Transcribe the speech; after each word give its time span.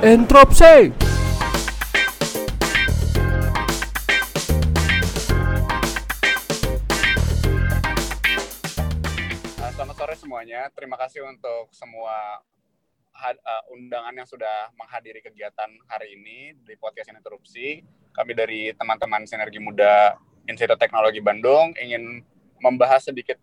Entropsi. 0.00 0.96
Uh, 9.60 9.70
selamat 9.76 9.96
sore 10.00 10.16
semuanya. 10.16 10.72
Terima 10.72 10.96
kasih 10.96 11.20
untuk 11.28 11.68
semua 11.76 12.40
uh, 13.12 13.62
undangan 13.76 14.16
yang 14.16 14.24
sudah 14.24 14.72
menghadiri 14.72 15.20
kegiatan 15.20 15.68
hari 15.84 16.16
ini 16.16 16.56
di 16.64 16.80
podcast 16.80 17.12
interupsi. 17.12 17.84
Kami 18.16 18.32
dari 18.32 18.72
teman-teman 18.72 19.28
Sinergi 19.28 19.60
Muda 19.60 20.16
Institut 20.48 20.80
Teknologi 20.80 21.20
Bandung 21.20 21.76
ingin 21.76 22.24
membahas 22.56 23.04
sedikit 23.04 23.36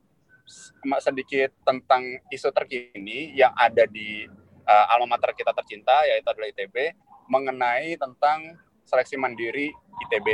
sedikit 1.05 1.53
tentang 1.61 2.17
isu 2.33 2.49
terkini 2.49 3.37
yang 3.37 3.53
ada 3.53 3.85
di 3.85 4.25
uh, 4.67 4.85
alma 4.91 5.15
mater 5.15 5.31
kita 5.33 5.55
tercinta 5.55 6.03
yaitu 6.05 6.27
adalah 6.27 6.51
ITB 6.51 6.75
mengenai 7.31 7.95
tentang 7.95 8.59
seleksi 8.87 9.19
mandiri 9.19 9.71
ITB. 10.07 10.27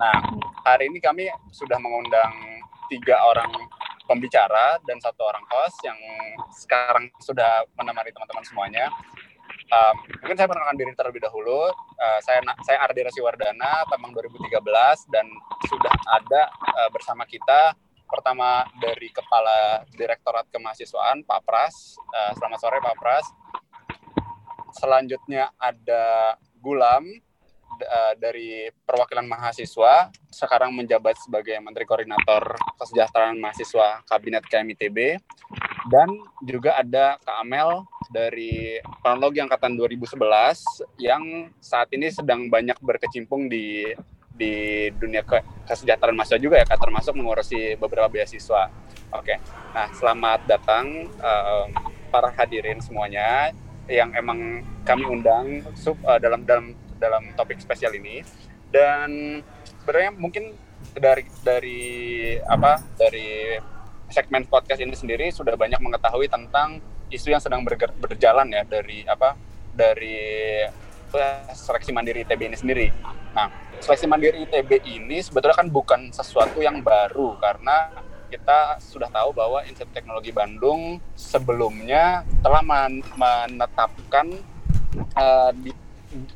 Nah, 0.00 0.16
hari 0.64 0.88
ini 0.88 1.00
kami 1.00 1.28
sudah 1.52 1.76
mengundang 1.76 2.32
tiga 2.88 3.20
orang 3.28 3.52
pembicara 4.08 4.80
dan 4.84 5.00
satu 5.00 5.24
orang 5.24 5.44
host 5.48 5.76
yang 5.84 5.96
sekarang 6.52 7.08
sudah 7.20 7.64
menemani 7.76 8.12
teman-teman 8.12 8.44
semuanya. 8.44 8.86
Um, 9.72 9.96
mungkin 10.20 10.36
saya 10.36 10.48
perkenalkan 10.48 10.76
diri 10.76 10.92
terlebih 10.92 11.20
dahulu. 11.24 11.72
Uh, 11.96 12.20
saya 12.20 12.44
saya 12.64 12.84
Ardi 12.84 13.08
Rasiwardana, 13.08 13.88
tahun 13.88 14.12
2013 14.12 14.52
dan 15.08 15.24
sudah 15.64 15.94
ada 16.12 16.42
uh, 16.52 16.90
bersama 16.92 17.24
kita 17.24 17.72
pertama 18.04 18.68
dari 18.76 19.08
Kepala 19.08 19.88
Direktorat 19.96 20.44
Kemahasiswaan 20.52 21.24
Pak 21.24 21.40
Pras. 21.48 21.96
Uh, 22.12 22.32
selamat 22.36 22.58
sore 22.60 22.84
Pak 22.84 22.96
Pras. 23.00 23.24
Selanjutnya 24.72 25.52
ada 25.60 26.36
Gulam 26.58 27.04
uh, 27.80 28.14
dari 28.16 28.70
perwakilan 28.84 29.26
mahasiswa 29.26 30.10
sekarang 30.30 30.72
menjabat 30.72 31.18
sebagai 31.18 31.58
Menteri 31.60 31.84
Koordinator 31.84 32.56
Kesejahteraan 32.78 33.38
Mahasiswa 33.38 34.04
Kabinet 34.06 34.44
KMITB 34.46 35.18
dan 35.90 36.08
juga 36.46 36.78
ada 36.78 37.18
Kak 37.20 37.36
Amel 37.42 37.84
dari 38.12 38.78
Kronologi 39.02 39.40
Angkatan 39.40 39.74
2011 39.74 40.20
yang 41.00 41.50
saat 41.58 41.88
ini 41.96 42.12
sedang 42.12 42.46
banyak 42.46 42.76
berkecimpung 42.78 43.48
di 43.48 43.90
di 44.32 44.88
dunia 44.96 45.20
ke 45.22 45.44
kesejahteraan 45.68 46.16
mahasiswa 46.16 46.40
juga 46.40 46.56
ya 46.60 46.66
Kak 46.66 46.80
termasuk 46.80 47.12
mengurusi 47.16 47.76
beberapa 47.76 48.08
beasiswa. 48.08 48.72
Oke. 49.12 49.36
Nah, 49.76 49.92
selamat 49.92 50.48
datang 50.48 51.08
uh, 51.20 51.68
para 52.08 52.32
hadirin 52.32 52.80
semuanya 52.80 53.52
yang 53.92 54.10
emang 54.16 54.64
kami 54.88 55.04
undang 55.04 55.60
sub, 55.76 56.00
uh, 56.08 56.16
dalam 56.16 56.48
dalam 56.48 56.72
dalam 56.96 57.22
topik 57.36 57.60
spesial 57.60 57.92
ini 57.92 58.24
dan 58.72 59.42
sebenarnya 59.84 60.12
mungkin 60.16 60.56
dari 60.96 61.24
dari 61.44 61.82
apa 62.42 62.80
dari 62.96 63.60
segmen 64.12 64.44
podcast 64.48 64.80
ini 64.80 64.92
sendiri 64.92 65.28
sudah 65.32 65.56
banyak 65.56 65.80
mengetahui 65.80 66.28
tentang 66.28 66.80
isu 67.12 67.32
yang 67.32 67.42
sedang 67.44 67.60
berger, 67.64 67.92
berjalan 67.96 68.48
ya 68.48 68.64
dari 68.64 69.04
apa 69.04 69.36
dari 69.72 70.16
seleksi 71.52 71.92
mandiri 71.92 72.24
ITB 72.24 72.40
ini 72.48 72.56
sendiri. 72.56 72.86
Nah, 73.36 73.48
seleksi 73.80 74.08
mandiri 74.08 74.48
ITB 74.48 74.84
ini 74.88 75.20
sebetulnya 75.20 75.56
kan 75.56 75.68
bukan 75.68 76.00
sesuatu 76.12 76.60
yang 76.64 76.80
baru 76.80 77.36
karena 77.36 77.92
kita 78.32 78.80
sudah 78.80 79.12
tahu 79.12 79.36
bahwa 79.36 79.60
Institut 79.68 79.92
Teknologi 79.92 80.32
Bandung 80.32 80.96
sebelumnya 81.12 82.24
telah 82.40 82.64
menetapkan 82.64 84.32
uh, 85.12 85.52
di 85.52 85.68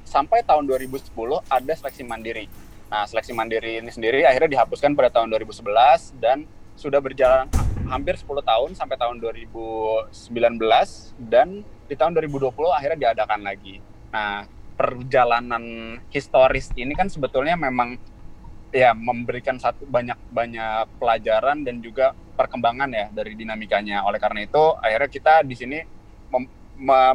sampai 0.05 0.45
tahun 0.45 0.69
2010 0.69 1.13
ada 1.49 1.73
seleksi 1.73 2.05
mandiri. 2.05 2.47
Nah, 2.93 3.09
seleksi 3.09 3.33
mandiri 3.33 3.81
ini 3.81 3.89
sendiri 3.89 4.29
akhirnya 4.29 4.61
dihapuskan 4.61 4.93
pada 4.93 5.09
tahun 5.09 5.33
2011 5.33 6.21
dan 6.21 6.45
sudah 6.77 7.01
berjalan 7.01 7.49
hampir 7.89 8.21
10 8.21 8.29
tahun 8.45 8.71
sampai 8.77 8.97
tahun 9.01 9.17
2019 9.21 10.13
dan 11.33 11.65
di 11.89 11.95
tahun 11.97 12.13
2020 12.21 12.53
akhirnya 12.77 12.99
diadakan 13.09 13.41
lagi. 13.41 13.81
Nah, 14.13 14.45
perjalanan 14.77 15.97
historis 16.13 16.69
ini 16.77 16.93
kan 16.93 17.09
sebetulnya 17.09 17.57
memang 17.57 17.97
ya 18.77 18.93
memberikan 18.93 19.57
satu 19.57 19.89
banyak 19.89 20.21
banyak 20.29 21.01
pelajaran 21.01 21.65
dan 21.65 21.81
juga 21.81 22.13
perkembangan 22.13 22.93
ya 22.93 23.07
dari 23.09 23.33
dinamikanya. 23.33 24.05
Oleh 24.05 24.21
karena 24.21 24.45
itu, 24.45 24.61
akhirnya 24.77 25.09
kita 25.09 25.35
di 25.41 25.57
sini 25.57 25.79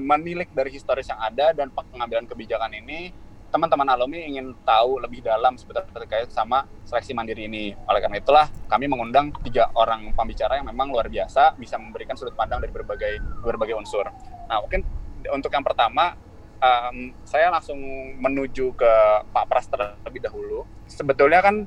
menilik 0.01 0.49
dari 0.49 0.73
historis 0.73 1.05
yang 1.05 1.21
ada 1.21 1.53
dan 1.53 1.69
pengambilan 1.69 2.25
kebijakan 2.25 2.73
ini 2.73 3.13
teman-teman 3.51 3.83
alumni 3.93 4.23
ingin 4.23 4.55
tahu 4.63 4.97
lebih 5.03 5.21
dalam 5.21 5.59
sebetulnya 5.59 5.85
terkait 5.91 6.31
sama 6.31 6.65
seleksi 6.87 7.11
mandiri 7.11 7.45
ini. 7.45 7.75
Oleh 7.85 7.99
karena 7.99 8.17
itulah 8.17 8.47
kami 8.71 8.87
mengundang 8.87 9.29
tiga 9.43 9.69
orang 9.75 10.15
pembicara 10.15 10.57
yang 10.57 10.71
memang 10.71 10.89
luar 10.89 11.11
biasa 11.11 11.59
bisa 11.59 11.75
memberikan 11.75 12.15
sudut 12.15 12.33
pandang 12.33 12.63
dari 12.63 12.71
berbagai 12.73 13.19
berbagai 13.43 13.75
unsur. 13.75 14.07
Nah 14.49 14.63
mungkin 14.63 14.81
untuk 15.29 15.51
yang 15.53 15.61
pertama 15.67 16.15
um, 16.61 17.11
saya 17.25 17.49
langsung 17.49 17.81
menuju 18.21 18.77
ke 18.77 18.93
Pak 19.33 19.45
Pras 19.49 19.67
terlebih 19.67 20.21
dahulu. 20.21 20.63
Sebetulnya 20.85 21.41
kan 21.41 21.65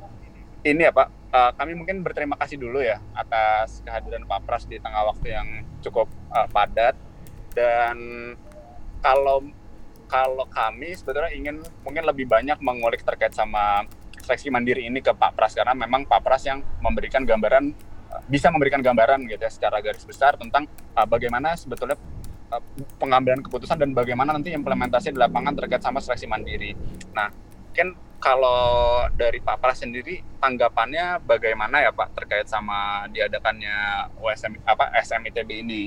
ini 0.64 0.88
ya 0.88 0.92
Pak, 0.94 1.08
uh, 1.34 1.50
kami 1.58 1.76
mungkin 1.76 2.00
berterima 2.00 2.38
kasih 2.40 2.56
dulu 2.56 2.80
ya 2.80 3.02
atas 3.12 3.82
kehadiran 3.84 4.24
Pak 4.24 4.40
Pras 4.46 4.64
di 4.64 4.78
tengah 4.80 5.04
waktu 5.12 5.34
yang 5.34 5.48
cukup 5.82 6.08
uh, 6.32 6.48
padat 6.48 6.96
dan 7.52 7.96
kalau 9.04 9.44
kalau 10.08 10.46
kami 10.48 10.94
sebetulnya 10.94 11.32
ingin 11.34 11.60
mungkin 11.82 12.06
lebih 12.06 12.30
banyak 12.30 12.56
mengulik 12.62 13.02
terkait 13.02 13.34
sama 13.34 13.84
seleksi 14.24 14.48
mandiri 14.48 14.88
ini 14.88 15.04
ke 15.04 15.12
Pak 15.12 15.36
Pras 15.36 15.52
karena 15.52 15.76
memang 15.76 16.08
Pak 16.08 16.24
Pras 16.24 16.48
yang 16.48 16.64
memberikan 16.80 17.26
gambaran 17.28 17.74
bisa 18.30 18.48
memberikan 18.48 18.78
gambaran 18.78 19.26
gitu 19.26 19.42
ya 19.42 19.50
secara 19.50 19.82
garis 19.82 20.06
besar 20.06 20.38
tentang 20.38 20.70
uh, 20.94 21.04
bagaimana 21.04 21.58
sebetulnya 21.58 21.98
pengambilan 22.98 23.40
keputusan 23.42 23.78
dan 23.80 23.90
bagaimana 23.94 24.34
nanti 24.34 24.50
implementasi 24.52 25.14
di 25.14 25.18
lapangan 25.18 25.54
terkait 25.54 25.82
sama 25.82 26.02
seleksi 26.02 26.26
mandiri. 26.28 26.74
Nah, 27.14 27.30
mungkin 27.70 27.94
kalau 28.18 29.04
dari 29.12 29.38
Pak 29.40 29.60
Pras 29.60 29.84
sendiri 29.84 30.20
tanggapannya 30.40 31.20
bagaimana 31.24 31.84
ya 31.84 31.92
Pak 31.92 32.16
terkait 32.16 32.48
sama 32.48 33.04
diadakannya 33.12 34.08
USM 34.18 34.58
apa 34.64 34.90
SMITB 35.04 35.50
ini? 35.60 35.82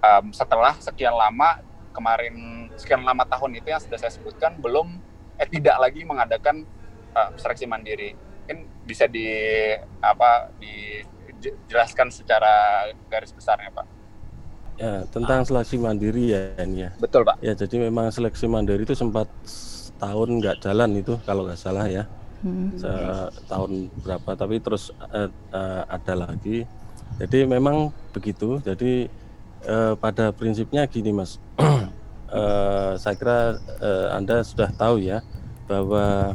um, 0.00 0.32
setelah 0.32 0.76
sekian 0.80 1.14
lama 1.14 1.60
kemarin 1.92 2.68
sekian 2.76 3.04
lama 3.04 3.24
tahun 3.28 3.60
itu 3.60 3.68
yang 3.70 3.82
sudah 3.82 3.98
saya 4.00 4.12
sebutkan 4.12 4.56
belum 4.58 4.96
eh 5.40 5.48
tidak 5.48 5.76
lagi 5.80 6.04
mengadakan 6.04 6.64
uh, 7.16 7.30
seleksi 7.36 7.68
mandiri 7.68 8.16
mungkin 8.16 8.66
bisa 8.84 9.06
di 9.06 9.26
apa 10.02 10.50
dijelaskan 10.58 12.10
secara 12.10 12.86
garis 13.06 13.30
besarnya 13.30 13.70
pak 13.70 13.86
ya 14.80 15.04
tentang 15.12 15.44
seleksi 15.44 15.76
mandiri 15.76 16.32
ya 16.32 16.40
ini 16.64 16.88
ya. 16.88 16.90
Betul 16.96 17.28
pak. 17.28 17.36
Ya 17.44 17.52
jadi 17.52 17.76
memang 17.76 18.08
seleksi 18.08 18.48
mandiri 18.48 18.88
itu 18.88 18.96
sempat 18.96 19.28
tahun 20.00 20.40
nggak 20.40 20.64
jalan 20.64 20.96
itu 20.96 21.20
kalau 21.28 21.44
nggak 21.44 21.60
salah 21.60 21.84
ya. 21.84 22.08
Hmm. 22.40 22.72
tahun 23.52 23.92
berapa 24.00 24.32
tapi 24.32 24.64
terus 24.64 24.96
uh, 25.12 25.28
uh, 25.52 25.84
ada 25.92 26.24
lagi. 26.24 26.64
Jadi 27.20 27.44
memang 27.44 27.92
begitu. 28.16 28.64
Jadi 28.64 29.12
eh, 29.66 29.94
pada 30.00 30.32
prinsipnya 30.32 30.88
gini 30.88 31.12
mas. 31.12 31.36
Eh, 32.30 32.94
saya 32.94 33.18
kira 33.18 33.58
eh, 33.82 34.06
anda 34.14 34.46
sudah 34.46 34.70
tahu 34.78 35.02
ya 35.02 35.18
bahwa 35.66 36.30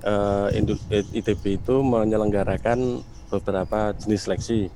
eh, 0.00 1.12
ITB 1.12 1.60
itu 1.60 1.84
menyelenggarakan 1.84 3.04
beberapa 3.28 3.92
jenis 4.00 4.24
seleksi 4.24 4.72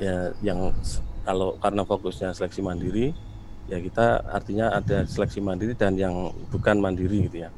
ya 0.00 0.32
yang 0.40 0.72
kalau 1.26 1.58
karena 1.58 1.82
fokusnya 1.82 2.30
seleksi 2.30 2.62
mandiri 2.62 3.10
ya 3.66 3.82
kita 3.82 4.22
artinya 4.30 4.70
ada 4.70 5.02
seleksi 5.10 5.42
mandiri 5.42 5.74
dan 5.74 5.98
yang 5.98 6.30
bukan 6.54 6.78
mandiri 6.78 7.26
gitu 7.26 7.42
ya. 7.42 7.50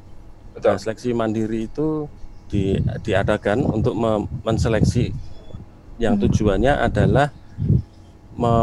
Betul. 0.57 0.73
Nah, 0.73 0.77
seleksi 0.81 1.09
mandiri 1.13 1.69
itu 1.69 2.09
di, 2.49 2.73
diadakan 3.05 3.61
untuk 3.61 3.93
menseleksi 4.41 5.13
yang 6.01 6.17
hmm. 6.17 6.23
tujuannya 6.25 6.73
adalah 6.81 7.29
me, 8.33 8.53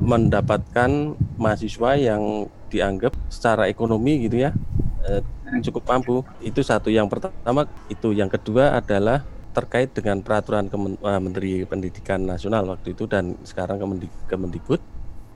mendapatkan 0.00 1.14
mahasiswa 1.36 1.90
yang 2.00 2.48
dianggap 2.72 3.12
secara 3.28 3.68
ekonomi 3.68 4.24
gitu 4.24 4.48
ya 4.48 4.56
eh, 5.04 5.20
cukup 5.60 5.84
mampu 5.84 6.14
itu 6.40 6.64
satu 6.64 6.88
yang 6.88 7.10
pertama 7.10 7.68
itu 7.92 8.16
yang 8.16 8.30
kedua 8.32 8.80
adalah 8.80 9.20
terkait 9.52 9.92
dengan 9.92 10.24
peraturan 10.24 10.66
Kemen, 10.72 10.96
uh, 11.04 11.20
Menteri 11.20 11.62
Pendidikan 11.68 12.24
Nasional 12.24 12.64
waktu 12.66 12.96
itu 12.96 13.04
dan 13.04 13.36
sekarang 13.44 13.78
Kemendikbud 14.26 14.80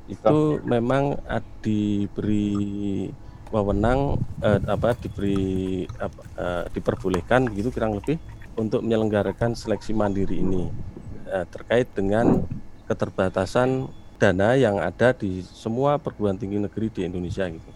itu 0.06 0.38
memang 0.64 1.18
diberi 1.60 3.10
wewenang 3.50 4.18
uh, 4.42 4.60
apa 4.66 4.94
diberi 4.98 5.84
apa, 5.98 6.20
uh, 6.38 6.64
diperbolehkan 6.70 7.46
begitu 7.50 7.70
kurang 7.70 7.98
lebih 7.98 8.18
untuk 8.56 8.82
menyelenggarakan 8.82 9.54
seleksi 9.54 9.92
mandiri 9.92 10.42
ini 10.42 10.70
uh, 11.30 11.46
terkait 11.50 11.90
dengan 11.94 12.42
keterbatasan 12.86 13.90
dana 14.16 14.56
yang 14.56 14.80
ada 14.80 15.12
di 15.12 15.44
semua 15.44 16.00
perguruan 16.00 16.40
tinggi 16.40 16.56
negeri 16.56 16.88
di 16.88 17.00
Indonesia 17.04 17.44
gitu. 17.50 17.70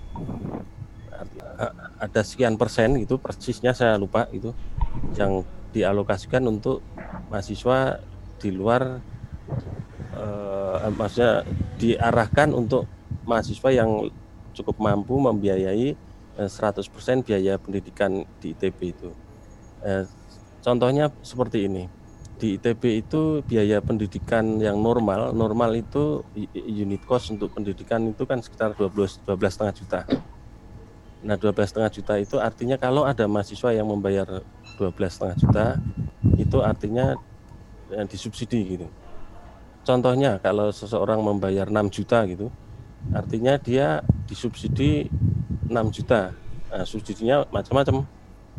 ada 2.01 2.25
sekian 2.25 2.57
persen 2.57 2.97
itu 2.97 3.21
persisnya 3.21 3.77
saya 3.77 4.01
lupa 4.01 4.25
itu 4.33 4.57
yang 5.21 5.45
dialokasikan 5.71 6.45
untuk 6.47 6.83
mahasiswa 7.31 8.03
di 8.41 8.51
luar 8.51 9.01
uh, 10.17 10.91
maksudnya 10.95 11.47
diarahkan 11.79 12.53
untuk 12.53 12.91
mahasiswa 13.27 13.71
yang 13.71 14.11
cukup 14.55 14.77
mampu 14.83 15.15
membiayai 15.17 15.95
100% 16.41 17.27
biaya 17.27 17.61
pendidikan 17.61 18.25
di 18.41 18.57
ITB 18.57 18.79
itu. 18.97 19.11
Contohnya 20.65 21.13
seperti 21.21 21.69
ini 21.69 21.85
di 22.41 22.57
ITB 22.57 23.05
itu 23.05 23.45
biaya 23.45 23.85
pendidikan 23.85 24.57
yang 24.57 24.81
normal, 24.81 25.37
normal 25.37 25.77
itu 25.77 26.25
unit 26.57 27.05
cost 27.05 27.37
untuk 27.37 27.53
pendidikan 27.53 28.01
itu 28.09 28.25
kan 28.25 28.41
sekitar 28.41 28.73
12 28.73 29.29
12 29.29 29.37
setengah 29.53 29.75
juta. 29.77 30.01
Nah, 31.21 31.37
12 31.37 31.69
setengah 31.69 31.93
juta 31.93 32.15
itu 32.17 32.41
artinya 32.41 32.81
kalau 32.81 33.05
ada 33.05 33.29
mahasiswa 33.29 33.77
yang 33.77 33.93
membayar 33.93 34.41
12 34.81 34.97
setengah 35.13 35.37
juta, 35.37 35.67
itu 36.41 36.59
artinya 36.65 37.13
yang 37.93 38.09
disubsidi 38.09 38.81
gitu. 38.81 38.89
Contohnya 39.85 40.41
kalau 40.41 40.73
seseorang 40.73 41.21
membayar 41.21 41.69
6 41.69 41.93
juta 41.93 42.25
gitu, 42.25 42.49
artinya 43.13 43.61
dia 43.61 44.01
disubsidi 44.25 45.13
6 45.69 45.93
juta. 45.93 46.33
Nah, 46.71 46.87
subsidinya 46.87 47.43
macam-macam 47.51 48.07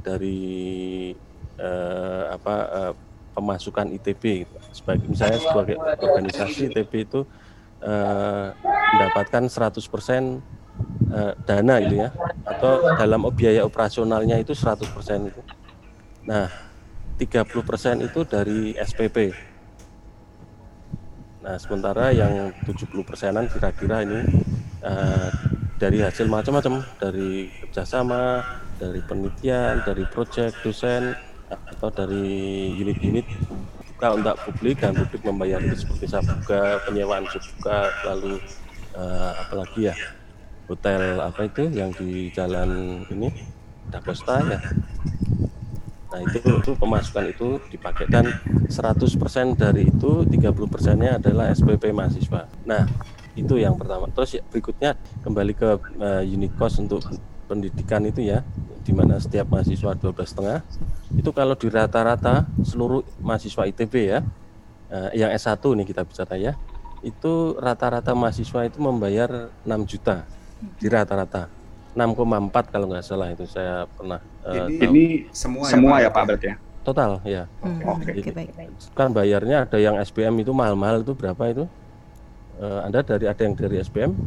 dari 0.03 1.11
eh, 1.55 2.23
apa 2.27 2.55
eh, 2.69 2.93
pemasukan 3.31 3.87
ITB 3.95 4.43
gitu. 4.43 4.55
sebagai 4.75 5.05
misalnya 5.07 5.39
sebagai 5.39 5.79
organisasi 5.79 6.71
ITB 6.73 6.91
itu 7.07 7.21
eh, 7.79 8.47
mendapatkan 8.91 9.47
100% 9.47 9.79
eh, 11.15 11.33
dana 11.47 11.75
itu 11.79 11.95
ya 12.03 12.09
atau 12.43 12.83
dalam 12.99 13.23
biaya 13.31 13.63
operasionalnya 13.63 14.41
itu 14.43 14.51
100% 14.51 15.31
itu. 15.31 15.41
Nah, 16.25 16.47
30% 17.17 18.05
itu 18.05 18.19
dari 18.25 18.73
SPP. 18.77 19.17
Nah, 21.41 21.57
sementara 21.57 22.13
yang 22.13 22.53
70 22.65 23.01
persenan 23.01 23.49
kira-kira 23.49 24.05
ini 24.05 24.21
eh, 24.85 25.29
dari 25.81 25.97
hasil 26.05 26.29
macam-macam, 26.29 26.85
dari 27.01 27.49
kerjasama, 27.65 28.45
dari 28.77 29.01
penelitian, 29.01 29.81
dari 29.81 30.05
proyek 30.05 30.53
dosen, 30.61 31.17
atau 31.51 31.89
dari 31.91 32.69
unit-unit 32.77 33.25
buka 34.01 34.07
untuk 34.17 34.35
publik 34.49 34.81
dan 34.81 34.97
publik 34.97 35.21
membayar 35.25 35.59
itu 35.61 35.85
seperti 35.85 36.05
sabuga, 36.09 36.81
penyewaan 36.87 37.25
sabuga, 37.29 37.91
lalu 38.07 38.41
uh, 38.97 39.31
apalagi 39.45 39.91
ya 39.91 39.95
hotel 40.65 41.19
apa 41.19 41.45
itu 41.45 41.69
yang 41.69 41.91
di 41.93 42.31
jalan 42.31 43.03
ini 43.11 43.29
Dakosta 43.91 44.39
ya. 44.47 44.59
Nah 46.11 46.19
itu, 46.27 46.37
itu 46.43 46.71
pemasukan 46.75 47.25
itu 47.31 47.47
dipakai 47.71 48.05
dan 48.11 48.27
100% 48.67 49.55
dari 49.55 49.87
itu 49.87 50.27
30 50.27 50.67
persennya 50.67 51.17
adalah 51.17 51.55
SPP 51.55 51.95
mahasiswa. 51.95 52.51
Nah 52.67 52.83
itu 53.39 53.55
yang 53.55 53.79
pertama. 53.79 54.11
Terus 54.11 54.35
ya, 54.35 54.43
berikutnya 54.43 54.99
kembali 55.23 55.53
ke 55.55 55.69
uh, 56.03 56.23
unit 56.27 56.51
cost 56.59 56.83
untuk 56.83 56.99
pendidikan 57.47 58.03
itu 58.07 58.23
ya 58.23 58.43
di 58.81 58.95
mana 58.95 59.19
setiap 59.19 59.51
mahasiswa 59.51 59.91
12 59.91 60.15
setengah 60.23 60.63
itu 61.19 61.29
kalau 61.35 61.53
di 61.59 61.67
rata-rata 61.67 62.47
seluruh 62.63 63.03
mahasiswa 63.19 63.67
ITB 63.67 63.93
ya 64.07 64.23
eh, 64.87 65.19
yang 65.19 65.35
S1 65.35 65.59
nih 65.59 65.83
kita 65.83 66.07
bicara 66.07 66.39
ya 66.39 66.55
itu 67.03 67.59
rata-rata 67.59 68.15
mahasiswa 68.15 68.71
itu 68.71 68.79
membayar 68.79 69.51
6 69.67 69.91
juta 69.91 70.23
di 70.79 70.87
rata-rata 70.87 71.51
6,4 71.91 72.71
kalau 72.71 72.85
nggak 72.87 73.03
salah 73.03 73.27
itu 73.35 73.43
saya 73.47 73.83
pernah 73.91 74.19
uh, 74.47 74.67
ini, 74.67 74.75
ini 74.87 75.05
semua, 75.35 75.67
ya, 75.67 75.71
semua 75.75 75.95
ya, 75.99 76.09
Pak 76.09 76.23
berarti 76.27 76.47
ya 76.51 76.55
total 76.81 77.11
ya 77.27 77.43
hmm, 77.61 77.81
oke 77.85 78.01
okay. 78.01 78.13
okay, 78.25 78.33
baik, 78.33 78.51
baik. 78.57 78.69
kan 78.97 79.09
bayarnya 79.13 79.69
ada 79.69 79.77
yang 79.77 79.95
SPM 80.01 80.33
itu 80.41 80.49
mahal-mahal 80.55 81.05
itu 81.05 81.13
berapa 81.13 81.43
itu 81.51 81.63
uh, 82.57 82.79
anda 82.87 83.05
dari 83.05 83.29
ada 83.29 83.41
yang 83.43 83.53
dari 83.53 83.77
SPM 83.83 84.17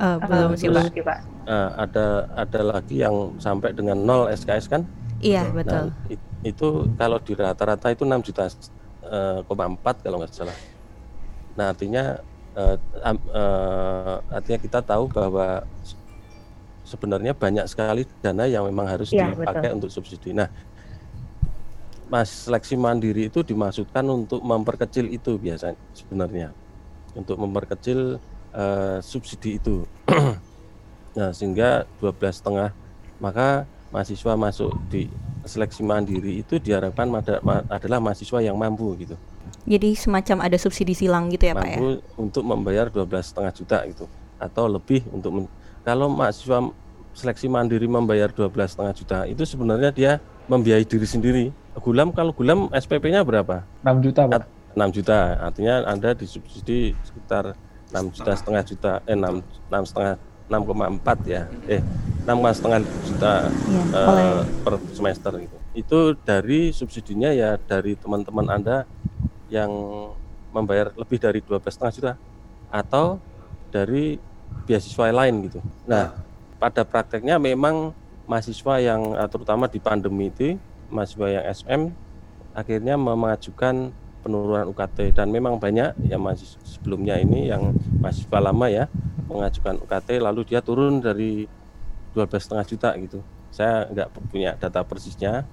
Uh, 0.00 0.16
belum 0.16 0.56
sih 0.56 0.72
Pak. 0.72 1.20
Uh, 1.44 1.70
ada 1.76 2.24
ada 2.32 2.60
lagi 2.64 3.04
yang 3.04 3.36
sampai 3.36 3.76
dengan 3.76 4.00
0 4.00 4.32
SKS 4.32 4.72
kan? 4.72 4.88
Iya 5.20 5.44
nah, 5.44 5.60
betul. 5.60 5.84
itu 6.40 6.88
kalau 6.96 7.20
di 7.20 7.36
rata-rata 7.36 7.92
itu 7.92 8.08
6 8.08 8.24
juta 8.24 8.48
uh, 9.04 9.44
koma 9.44 9.68
empat 9.68 10.00
kalau 10.00 10.24
nggak 10.24 10.32
salah. 10.32 10.56
Nah 11.52 11.76
artinya 11.76 12.16
uh, 12.56 12.76
uh, 13.04 14.16
artinya 14.32 14.56
kita 14.56 14.80
tahu 14.80 15.12
bahwa 15.12 15.68
sebenarnya 16.90 17.32
banyak 17.38 17.70
sekali 17.70 18.02
dana 18.18 18.50
yang 18.50 18.66
memang 18.66 18.90
harus 18.90 19.14
ya, 19.14 19.30
dipakai 19.30 19.70
betul. 19.70 19.76
untuk 19.78 19.90
subsidi. 19.94 20.34
Nah, 20.34 20.50
Mas 22.10 22.50
seleksi 22.50 22.74
mandiri 22.74 23.30
itu 23.30 23.46
dimaksudkan 23.46 24.02
untuk 24.10 24.42
memperkecil 24.42 25.06
itu 25.14 25.38
biasanya 25.38 25.78
sebenarnya 25.94 26.50
untuk 27.14 27.38
memperkecil 27.38 28.18
uh, 28.50 28.98
subsidi 28.98 29.62
itu. 29.62 29.86
nah, 31.18 31.30
sehingga 31.30 31.86
12 32.02 32.18
setengah 32.34 32.74
maka 33.22 33.62
mahasiswa 33.94 34.34
masuk 34.34 34.74
di 34.90 35.06
seleksi 35.46 35.86
mandiri 35.86 36.42
itu 36.42 36.58
diharapkan 36.58 37.06
adalah 37.70 38.00
mahasiswa 38.02 38.42
yang 38.42 38.58
mampu 38.58 38.90
gitu. 38.98 39.14
Jadi 39.70 39.94
semacam 39.94 40.50
ada 40.50 40.56
subsidi 40.58 40.98
silang 40.98 41.30
gitu 41.30 41.46
ya 41.46 41.54
mampu 41.54 41.62
Pak 41.62 41.70
ya? 41.70 41.78
untuk 42.18 42.42
membayar 42.42 42.86
12 42.90 43.06
setengah 43.22 43.52
juta 43.54 43.78
gitu 43.86 44.04
atau 44.40 44.64
lebih 44.66 45.04
untuk 45.12 45.46
kalau 45.82 46.12
mahasiswa 46.12 46.72
seleksi 47.16 47.50
mandiri 47.50 47.90
membayar 47.90 48.30
12 48.30 48.52
setengah 48.70 48.94
juta 48.94 49.18
itu 49.26 49.42
sebenarnya 49.42 49.90
dia 49.90 50.12
membiayai 50.46 50.86
diri 50.86 51.06
sendiri. 51.06 51.44
Gulam 51.80 52.10
kalau 52.10 52.34
gulam 52.34 52.68
SPP-nya 52.74 53.22
berapa? 53.22 53.62
6 53.86 54.04
juta 54.04 54.26
Pak. 54.26 54.42
6 54.74 54.96
juta 54.96 55.18
artinya 55.42 55.82
Anda 55.86 56.14
disubsidi 56.14 56.94
sekitar 57.02 57.58
6 57.90 58.14
juta 58.14 58.32
setengah 58.38 58.62
juta 58.62 58.92
eh 59.06 59.18
6 59.18 59.42
6 59.66 59.90
setengah 59.90 60.14
6,4 60.50 61.26
ya 61.26 61.42
eh 61.66 61.82
6 62.26 62.56
setengah 62.58 62.78
juta 63.06 63.32
ya, 63.50 63.98
uh, 63.98 64.42
per 64.62 64.74
semester 64.94 65.32
gitu 65.42 65.56
itu 65.74 65.98
dari 66.22 66.74
subsidinya 66.74 67.30
ya 67.30 67.58
dari 67.58 67.94
teman-teman 67.98 68.46
anda 68.50 68.86
yang 69.50 69.70
membayar 70.50 70.94
lebih 70.94 71.18
dari 71.18 71.42
12 71.42 71.66
setengah 71.66 71.94
juta 71.94 72.12
atau 72.70 73.18
dari 73.70 74.18
beasiswa 74.68 75.10
lain 75.10 75.50
gitu. 75.50 75.60
Nah 75.86 76.14
pada 76.60 76.84
prakteknya 76.84 77.40
memang 77.40 77.96
mahasiswa 78.28 78.78
yang 78.78 79.16
eh, 79.16 79.28
terutama 79.32 79.66
di 79.66 79.80
pandemi 79.82 80.30
itu 80.30 80.54
mahasiswa 80.92 81.26
yang 81.26 81.44
SM 81.50 81.82
akhirnya 82.54 82.94
mengajukan 82.98 83.94
penurunan 84.20 84.68
UKT 84.70 85.16
dan 85.16 85.32
memang 85.32 85.56
banyak 85.56 85.96
yang 86.04 86.20
masih 86.20 86.46
sebelumnya 86.62 87.16
ini 87.16 87.48
yang 87.48 87.72
mahasiswa 87.98 88.38
lama 88.38 88.68
ya 88.68 88.84
mengajukan 89.30 89.80
UKT 89.86 90.20
lalu 90.20 90.44
dia 90.44 90.60
turun 90.60 91.00
dari 91.00 91.48
12,5 92.12 92.70
juta 92.70 92.90
gitu. 92.98 93.22
Saya 93.50 93.86
nggak 93.88 94.08
punya 94.30 94.54
data 94.58 94.82
persisnya 94.82 95.46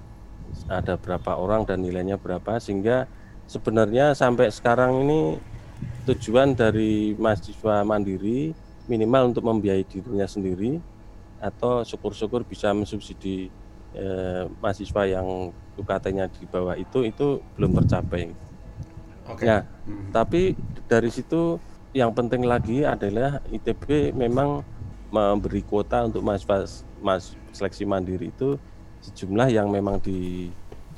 ada 0.68 0.98
berapa 0.98 1.38
orang 1.38 1.64
dan 1.64 1.80
nilainya 1.80 2.18
berapa 2.18 2.58
sehingga 2.58 3.06
sebenarnya 3.48 4.12
sampai 4.12 4.52
sekarang 4.52 5.06
ini 5.06 5.20
tujuan 6.08 6.56
dari 6.56 7.14
mahasiswa 7.16 7.84
mandiri 7.84 8.52
minimal 8.88 9.30
untuk 9.30 9.44
membiayai 9.44 9.84
dirinya 9.84 10.24
sendiri 10.24 10.80
atau 11.38 11.86
syukur-syukur 11.86 12.42
bisa 12.42 12.74
mensubsidi 12.74 13.52
eh, 13.94 14.44
mahasiswa 14.58 15.02
yang 15.06 15.54
UKT-nya 15.78 16.26
di 16.32 16.44
bawah 16.50 16.74
itu 16.74 17.06
itu 17.06 17.38
belum 17.54 17.78
tercapai. 17.78 18.34
Okay. 19.28 19.44
Nah, 19.46 19.60
hmm. 19.62 20.10
tapi 20.10 20.56
dari 20.88 21.12
situ 21.12 21.60
yang 21.94 22.10
penting 22.16 22.48
lagi 22.48 22.82
adalah 22.82 23.44
ITB 23.52 24.16
memang 24.16 24.64
memberi 25.08 25.64
kuota 25.64 26.04
untuk 26.04 26.20
mahasiswa 26.20 26.84
mas 27.00 27.32
seleksi 27.54 27.88
mandiri 27.88 28.28
itu 28.28 28.60
sejumlah 29.00 29.48
yang 29.48 29.70
memang 29.70 30.02
di 30.02 30.50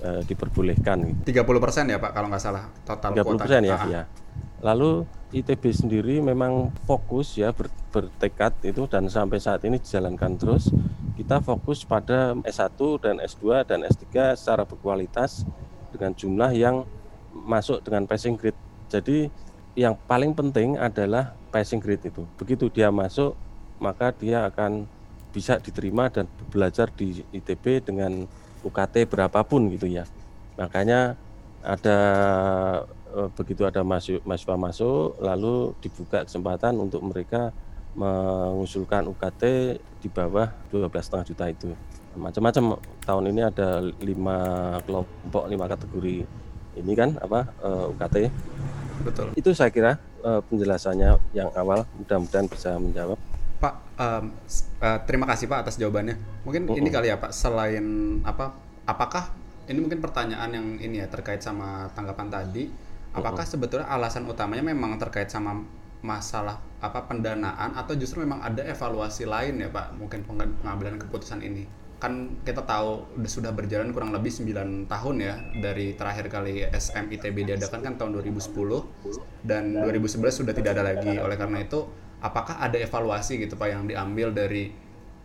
uh, 0.03 0.23
diperbolehkan. 0.25 1.23
30 1.23 1.47
persen 1.63 1.85
ya 1.87 2.01
Pak 2.01 2.11
kalau 2.17 2.27
nggak 2.33 2.43
salah 2.43 2.65
total 2.83 3.15
30 3.15 3.41
persen 3.41 3.63
ya, 3.63 3.79
ya. 3.87 4.03
Lalu 4.61 5.09
ITB 5.31 5.63
sendiri 5.73 6.19
memang 6.21 6.75
fokus 6.85 7.39
ya 7.39 7.55
ber, 7.55 7.71
bertekad 7.95 8.61
itu 8.67 8.85
dan 8.91 9.09
sampai 9.09 9.41
saat 9.41 9.65
ini 9.65 9.81
dijalankan 9.81 10.37
terus. 10.37 10.69
Kita 11.17 11.41
fokus 11.45 11.85
pada 11.85 12.33
S1 12.49 12.81
dan 13.01 13.21
S2 13.21 13.69
dan 13.69 13.85
S3 13.85 14.37
secara 14.41 14.65
berkualitas 14.65 15.45
dengan 15.93 16.17
jumlah 16.17 16.51
yang 16.57 16.89
masuk 17.33 17.85
dengan 17.85 18.09
passing 18.09 18.41
grade. 18.41 18.57
Jadi 18.89 19.29
yang 19.77 19.95
paling 20.09 20.33
penting 20.33 20.81
adalah 20.81 21.37
passing 21.53 21.79
grade 21.79 22.09
itu. 22.09 22.25
Begitu 22.41 22.73
dia 22.73 22.89
masuk, 22.89 23.37
maka 23.79 24.11
dia 24.17 24.49
akan 24.49 24.89
bisa 25.31 25.63
diterima 25.63 26.11
dan 26.11 26.27
belajar 26.51 26.91
di 26.91 27.23
ITB 27.31 27.87
dengan 27.87 28.27
UKT 28.67 29.07
berapapun 29.07 29.71
gitu 29.71 29.87
ya. 29.87 30.05
Makanya 30.59 31.15
ada 31.63 31.99
begitu 33.35 33.67
ada 33.67 33.83
mahasiswa 33.83 34.55
masuk 34.55 35.19
lalu 35.19 35.75
dibuka 35.83 36.23
kesempatan 36.23 36.79
untuk 36.79 37.03
mereka 37.03 37.51
mengusulkan 37.95 39.11
UKT 39.11 39.43
di 39.99 40.09
bawah 40.09 40.51
12,5 40.71 41.29
juta 41.35 41.45
itu. 41.51 41.75
Macam-macam 42.15 42.79
tahun 43.07 43.25
ini 43.31 43.41
ada 43.43 43.83
lima 44.03 44.39
kelompok, 44.83 45.47
lima 45.47 45.67
kategori 45.67 46.27
ini 46.79 46.93
kan 46.95 47.19
apa 47.19 47.51
uh, 47.63 47.91
UKT. 47.95 48.17
Betul. 49.07 49.27
Itu 49.35 49.51
saya 49.57 49.71
kira 49.75 49.99
uh, 50.23 50.43
penjelasannya 50.47 51.35
yang 51.35 51.51
awal 51.55 51.87
mudah-mudahan 51.99 52.47
bisa 52.47 52.77
menjawab. 52.79 53.19
Pak, 53.61 53.75
um, 54.01 54.25
uh, 54.81 54.99
terima 55.05 55.27
kasih 55.29 55.47
Pak 55.51 55.69
atas 55.69 55.77
jawabannya. 55.77 56.17
Mungkin 56.47 56.63
uh 56.67 56.73
-uh. 56.73 56.81
ini 56.81 56.89
kali 56.89 57.13
ya 57.13 57.17
Pak, 57.21 57.33
selain 57.35 58.19
apa, 58.25 58.57
apakah 58.87 59.35
ini 59.71 59.79
mungkin 59.79 60.03
pertanyaan 60.03 60.51
yang 60.51 60.67
ini 60.83 61.05
ya 61.05 61.07
terkait 61.07 61.45
sama 61.45 61.87
tanggapan 61.95 62.27
tadi, 62.27 62.73
apakah 63.11 63.43
sebetulnya 63.43 63.87
alasan 63.91 64.27
utamanya 64.27 64.63
memang 64.63 64.99
terkait 64.99 65.31
sama 65.31 65.63
masalah 66.01 66.57
apa 66.81 67.05
pendanaan 67.05 67.77
atau 67.77 67.93
justru 67.93 68.25
memang 68.25 68.41
ada 68.41 68.65
evaluasi 68.65 69.29
lain 69.29 69.61
ya 69.61 69.69
Pak? 69.69 70.01
Mungkin 70.01 70.25
pengambilan 70.25 70.97
keputusan 70.97 71.45
ini. 71.45 71.69
Kan 72.01 72.41
kita 72.49 72.65
tahu 72.65 73.21
sudah 73.29 73.53
berjalan 73.53 73.93
kurang 73.93 74.17
lebih 74.17 74.33
9 74.33 74.89
tahun 74.89 75.17
ya 75.21 75.35
dari 75.61 75.93
terakhir 75.93 76.33
kali 76.33 76.65
SMITB 76.73 77.53
diadakan 77.53 77.81
kan 77.85 77.95
tahun 78.01 78.25
2010 78.25 79.45
dan 79.45 79.77
2011 79.77 80.41
sudah 80.41 80.55
tidak 80.57 80.81
ada 80.81 80.97
lagi. 80.97 81.21
Oleh 81.21 81.37
karena 81.37 81.61
itu 81.61 81.85
apakah 82.25 82.57
ada 82.57 82.81
evaluasi 82.81 83.45
gitu 83.45 83.61
Pak 83.61 83.69
yang 83.69 83.85
diambil 83.85 84.33
dari 84.33 84.73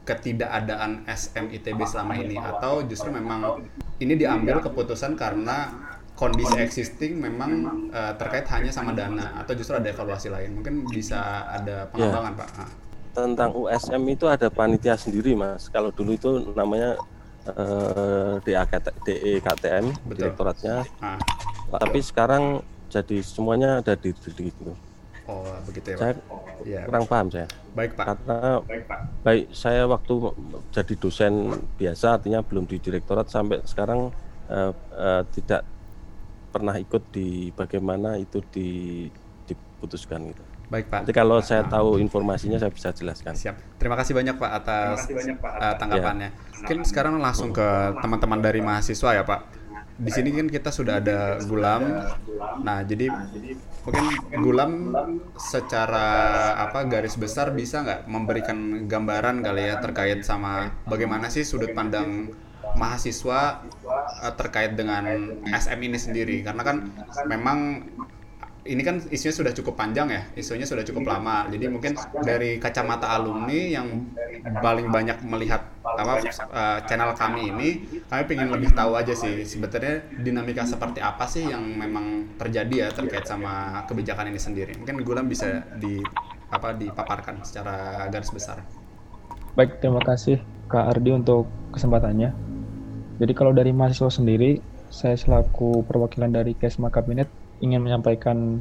ketidakadaan 0.04 1.08
SMITB 1.08 1.80
selama 1.88 2.20
ini? 2.20 2.36
Atau 2.36 2.84
justru 2.84 3.08
memang 3.08 3.64
ini 4.04 4.20
diambil 4.20 4.60
keputusan 4.60 5.16
karena 5.16 5.72
kondisi 6.16 6.56
existing 6.58 7.20
memang 7.20 7.92
uh, 7.92 8.16
terkait 8.16 8.48
hanya 8.48 8.72
sama 8.72 8.96
dana 8.96 9.36
atau 9.44 9.52
justru 9.54 9.76
ada 9.76 9.92
evaluasi 9.92 10.32
lain? 10.32 10.56
Mungkin 10.60 10.88
bisa 10.88 11.46
ada 11.52 11.92
pengembangan 11.92 12.34
ya. 12.34 12.40
pak. 12.40 12.50
Ah. 12.56 12.72
tentang 13.16 13.56
USM 13.56 14.04
itu 14.12 14.26
ada 14.28 14.48
panitia 14.52 15.00
sendiri 15.00 15.36
mas. 15.36 15.72
Kalau 15.72 15.92
dulu 15.92 16.16
itu 16.16 16.52
namanya 16.56 17.00
uh, 17.52 18.40
DEKTM 18.44 19.92
direktoratnya. 20.12 20.84
Ah. 21.04 21.20
tapi 21.76 22.00
sekarang 22.00 22.64
jadi 22.88 23.18
semuanya 23.20 23.84
ada 23.84 23.96
di 24.00 24.16
diri 24.16 24.52
gitu. 24.52 24.72
Oh 25.26 25.42
begitu 25.66 25.94
ya 25.94 25.98
saya 25.98 26.14
pak. 26.16 26.24
Ya, 26.64 26.82
kurang 26.86 27.06
paham 27.10 27.28
saya. 27.34 27.48
Baik 27.74 27.92
pak. 27.98 28.06
Karena 28.14 28.40
baik, 28.64 28.84
pak. 28.88 29.00
baik 29.26 29.46
saya 29.52 29.84
waktu 29.90 30.14
jadi 30.72 30.94
dosen 30.96 31.34
biasa 31.76 32.22
artinya 32.22 32.40
belum 32.46 32.70
di 32.70 32.78
direktorat 32.80 33.28
sampai 33.28 33.60
sekarang 33.66 34.14
uh, 34.48 34.72
uh, 34.96 35.22
tidak 35.34 35.66
pernah 36.56 36.80
ikut 36.80 37.04
di 37.12 37.52
bagaimana 37.52 38.16
itu 38.16 38.40
di, 38.48 38.70
diputuskan 39.44 40.32
gitu. 40.32 40.44
Baik 40.72 40.88
Pak. 40.88 41.02
Jadi 41.06 41.14
kalau 41.14 41.38
saya 41.44 41.68
tahu 41.68 42.00
informasinya 42.00 42.56
saya 42.56 42.72
bisa 42.72 42.96
jelaskan. 42.96 43.36
Siap. 43.36 43.78
Terima 43.78 44.00
kasih 44.00 44.16
banyak 44.16 44.40
Pak 44.40 44.52
atas 44.64 45.06
banyak, 45.12 45.38
Pak, 45.38 45.52
uh, 45.52 45.76
tanggapannya. 45.76 46.30
Ya. 46.32 46.60
Mungkin 46.64 46.80
sekarang 46.88 47.20
langsung 47.20 47.52
ke 47.52 47.68
teman-teman 48.00 48.40
dari 48.40 48.64
mahasiswa 48.64 49.12
ya 49.12 49.24
Pak. 49.28 49.68
Di 49.96 50.12
sini 50.12 50.32
kan 50.36 50.48
kita 50.52 50.72
sudah 50.72 51.00
ada 51.00 51.40
Gulam. 51.44 51.84
Nah, 52.66 52.84
jadi 52.84 53.08
mungkin 53.86 54.06
Gulam 54.44 54.72
secara 55.38 56.08
apa 56.58 56.84
garis 56.90 57.16
besar 57.16 57.54
bisa 57.56 57.86
nggak 57.86 58.02
memberikan 58.10 58.90
gambaran 58.90 59.46
kali 59.46 59.72
ya 59.72 59.80
terkait 59.80 60.26
sama 60.26 60.74
bagaimana 60.90 61.32
sih 61.32 61.46
sudut 61.48 61.72
pandang 61.72 62.34
mahasiswa 62.74 63.62
uh, 63.86 64.34
terkait 64.34 64.74
dengan 64.74 65.06
SM 65.46 65.80
ini 65.86 66.00
sendiri 66.02 66.42
karena 66.42 66.62
kan 66.66 66.78
memang 67.30 67.86
ini 68.66 68.82
kan 68.82 68.98
isunya 69.14 69.34
sudah 69.34 69.54
cukup 69.54 69.78
panjang 69.78 70.10
ya, 70.10 70.22
isunya 70.34 70.66
sudah 70.66 70.82
cukup 70.82 71.06
lama. 71.06 71.46
Jadi 71.54 71.70
mungkin 71.70 71.94
dari 72.26 72.58
kacamata 72.58 73.14
alumni 73.14 73.78
yang 73.78 74.10
paling 74.58 74.90
banyak 74.90 75.22
melihat 75.22 75.70
apa 75.86 76.26
uh, 76.50 76.80
channel 76.90 77.14
kami 77.14 77.54
ini, 77.54 77.70
kami 78.10 78.22
ingin 78.26 78.50
lebih 78.50 78.74
tahu 78.74 78.98
aja 78.98 79.14
sih 79.14 79.46
sebetulnya 79.46 80.02
dinamika 80.18 80.66
seperti 80.66 80.98
apa 80.98 81.30
sih 81.30 81.46
yang 81.46 81.62
memang 81.62 82.36
terjadi 82.42 82.76
ya 82.76 82.88
terkait 82.90 83.30
sama 83.30 83.86
kebijakan 83.86 84.34
ini 84.34 84.42
sendiri. 84.42 84.74
Mungkin 84.82 85.06
Gulam 85.06 85.30
bisa 85.30 85.62
di 85.78 86.02
apa 86.50 86.74
dipaparkan 86.74 87.46
secara 87.46 88.10
garis 88.10 88.34
besar. 88.34 88.66
Baik, 89.54 89.78
terima 89.78 90.02
kasih 90.02 90.42
Kak 90.68 90.98
Ardi 90.98 91.14
untuk 91.14 91.46
kesempatannya. 91.70 92.45
Jadi 93.22 93.32
kalau 93.32 93.52
dari 93.56 93.72
mahasiswa 93.72 94.12
sendiri, 94.12 94.60
saya 94.92 95.16
selaku 95.16 95.88
perwakilan 95.88 96.32
dari 96.32 96.54
Kesma 96.56 96.92
Kabinet 96.92 97.32
ingin 97.64 97.80
menyampaikan 97.84 98.60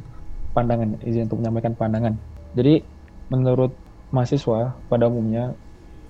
pandangan, 0.55 0.99
izin 1.03 1.27
untuk 1.27 1.43
menyampaikan 1.43 1.75
pandangan. 1.75 2.13
Jadi 2.55 2.87
menurut 3.27 3.75
mahasiswa 4.15 4.79
pada 4.87 5.11
umumnya 5.11 5.59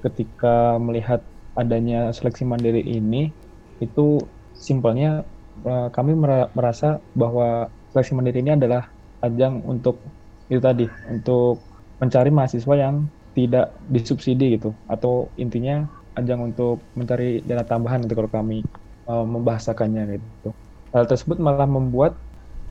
ketika 0.06 0.78
melihat 0.78 1.26
adanya 1.58 2.14
seleksi 2.14 2.46
mandiri 2.46 2.84
ini 2.86 3.34
itu 3.82 4.22
simpelnya 4.54 5.26
eh, 5.66 5.88
kami 5.90 6.14
merasa 6.54 7.02
bahwa 7.18 7.74
seleksi 7.90 8.14
mandiri 8.14 8.46
ini 8.46 8.54
adalah 8.54 8.86
ajang 9.26 9.66
untuk 9.66 10.06
itu 10.46 10.62
tadi 10.62 10.86
untuk 11.10 11.66
mencari 11.98 12.30
mahasiswa 12.30 12.76
yang 12.78 13.10
tidak 13.34 13.74
disubsidi 13.90 14.56
gitu 14.60 14.78
atau 14.86 15.34
intinya 15.36 15.90
ajang 16.16 16.52
untuk 16.52 16.80
mencari 16.96 17.44
dana 17.44 17.64
tambahan 17.64 18.04
itu 18.04 18.14
kalau 18.16 18.32
kami 18.32 18.64
uh, 19.08 19.24
membahasakannya 19.24 20.20
gitu. 20.20 20.50
Hal 20.96 21.06
tersebut 21.08 21.38
malah 21.40 21.68
membuat 21.68 22.16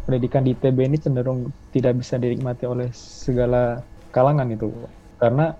pendidikan 0.08 0.44
di 0.44 0.52
ITB 0.52 0.84
ini 0.84 0.96
cenderung 1.00 1.52
tidak 1.72 2.00
bisa 2.00 2.20
dinikmati 2.20 2.64
oleh 2.64 2.88
segala 2.92 3.84
kalangan 4.12 4.48
itu. 4.52 4.72
Karena 5.20 5.52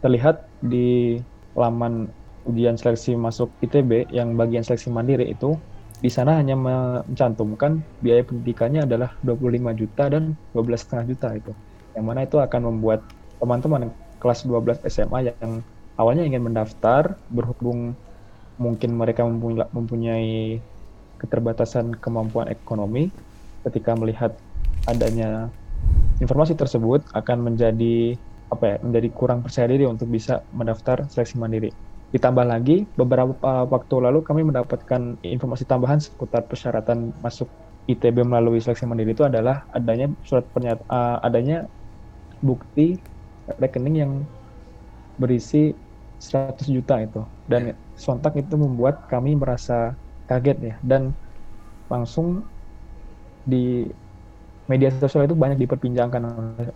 terlihat 0.00 0.46
di 0.64 1.18
laman 1.58 2.08
ujian 2.48 2.80
seleksi 2.80 3.12
masuk 3.18 3.52
ITB 3.60 4.08
yang 4.08 4.38
bagian 4.38 4.64
seleksi 4.64 4.88
mandiri 4.88 5.28
itu 5.28 5.58
di 5.98 6.06
sana 6.08 6.38
hanya 6.38 6.54
mencantumkan 6.54 7.82
biaya 7.98 8.22
pendidikannya 8.22 8.86
adalah 8.86 9.10
25 9.26 9.74
juta 9.74 10.04
dan 10.06 10.38
12,5 10.54 11.10
juta 11.10 11.28
itu. 11.34 11.52
Yang 11.98 12.04
mana 12.06 12.20
itu 12.22 12.38
akan 12.38 12.60
membuat 12.70 13.02
teman-teman 13.42 13.90
kelas 14.22 14.46
12 14.46 14.86
SMA 14.86 15.34
yang 15.34 15.62
awalnya 15.98 16.24
ingin 16.24 16.46
mendaftar 16.46 17.18
berhubung 17.28 17.92
mungkin 18.58 18.94
mereka 18.94 19.26
mempunyai 19.74 20.62
keterbatasan 21.18 21.98
kemampuan 21.98 22.46
ekonomi 22.50 23.10
ketika 23.66 23.98
melihat 23.98 24.32
adanya 24.86 25.50
informasi 26.22 26.54
tersebut 26.54 27.02
akan 27.14 27.52
menjadi 27.52 28.14
apa 28.48 28.64
ya 28.64 28.76
menjadi 28.80 29.08
kurang 29.12 29.44
percaya 29.44 29.68
diri 29.68 29.84
untuk 29.84 30.08
bisa 30.08 30.40
mendaftar 30.54 31.04
seleksi 31.10 31.36
mandiri. 31.36 31.70
Ditambah 32.14 32.46
lagi 32.48 32.88
beberapa 32.96 33.68
waktu 33.68 33.94
lalu 34.00 34.24
kami 34.24 34.40
mendapatkan 34.48 35.20
informasi 35.20 35.68
tambahan 35.68 36.00
seputar 36.00 36.48
persyaratan 36.48 37.12
masuk 37.20 37.50
ITB 37.88 38.24
melalui 38.24 38.62
seleksi 38.64 38.88
mandiri 38.88 39.12
itu 39.12 39.28
adalah 39.28 39.68
adanya 39.76 40.08
surat 40.24 40.44
pernyataan 40.52 40.88
uh, 40.88 41.18
adanya 41.20 41.68
bukti 42.40 42.96
rekening 43.60 43.96
yang 44.00 44.12
berisi 45.20 45.74
100 46.18 46.66
juta 46.66 46.98
itu 46.98 47.22
dan 47.46 47.78
sontak 47.94 48.34
itu 48.34 48.58
membuat 48.58 49.06
kami 49.06 49.38
merasa 49.38 49.94
kaget 50.26 50.74
ya 50.74 50.76
dan 50.82 51.14
langsung 51.88 52.42
di 53.48 53.88
media 54.68 54.92
sosial 54.92 55.24
itu 55.24 55.32
banyak 55.32 55.56
diperbincangkan 55.64 56.20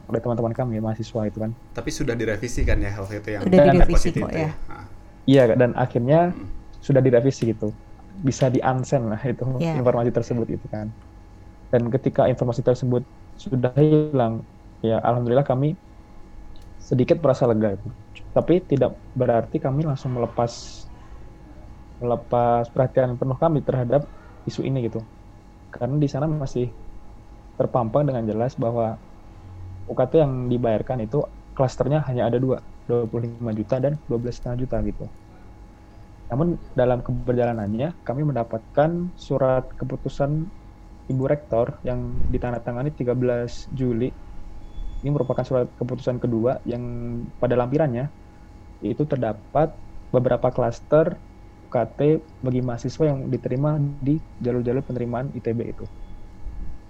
oleh 0.08 0.20
teman-teman 0.24 0.56
kami 0.56 0.80
mahasiswa 0.80 1.28
itu 1.28 1.38
kan. 1.44 1.52
Tapi 1.76 1.90
sudah 1.92 2.16
direvisi 2.16 2.64
kan 2.64 2.80
ya 2.80 2.96
waktu 2.96 3.20
itu 3.20 3.28
yang 3.36 3.42
sudah 3.44 3.66
direvisi 3.68 4.08
kok 4.16 4.32
ya. 4.32 4.50
Iya 5.28 5.42
dan 5.54 5.76
akhirnya 5.76 6.32
hmm. 6.32 6.80
sudah 6.80 7.04
direvisi 7.04 7.52
gitu. 7.52 7.68
Bisa 8.24 8.48
di 8.48 8.64
unsend 8.64 9.12
lah 9.12 9.20
itu 9.20 9.44
yeah. 9.60 9.76
informasi 9.76 10.08
tersebut 10.08 10.48
itu 10.48 10.66
kan. 10.72 10.88
Dan 11.68 11.92
ketika 11.92 12.24
informasi 12.32 12.64
tersebut 12.64 13.04
sudah 13.36 13.72
hilang 13.76 14.40
ya 14.80 14.96
alhamdulillah 15.04 15.44
kami 15.44 15.76
sedikit 16.80 17.20
merasa 17.20 17.44
lega 17.44 17.76
itu 17.76 17.88
tapi 18.32 18.64
tidak 18.64 18.96
berarti 19.12 19.60
kami 19.60 19.84
langsung 19.84 20.16
melepas 20.16 20.84
melepas 22.02 22.66
perhatian 22.72 23.14
penuh 23.14 23.38
kami 23.38 23.62
terhadap 23.62 24.08
isu 24.48 24.66
ini 24.66 24.88
gitu. 24.88 25.04
Karena 25.70 25.96
di 25.96 26.08
sana 26.10 26.26
masih 26.26 26.68
terpampang 27.56 28.08
dengan 28.08 28.26
jelas 28.26 28.58
bahwa 28.58 28.98
UKT 29.86 30.12
yang 30.18 30.32
dibayarkan 30.48 31.04
itu 31.04 31.22
klasternya 31.52 32.02
hanya 32.08 32.32
ada 32.32 32.40
dua 32.40 32.58
25 32.90 33.38
juta 33.54 33.76
dan 33.78 33.94
12,5 34.10 34.60
juta 34.66 34.76
gitu. 34.82 35.06
Namun 36.32 36.56
dalam 36.72 37.04
keberjalanannya 37.04 37.92
kami 38.02 38.22
mendapatkan 38.24 39.12
surat 39.14 39.68
keputusan 39.76 40.48
Ibu 41.12 41.24
Rektor 41.28 41.76
yang 41.84 42.16
ditandatangani 42.32 42.90
13 42.90 43.68
Juli. 43.76 44.08
Ini 45.02 45.10
merupakan 45.10 45.42
surat 45.42 45.66
keputusan 45.76 46.22
kedua 46.22 46.62
yang 46.62 46.82
pada 47.36 47.58
lampirannya 47.58 48.21
itu 48.90 49.06
terdapat 49.06 49.70
beberapa 50.10 50.50
klaster 50.50 51.14
UKT 51.70 52.20
bagi 52.44 52.60
mahasiswa 52.60 53.04
yang 53.08 53.32
diterima 53.32 53.80
di 53.80 54.20
jalur-jalur 54.44 54.84
penerimaan 54.84 55.32
ITB 55.32 55.60
itu. 55.72 55.88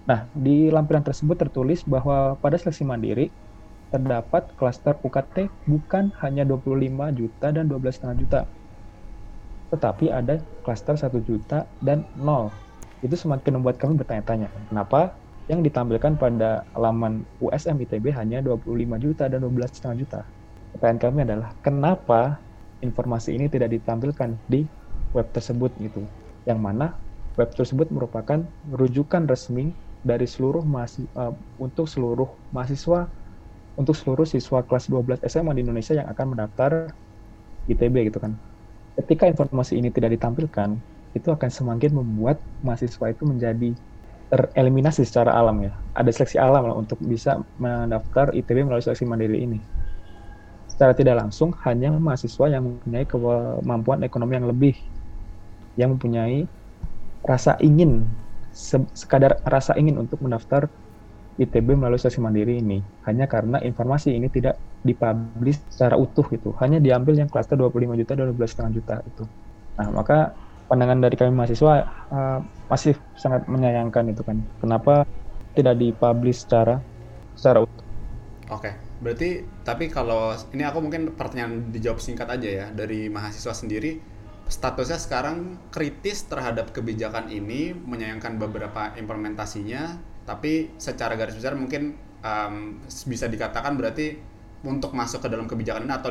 Nah, 0.02 0.26
di 0.34 0.66
lampiran 0.66 1.06
tersebut 1.06 1.38
tertulis 1.38 1.86
bahwa 1.86 2.34
pada 2.42 2.58
seleksi 2.58 2.82
mandiri, 2.82 3.30
terdapat 3.94 4.50
klaster 4.58 4.98
UKT 4.98 5.46
bukan 5.70 6.10
hanya 6.18 6.42
25 6.42 7.14
juta 7.14 7.46
dan 7.54 7.70
12,5 7.70 8.18
juta, 8.18 8.48
tetapi 9.70 10.10
ada 10.10 10.42
klaster 10.66 10.98
1 10.98 11.22
juta 11.22 11.70
dan 11.78 12.02
0. 12.18 12.50
Itu 13.04 13.14
semakin 13.14 13.60
membuat 13.60 13.78
kami 13.78 13.94
bertanya-tanya, 14.00 14.50
kenapa 14.72 15.14
yang 15.46 15.62
ditampilkan 15.62 16.18
pada 16.18 16.66
laman 16.74 17.22
USM 17.38 17.78
ITB 17.86 18.10
hanya 18.16 18.42
25 18.42 18.98
juta 18.98 19.30
dan 19.30 19.38
12,5 19.44 19.94
juta? 19.94 20.26
Pertanyaan 20.72 21.00
kami 21.00 21.18
adalah, 21.28 21.50
kenapa 21.60 22.40
informasi 22.80 23.36
ini 23.36 23.46
tidak 23.52 23.70
ditampilkan 23.76 24.40
di 24.48 24.64
web 25.12 25.28
tersebut 25.30 25.76
gitu? 25.78 26.08
Yang 26.48 26.60
mana 26.60 26.86
web 27.36 27.50
tersebut 27.52 27.92
merupakan 27.92 28.40
rujukan 28.66 29.28
resmi 29.28 29.76
dari 30.02 30.26
seluruh 30.26 30.64
mahasiswa, 30.66 31.12
uh, 31.14 31.32
untuk 31.60 31.86
seluruh 31.86 32.28
mahasiswa 32.50 33.06
untuk 33.76 33.96
seluruh 33.96 34.28
siswa 34.28 34.60
kelas 34.64 34.88
12 34.92 35.24
SMA 35.24 35.52
di 35.56 35.62
Indonesia 35.64 35.96
yang 35.96 36.08
akan 36.12 36.36
mendaftar 36.36 36.92
ITB 37.68 38.12
gitu 38.12 38.20
kan. 38.20 38.36
Ketika 38.92 39.24
informasi 39.32 39.80
ini 39.80 39.88
tidak 39.88 40.12
ditampilkan, 40.12 40.76
itu 41.16 41.28
akan 41.32 41.48
semakin 41.48 41.96
membuat 41.96 42.44
mahasiswa 42.60 43.08
itu 43.08 43.24
menjadi 43.24 43.72
tereliminasi 44.28 45.04
secara 45.08 45.32
alam 45.36 45.60
ya. 45.64 45.72
Ada 45.96 46.10
seleksi 46.12 46.36
alam 46.40 46.68
lah 46.68 46.76
untuk 46.76 47.00
bisa 47.00 47.40
mendaftar 47.56 48.32
ITB 48.36 48.64
melalui 48.68 48.84
seleksi 48.84 49.08
mandiri 49.08 49.44
ini. 49.44 49.60
Secara 50.72 50.96
tidak 50.96 51.20
langsung, 51.20 51.52
hanya 51.68 51.92
mahasiswa 51.92 52.48
yang 52.48 52.64
mempunyai 52.64 53.04
kemampuan 53.04 54.00
ekonomi 54.08 54.32
yang 54.40 54.48
lebih, 54.48 54.74
yang 55.76 55.92
mempunyai 55.92 56.48
rasa 57.20 57.60
ingin, 57.60 58.08
sekadar 58.96 59.36
rasa 59.44 59.76
ingin 59.76 60.00
untuk 60.00 60.24
mendaftar 60.24 60.72
ITB 61.36 61.76
melalui 61.76 62.00
seleksi 62.00 62.24
mandiri 62.24 62.56
ini. 62.60 62.80
Hanya 63.04 63.28
karena 63.28 63.60
informasi 63.60 64.16
ini 64.16 64.32
tidak 64.32 64.56
dipublish 64.80 65.60
secara 65.68 65.96
utuh 65.96 66.24
gitu. 66.32 66.56
Hanya 66.60 66.80
diambil 66.80 67.20
yang 67.20 67.28
klaster 67.28 67.56
25 67.56 68.00
juta 68.00 68.12
dan 68.16 68.32
12,5 68.32 68.76
juta 68.76 68.94
itu. 69.04 69.24
Nah 69.76 69.88
maka 69.92 70.36
pandangan 70.72 71.04
dari 71.04 71.16
kami 71.16 71.32
mahasiswa 71.32 71.88
uh, 72.12 72.38
masih 72.68 72.96
sangat 73.16 73.44
menyayangkan 73.48 74.12
itu 74.12 74.24
kan. 74.24 74.40
Kenapa 74.60 75.08
tidak 75.56 75.76
dipublish 75.80 76.44
secara 76.44 76.80
secara 77.36 77.64
utuh? 77.64 77.84
Oke 78.52 78.76
berarti 79.02 79.42
tapi 79.62 79.86
kalau 79.90 80.34
ini 80.50 80.66
aku 80.66 80.82
mungkin 80.82 81.14
pertanyaan 81.14 81.70
dijawab 81.70 82.02
singkat 82.02 82.26
aja 82.26 82.48
ya 82.48 82.66
dari 82.74 83.06
mahasiswa 83.06 83.54
sendiri 83.54 84.02
statusnya 84.50 84.98
sekarang 84.98 85.56
kritis 85.70 86.26
terhadap 86.26 86.74
kebijakan 86.74 87.30
ini 87.30 87.72
menyayangkan 87.72 88.36
beberapa 88.36 88.92
implementasinya 88.98 89.96
tapi 90.26 90.74
secara 90.78 91.14
garis 91.14 91.38
besar 91.38 91.54
mungkin 91.54 91.94
um, 92.22 92.82
bisa 92.86 93.26
dikatakan 93.30 93.78
berarti 93.78 94.18
untuk 94.62 94.94
masuk 94.94 95.26
ke 95.26 95.28
dalam 95.30 95.50
kebijakan 95.50 95.90
ini 95.90 95.94
atau 95.94 96.10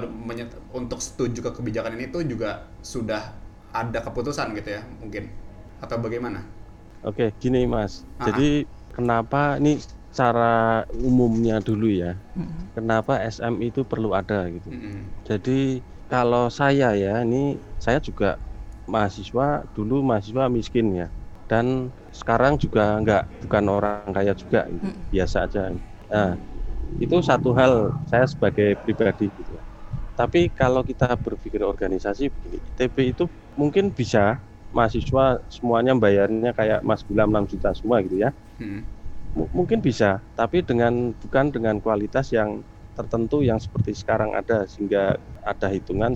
untuk 0.76 1.00
setuju 1.00 1.40
ke 1.40 1.52
kebijakan 1.56 1.96
ini 1.96 2.12
itu 2.12 2.20
juga 2.28 2.68
sudah 2.84 3.32
ada 3.72 4.04
keputusan 4.04 4.52
gitu 4.60 4.76
ya 4.76 4.84
mungkin 5.00 5.32
atau 5.80 5.98
bagaimana? 5.98 6.44
Oke, 7.02 7.34
gini 7.42 7.66
Mas. 7.66 8.04
Aha. 8.20 8.30
Jadi 8.30 8.68
kenapa 8.94 9.58
ini 9.58 9.80
cara 10.12 10.84
umumnya 10.94 11.64
dulu 11.64 11.88
ya? 11.88 12.20
Mm-hmm. 12.36 12.76
Kenapa 12.76 13.20
SM 13.24 13.56
itu 13.64 13.84
perlu 13.88 14.12
ada 14.12 14.48
gitu? 14.52 14.72
Mm-hmm. 14.72 15.00
Jadi 15.28 15.60
kalau 16.12 16.52
saya 16.52 16.92
ya, 16.96 17.24
ini 17.24 17.56
saya 17.80 18.04
juga 18.04 18.36
mahasiswa 18.92 19.64
dulu 19.72 20.04
mahasiswa 20.04 20.52
miskin 20.52 20.92
ya 20.92 21.08
dan 21.52 21.92
sekarang 22.16 22.56
juga 22.56 22.96
enggak 22.96 23.24
bukan 23.44 23.66
orang 23.68 24.12
kaya 24.12 24.32
juga 24.32 24.68
gitu. 24.68 24.88
hmm. 24.88 25.12
biasa 25.12 25.38
aja 25.48 25.64
nah 26.08 26.36
itu 27.00 27.16
satu 27.24 27.56
hal 27.56 27.92
saya 28.08 28.28
sebagai 28.28 28.76
pribadi 28.84 29.32
gitu 29.32 29.56
tapi 30.16 30.52
kalau 30.52 30.84
kita 30.84 31.16
berpikir 31.16 31.64
organisasi 31.64 32.32
begini 32.32 32.60
ITB 32.72 33.16
itu 33.16 33.26
mungkin 33.56 33.92
bisa 33.92 34.40
mahasiswa 34.72 35.40
semuanya 35.52 35.92
bayarnya 35.96 36.56
kayak 36.56 36.80
Mas 36.84 37.04
Bilam 37.04 37.32
6 37.32 37.52
juta 37.56 37.72
semua 37.76 38.00
gitu 38.04 38.20
ya 38.20 38.32
hmm. 38.60 38.84
Mungkin 39.36 39.80
bisa 39.80 40.24
tapi 40.36 40.64
dengan 40.64 41.16
bukan 41.16 41.52
dengan 41.56 41.80
kualitas 41.80 42.32
yang 42.36 42.64
tertentu 42.92 43.40
yang 43.42 43.58
seperti 43.58 43.96
sekarang 43.96 44.36
ada 44.36 44.68
sehingga 44.68 45.16
ada 45.42 45.68
hitungan 45.72 46.12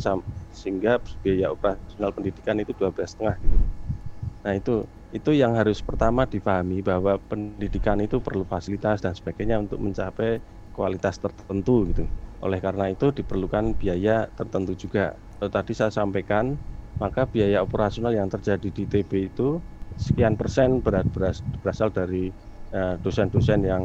sehingga 0.51 0.99
biaya 1.23 1.51
operasional 1.51 2.11
pendidikan 2.11 2.59
itu 2.59 2.75
12 2.75 3.15
setengah 3.15 3.35
gitu. 3.39 3.57
Nah 4.43 4.53
itu 4.55 4.75
itu 5.15 5.31
yang 5.31 5.55
harus 5.55 5.79
pertama 5.79 6.27
dipahami 6.27 6.83
bahwa 6.83 7.15
pendidikan 7.31 7.97
itu 8.03 8.19
perlu 8.19 8.43
fasilitas 8.43 8.99
dan 8.99 9.15
sebagainya 9.15 9.63
untuk 9.63 9.79
mencapai 9.79 10.43
kualitas 10.75 11.15
tertentu 11.23 11.87
gitu. 11.87 12.03
Oleh 12.43 12.59
karena 12.59 12.91
itu 12.91 13.15
diperlukan 13.15 13.79
biaya 13.79 14.27
tertentu 14.35 14.75
juga. 14.75 15.15
Kalau 15.39 15.51
tadi 15.51 15.71
saya 15.71 15.91
sampaikan, 15.91 16.59
maka 16.99 17.23
biaya 17.27 17.63
operasional 17.63 18.11
yang 18.11 18.27
terjadi 18.27 18.67
di 18.71 18.83
TB 18.87 19.11
itu 19.31 19.63
sekian 19.95 20.35
persen 20.35 20.83
berasal 20.83 21.89
dari 21.95 22.35
dosen-dosen 22.73 23.63
uh, 23.65 23.77
yang 23.77 23.83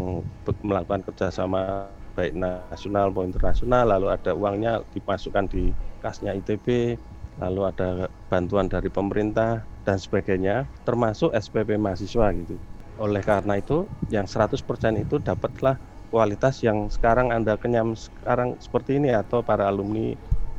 melakukan 0.64 1.04
kerjasama 1.06 1.92
baik 2.16 2.34
nasional 2.34 3.12
maupun 3.12 3.30
internasional, 3.30 3.86
lalu 3.86 4.10
ada 4.10 4.34
uangnya 4.34 4.82
dimasukkan 4.90 5.46
di 5.46 5.70
kasnya 6.02 6.34
ITB, 6.34 6.98
lalu 7.38 7.60
ada 7.70 8.10
bantuan 8.26 8.66
dari 8.66 8.90
pemerintah 8.90 9.64
dan 9.86 9.96
sebagainya 9.96 10.68
termasuk 10.84 11.32
SPP 11.32 11.80
mahasiswa 11.80 12.28
gitu 12.36 12.60
oleh 13.00 13.24
karena 13.24 13.56
itu 13.56 13.88
yang 14.12 14.28
100% 14.28 14.60
itu 15.00 15.16
dapatlah 15.24 15.80
kualitas 16.12 16.60
yang 16.60 16.92
sekarang 16.92 17.32
Anda 17.32 17.56
kenyam 17.56 17.96
sekarang 17.96 18.60
seperti 18.60 19.00
ini 19.00 19.08
atau 19.16 19.40
para 19.40 19.64
alumni 19.72 20.12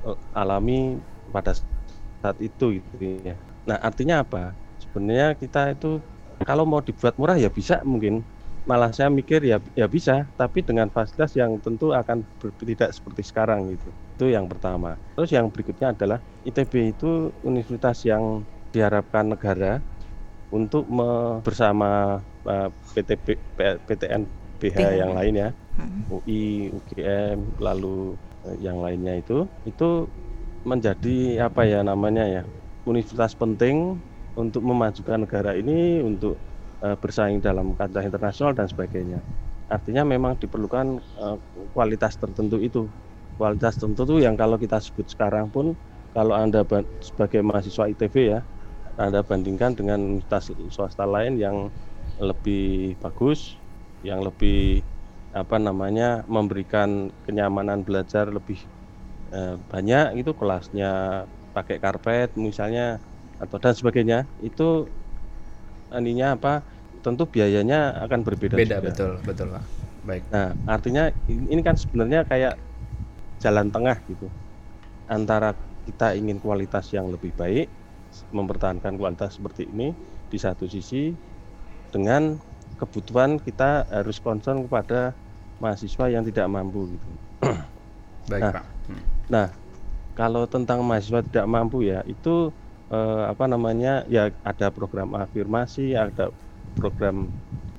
eh, 0.08 0.18
alami 0.34 0.98
pada 1.30 1.54
saat 1.54 2.38
itu 2.42 2.82
gitu 2.82 2.98
ya. 3.22 3.38
Nah, 3.70 3.78
artinya 3.78 4.26
apa? 4.26 4.58
Sebenarnya 4.82 5.38
kita 5.38 5.78
itu 5.78 6.02
kalau 6.46 6.64
mau 6.68 6.82
dibuat 6.82 7.16
murah 7.18 7.38
ya 7.38 7.50
bisa 7.52 7.82
mungkin. 7.86 8.24
Malah 8.62 8.94
saya 8.94 9.10
mikir 9.10 9.42
ya 9.42 9.58
ya 9.74 9.90
bisa 9.90 10.30
tapi 10.38 10.62
dengan 10.62 10.86
fasilitas 10.94 11.34
yang 11.34 11.58
tentu 11.66 11.98
akan 11.98 12.22
ber, 12.38 12.54
tidak 12.62 12.94
seperti 12.94 13.26
sekarang 13.26 13.74
gitu. 13.74 13.90
Itu 14.18 14.26
yang 14.30 14.46
pertama. 14.46 15.02
Terus 15.18 15.34
yang 15.34 15.50
berikutnya 15.50 15.98
adalah 15.98 16.22
ITB 16.46 16.94
itu 16.94 17.34
universitas 17.42 18.06
yang 18.06 18.46
diharapkan 18.70 19.34
negara 19.34 19.82
untuk 20.54 20.86
me, 20.86 21.42
bersama 21.42 22.22
uh, 22.46 22.70
PT 22.94 23.18
PTN 23.90 24.30
BH 24.62 24.78
yang 24.94 25.18
lain 25.18 25.34
ya. 25.34 25.50
Hmm. 25.82 26.22
UI 26.22 26.70
UGM 26.70 27.58
lalu 27.58 28.14
uh, 28.46 28.56
yang 28.62 28.78
lainnya 28.78 29.18
itu. 29.18 29.50
Itu 29.66 30.06
menjadi 30.62 31.50
apa 31.50 31.66
ya 31.66 31.82
namanya 31.82 32.30
ya 32.30 32.44
universitas 32.86 33.34
penting 33.34 33.98
untuk 34.36 34.64
memajukan 34.64 35.28
negara 35.28 35.56
ini 35.56 36.00
untuk 36.00 36.40
uh, 36.82 36.96
bersaing 36.96 37.40
dalam 37.44 37.76
kancah 37.76 38.04
internasional 38.04 38.56
dan 38.56 38.68
sebagainya. 38.68 39.20
Artinya 39.72 40.04
memang 40.04 40.36
diperlukan 40.40 41.00
uh, 41.20 41.38
kualitas 41.72 42.20
tertentu 42.20 42.60
itu. 42.60 42.88
Kualitas 43.40 43.80
tertentu 43.80 44.20
yang 44.20 44.36
kalau 44.36 44.60
kita 44.60 44.78
sebut 44.78 45.08
sekarang 45.08 45.50
pun 45.50 45.74
kalau 46.12 46.36
Anda 46.36 46.68
sebagai 47.00 47.40
mahasiswa 47.40 47.88
ITB 47.88 48.16
ya, 48.36 48.44
Anda 49.00 49.24
bandingkan 49.24 49.80
dengan 49.80 50.20
universitas 50.20 50.52
swasta 50.70 51.08
lain 51.08 51.40
yang 51.40 51.72
lebih 52.20 53.00
bagus, 53.00 53.56
yang 54.04 54.22
lebih 54.22 54.84
apa 55.32 55.56
namanya 55.56 56.28
memberikan 56.28 57.08
kenyamanan 57.24 57.88
belajar 57.88 58.28
lebih 58.28 58.60
eh, 59.32 59.56
banyak 59.72 60.20
itu 60.20 60.36
kelasnya 60.36 61.24
pakai 61.56 61.80
karpet 61.80 62.36
misalnya 62.36 63.00
atau 63.42 63.58
dan 63.58 63.74
sebagainya 63.74 64.30
itu 64.46 64.86
ininya 65.92 66.38
apa 66.38 66.62
tentu 67.02 67.26
biayanya 67.26 67.98
akan 68.06 68.22
berbeda 68.22 68.56
beda 68.56 68.78
juga. 68.80 68.88
betul 68.94 69.12
betul 69.26 69.48
pak. 69.52 69.64
Baik. 70.06 70.24
Nah 70.30 70.48
artinya 70.70 71.04
ini 71.28 71.62
kan 71.66 71.76
sebenarnya 71.78 72.22
kayak 72.30 72.56
jalan 73.42 73.74
tengah 73.74 73.98
gitu. 74.06 74.30
Antara 75.10 75.58
kita 75.90 76.14
ingin 76.14 76.38
kualitas 76.38 76.94
yang 76.94 77.10
lebih 77.10 77.34
baik 77.34 77.68
mempertahankan 78.30 78.96
kualitas 78.96 79.40
seperti 79.40 79.66
ini 79.66 79.92
di 80.30 80.38
satu 80.38 80.70
sisi 80.70 81.12
dengan 81.90 82.38
kebutuhan 82.78 83.42
kita 83.42 83.90
harus 83.90 84.22
concern 84.22 84.64
kepada 84.66 85.18
mahasiswa 85.58 86.06
yang 86.10 86.24
tidak 86.26 86.48
mampu 86.48 86.98
gitu. 86.98 87.10
Baik 88.30 88.42
nah, 88.46 88.52
pak. 88.54 88.66
Hmm. 88.90 89.04
nah 89.30 89.48
kalau 90.14 90.46
tentang 90.46 90.86
mahasiswa 90.86 91.26
tidak 91.26 91.46
mampu 91.50 91.88
ya 91.88 92.06
itu 92.06 92.54
eh, 92.92 93.24
apa 93.32 93.48
namanya 93.48 94.04
ya 94.12 94.30
ada 94.44 94.68
program 94.70 95.16
afirmasi 95.16 95.96
ada 95.96 96.30
program 96.76 97.32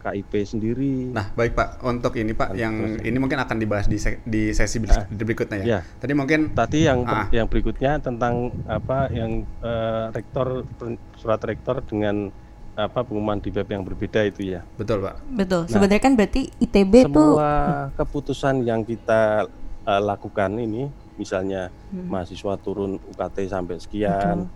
KIP 0.03 0.33
sendiri. 0.42 1.14
Nah, 1.14 1.31
baik 1.38 1.55
Pak. 1.55 1.79
Untuk 1.87 2.18
ini 2.18 2.35
Pak, 2.35 2.59
yang 2.59 2.98
ini 2.98 3.16
mungkin 3.22 3.38
akan 3.38 3.57
dibahas 3.62 3.87
di, 3.87 4.03
se 4.03 4.18
di 4.27 4.51
sesi 4.51 4.83
ah, 4.90 5.07
berikutnya 5.07 5.62
ya. 5.62 5.66
ya. 5.79 5.81
Tadi 6.03 6.12
mungkin 6.12 6.51
tadi 6.59 6.90
yang 6.90 7.07
ah. 7.07 7.31
yang 7.31 7.46
berikutnya 7.46 8.03
tentang 8.03 8.51
apa 8.66 9.07
yang 9.14 9.46
uh, 9.62 10.11
rektor 10.11 10.66
surat 11.14 11.38
rektor 11.46 11.79
dengan 11.87 12.35
apa 12.72 13.05
pengumuman 13.05 13.37
di 13.37 13.53
web 13.53 13.68
yang 13.68 13.85
berbeda 13.85 14.27
itu 14.27 14.48
ya. 14.48 14.64
Betul, 14.75 15.05
Pak. 15.05 15.22
Betul. 15.29 15.68
Nah, 15.68 15.70
Sebenarnya 15.70 16.03
kan 16.03 16.12
berarti 16.16 16.48
ITB 16.57 17.07
tuh 17.12 17.37
Semua 17.37 17.53
keputusan 17.94 18.64
yang 18.64 18.81
kita 18.83 19.44
eh, 19.85 20.03
lakukan 20.03 20.57
ini, 20.57 20.88
misalnya 21.20 21.68
Hmm. 21.92 22.09
mahasiswa 22.09 22.57
turun 22.57 22.96
UKT 23.12 23.53
sampai 23.53 23.77
sekian, 23.77 24.48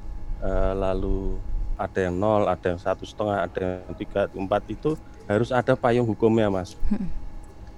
eh, 0.43 0.73
lalu 0.77 1.39
ada 1.77 2.01
yang 2.01 2.17
nol, 2.17 2.49
ada 2.49 2.67
yang 2.73 2.81
satu 2.81 3.05
setengah, 3.05 3.45
ada 3.45 3.61
yang 3.85 3.95
tiga, 4.01 4.29
empat 4.33 4.63
itu 4.73 4.97
harus 5.29 5.53
ada 5.53 5.77
payung 5.77 6.09
hukumnya, 6.09 6.49
mas. 6.49 6.73
Hmm. 6.89 7.09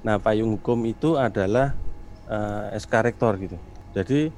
Nah, 0.07 0.17
payung 0.23 0.55
hukum 0.55 0.79
itu 0.87 1.19
adalah 1.19 1.75
eh, 2.31 2.79
SK 2.79 2.95
rektor 3.03 3.35
gitu. 3.43 3.59
Jadi 3.93 4.31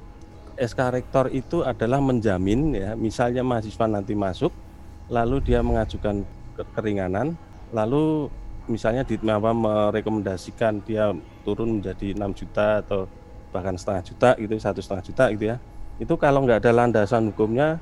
SK 0.57 0.79
rektor 0.93 1.25
itu 1.29 1.61
adalah 1.61 2.01
menjamin 2.01 2.73
ya, 2.73 2.97
misalnya 2.97 3.45
mahasiswa 3.45 3.85
nanti 3.85 4.17
masuk, 4.17 4.51
lalu 5.09 5.41
dia 5.45 5.61
mengajukan 5.61 6.25
ke- 6.57 6.67
keringanan, 6.73 7.37
lalu 7.69 8.27
misalnya 8.69 9.05
di 9.05 9.17
apa, 9.25 9.51
merekomendasikan 9.53 10.81
dia 10.85 11.13
turun 11.41 11.81
menjadi 11.81 12.13
6 12.13 12.31
juta 12.37 12.81
atau 12.85 13.09
bahkan 13.51 13.75
setengah 13.75 14.03
juta 14.05 14.29
gitu, 14.37 14.53
satu 14.61 14.79
setengah 14.79 15.03
juta 15.05 15.23
gitu 15.33 15.45
ya. 15.51 15.57
Itu 15.99 16.13
kalau 16.17 16.45
nggak 16.45 16.65
ada 16.65 16.71
landasan 16.71 17.29
hukumnya, 17.33 17.81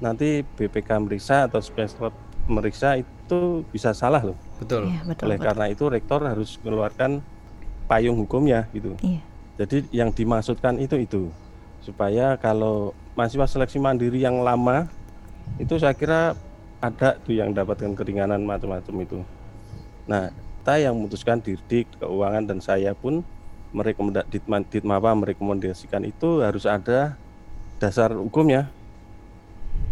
nanti 0.00 0.42
BPK 0.42 0.88
meriksa 1.00 1.46
atau 1.46 1.60
spesial 1.60 2.10
meriksa 2.50 2.98
itu 2.98 3.62
bisa 3.70 3.94
salah 3.94 4.20
loh. 4.24 4.36
Betul. 4.58 4.90
Iya, 4.90 5.00
betul. 5.06 5.24
Oleh 5.30 5.38
betul. 5.38 5.46
karena 5.46 5.64
itu 5.70 5.84
rektor 5.86 6.20
harus 6.26 6.58
mengeluarkan 6.60 7.22
payung 7.86 8.18
hukumnya 8.18 8.66
gitu. 8.74 8.96
Iya. 9.04 9.22
Jadi 9.60 9.76
yang 9.92 10.10
dimaksudkan 10.10 10.80
itu 10.80 10.96
itu 10.96 11.22
supaya 11.84 12.36
kalau 12.40 12.96
mahasiswa 13.14 13.46
seleksi 13.46 13.76
mandiri 13.76 14.20
yang 14.20 14.40
lama 14.40 14.88
itu 15.60 15.76
saya 15.76 15.92
kira 15.92 16.32
ada 16.80 17.20
tuh 17.20 17.36
yang 17.36 17.52
dapatkan 17.52 17.92
keringanan 17.92 18.40
macam-macam 18.40 18.94
itu. 19.04 19.18
Nah, 20.08 20.32
kita 20.60 20.74
yang 20.80 20.96
memutuskan 20.96 21.44
Dirdik, 21.44 21.88
keuangan 22.00 22.44
dan 22.48 22.58
saya 22.64 22.96
pun 22.96 23.20
merekomendasikan 23.70 24.64
Ditmapa 24.66 25.12
merekomendasikan 25.14 26.02
itu 26.08 26.40
harus 26.40 26.64
ada 26.64 27.20
dasar 27.76 28.16
hukumnya. 28.16 28.68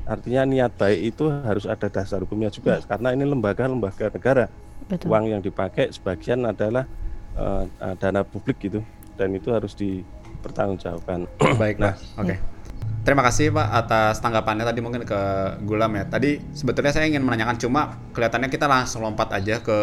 Artinya 0.08 0.48
niat 0.48 0.72
baik 0.80 1.00
itu 1.14 1.28
harus 1.28 1.68
ada 1.68 1.86
dasar 1.92 2.24
hukumnya 2.24 2.48
juga 2.48 2.80
karena 2.80 3.12
ini 3.12 3.28
lembaga-lembaga 3.28 4.08
negara 4.08 4.48
Betul. 4.88 5.12
uang 5.12 5.24
yang 5.28 5.40
dipakai 5.44 5.92
sebagian 5.92 6.48
adalah 6.48 6.88
eh, 7.36 7.64
dana 8.00 8.24
publik 8.24 8.56
gitu 8.64 8.80
dan 9.20 9.36
itu 9.36 9.52
harus 9.52 9.76
dipertanggungjawabkan. 9.76 11.28
Baik, 11.60 11.76
Nah. 11.76 11.94
Oke. 12.16 12.40
Terima 13.04 13.24
kasih 13.24 13.48
Pak 13.56 13.68
atas 13.72 14.20
tanggapannya 14.20 14.68
tadi 14.68 14.84
mungkin 14.84 15.00
ke 15.08 15.20
Gulam 15.64 15.96
ya. 15.96 16.04
Tadi 16.04 16.44
sebetulnya 16.52 16.92
saya 16.92 17.08
ingin 17.08 17.24
menanyakan 17.24 17.56
cuma 17.56 17.96
kelihatannya 18.12 18.52
kita 18.52 18.68
langsung 18.68 19.00
lompat 19.00 19.32
aja 19.32 19.64
ke 19.64 19.78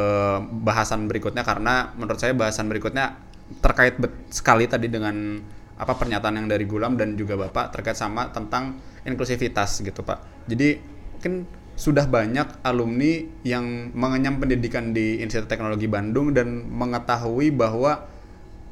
bahasan 0.61 1.09
berikutnya 1.09 1.41
karena 1.41 1.89
menurut 1.97 2.21
saya 2.21 2.37
bahasan 2.37 2.69
berikutnya 2.69 3.17
terkait 3.65 3.97
bet- 3.97 4.29
sekali 4.29 4.69
tadi 4.69 4.93
dengan 4.93 5.41
apa 5.75 5.93
pernyataan 5.97 6.37
yang 6.37 6.47
dari 6.47 6.69
Gulam 6.69 7.01
dan 7.01 7.17
juga 7.17 7.33
Bapak 7.35 7.73
terkait 7.73 7.97
sama 7.97 8.29
tentang 8.29 8.77
inklusivitas 9.05 9.79
gitu 9.79 10.01
Pak. 10.01 10.49
Jadi 10.49 10.81
mungkin 11.15 11.33
sudah 11.75 12.07
banyak 12.07 12.63
alumni 12.63 13.19
yang 13.43 13.91
mengenyam 13.91 14.39
pendidikan 14.39 14.95
di 14.95 15.19
Institut 15.19 15.51
Teknologi 15.51 15.85
Bandung 15.85 16.31
dan 16.31 16.65
mengetahui 16.71 17.51
bahwa 17.51 18.07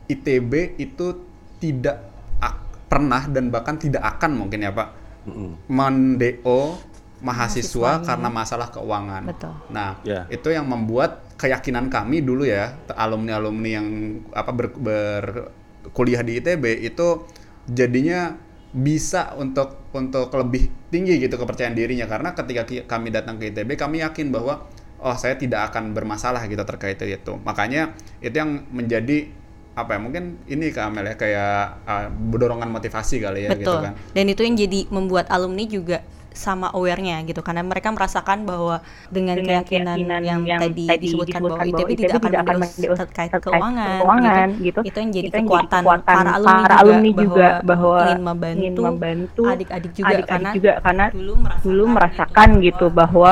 ITB 0.08 0.80
itu 0.80 1.19
tidak 1.60 2.00
ak- 2.39 2.88
pernah 2.88 3.28
dan 3.28 3.52
bahkan 3.52 3.76
tidak 3.76 4.04
akan 4.04 4.36
mungkin 4.39 4.63
ya 4.63 4.72
Pak 4.72 4.89
mm-mm. 5.28 5.67
mendeo 5.67 6.80
mahasiswa 7.24 8.04
karena 8.04 8.28
masalah 8.28 8.67
keuangan. 8.67 9.24
Betul. 9.24 9.56
Nah, 9.72 9.96
Ya. 10.04 10.28
itu 10.28 10.52
yang 10.52 10.67
membuat 10.67 11.24
keyakinan 11.39 11.88
kami 11.88 12.19
dulu 12.19 12.43
ya, 12.43 12.76
alumni-alumni 12.91 13.69
yang 13.80 13.88
apa 14.36 14.52
ber, 14.52 14.76
berkuliah 14.76 16.19
di 16.19 16.43
ITB 16.43 16.84
itu 16.84 17.24
jadinya 17.63 18.36
bisa 18.73 19.38
untuk 19.38 19.86
untuk 19.93 20.33
lebih 20.33 20.89
tinggi 20.89 21.21
gitu 21.21 21.38
kepercayaan 21.38 21.77
dirinya 21.77 22.09
karena 22.09 22.33
ketika 22.33 22.65
kami 22.89 23.13
datang 23.13 23.38
ke 23.38 23.53
ITB 23.53 23.77
kami 23.77 24.01
yakin 24.01 24.33
bahwa 24.33 24.65
oh 25.03 25.15
saya 25.19 25.38
tidak 25.38 25.69
akan 25.69 25.91
bermasalah 25.93 26.41
gitu 26.47 26.63
terkait 26.63 26.97
itu. 27.03 27.33
Makanya 27.43 27.93
itu 28.23 28.33
yang 28.33 28.65
menjadi 28.71 29.29
apa 29.73 29.97
ya 29.97 29.99
mungkin 29.99 30.38
ini 30.45 30.69
Amel 30.69 31.13
ya 31.13 31.15
kayak 31.17 31.57
uh, 31.86 32.05
dorongan 32.38 32.69
motivasi 32.69 33.19
kali 33.21 33.45
ya 33.45 33.57
gitu 33.57 33.69
Betul. 33.69 33.79
kan. 33.83 33.93
Dan 34.15 34.25
itu 34.31 34.41
yang 34.41 34.55
jadi 34.57 34.79
membuat 34.89 35.27
alumni 35.29 35.65
juga 35.67 36.01
sama 36.34 36.74
aware-nya 36.74 37.22
gitu 37.24 37.39
karena 37.46 37.62
mereka 37.62 37.93
merasakan 37.93 38.43
bahwa 38.43 38.82
dengan, 39.13 39.38
dengan 39.39 39.62
keyakinan, 39.63 39.98
keyakinan 40.02 40.22
yang, 40.26 40.41
tadi 40.60 40.86
disebutkan 41.06 41.39
bahwa 41.46 41.62
ITB 41.63 41.89
tidak 41.98 42.41
akan 42.43 42.58
mendeus 42.65 43.00
terkait 43.06 43.32
keuangan, 43.38 43.98
keuangan 44.02 44.48
gitu. 44.50 44.63
gitu. 44.65 44.80
Itu 44.89 44.98
yang 44.98 45.12
jadi 45.13 45.28
Itu 45.30 45.36
yang 45.38 45.48
kekuatan, 45.48 45.82
kekuatan 45.86 46.15
para 46.17 46.32
alumni, 46.36 46.63
para 46.65 46.76
alumni 46.82 47.12
juga 47.13 47.48
bahwa, 47.62 47.98
bahwa 48.19 48.50
ingin 48.54 48.74
membantu, 48.74 49.43
adik-adik 49.48 49.91
juga 49.93 50.08
adik-adik 50.10 50.28
karena 50.28 50.50
juga 50.52 50.72
karena 50.82 51.06
dulu 51.13 51.34
merasakan, 51.38 51.63
dulu 51.63 51.84
merasakan 51.93 52.50
gitu 52.60 52.86
bahwa 52.89 53.32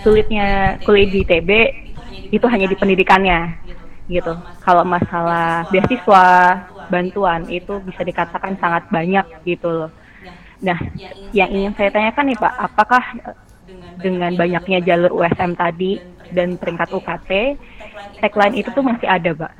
sulitnya 0.00 0.48
kuliah 0.82 1.08
di 1.12 1.18
ITB 1.22 1.50
itu 2.32 2.46
hanya 2.48 2.66
di 2.66 2.76
pendidikannya 2.76 3.40
gitu. 4.06 4.32
Kalau 4.62 4.82
masalah 4.86 5.66
beasiswa, 5.70 6.26
bantuan 6.86 7.46
itu 7.50 7.82
bisa 7.82 8.02
dikatakan 8.06 8.54
sangat 8.58 8.86
banyak 8.90 9.26
gitu 9.42 9.66
loh. 9.66 9.90
Nah, 10.62 10.78
yang 11.34 11.50
ingin 11.52 11.72
saya 11.76 11.90
tanyakan 11.92 12.24
nih 12.32 12.38
Pak, 12.40 12.54
apakah 12.56 13.04
dengan 13.96 14.32
banyaknya 14.36 14.78
jalur 14.84 15.12
USM 15.22 15.52
tadi 15.56 16.00
dan 16.32 16.56
peringkat 16.60 16.88
UKT, 16.92 17.30
tagline 18.20 18.56
itu 18.60 18.68
tuh 18.72 18.84
masih 18.84 19.08
ada, 19.08 19.30
Pak? 19.36 19.52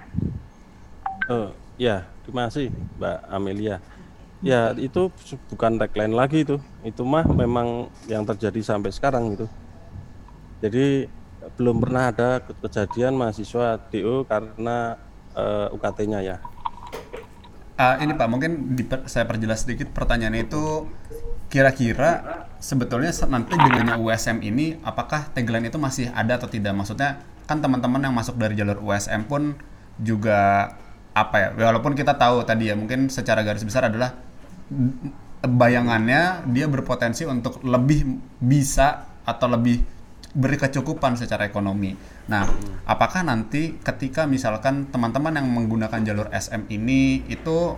Oh, 1.26 1.50
ya, 1.76 2.06
terima 2.22 2.46
kasih 2.48 2.70
Mbak 2.98 3.16
Amelia. 3.28 3.76
Ya, 4.44 4.70
itu 4.78 5.10
bukan 5.50 5.72
tagline 5.80 6.14
lagi 6.14 6.46
itu. 6.46 6.56
Itu 6.86 7.02
mah 7.02 7.26
memang 7.26 7.90
yang 8.06 8.22
terjadi 8.22 8.60
sampai 8.62 8.94
sekarang 8.94 9.34
gitu. 9.34 9.46
Jadi 10.62 11.06
belum 11.56 11.76
pernah 11.84 12.10
ada 12.10 12.40
ke- 12.42 12.56
kejadian 12.64 13.14
mahasiswa 13.14 13.78
DO 13.92 14.24
karena 14.26 14.96
eh, 15.36 15.68
UKT-nya 15.74 16.20
ya. 16.24 16.36
Ah, 17.76 18.00
ini 18.00 18.16
Pak, 18.16 18.28
mungkin 18.32 18.72
diper- 18.72 19.04
saya 19.04 19.28
perjelas 19.28 19.68
sedikit 19.68 19.92
pertanyaannya 19.92 20.48
itu 20.48 20.88
kira-kira 21.52 22.10
sebetulnya 22.58 23.12
se- 23.12 23.28
nanti 23.28 23.52
dengannya 23.60 24.00
USM 24.00 24.40
ini 24.40 24.80
apakah 24.80 25.28
tagline 25.36 25.68
itu 25.68 25.76
masih 25.76 26.08
ada 26.16 26.40
atau 26.40 26.48
tidak? 26.48 26.72
Maksudnya 26.72 27.20
kan 27.44 27.60
teman-teman 27.60 28.00
yang 28.00 28.16
masuk 28.16 28.34
dari 28.40 28.56
jalur 28.56 28.80
USM 28.80 29.28
pun 29.28 29.60
juga 30.00 30.72
apa 31.12 31.36
ya? 31.36 31.48
Walaupun 31.52 31.92
kita 31.92 32.16
tahu 32.16 32.48
tadi 32.48 32.72
ya 32.72 32.74
mungkin 32.80 33.12
secara 33.12 33.44
garis 33.44 33.60
besar 33.62 33.92
adalah 33.92 34.16
bayangannya 35.46 36.48
dia 36.50 36.66
berpotensi 36.66 37.22
untuk 37.28 37.62
lebih 37.62 38.18
bisa 38.42 39.06
atau 39.22 39.46
lebih 39.52 39.84
beri 40.36 40.60
kecukupan 40.60 41.16
secara 41.16 41.48
ekonomi. 41.48 41.96
Nah, 42.28 42.44
apakah 42.84 43.24
nanti 43.24 43.80
ketika 43.80 44.28
misalkan 44.28 44.92
teman-teman 44.92 45.32
yang 45.32 45.48
menggunakan 45.48 46.04
jalur 46.04 46.28
SM 46.28 46.68
ini 46.68 47.24
itu 47.32 47.72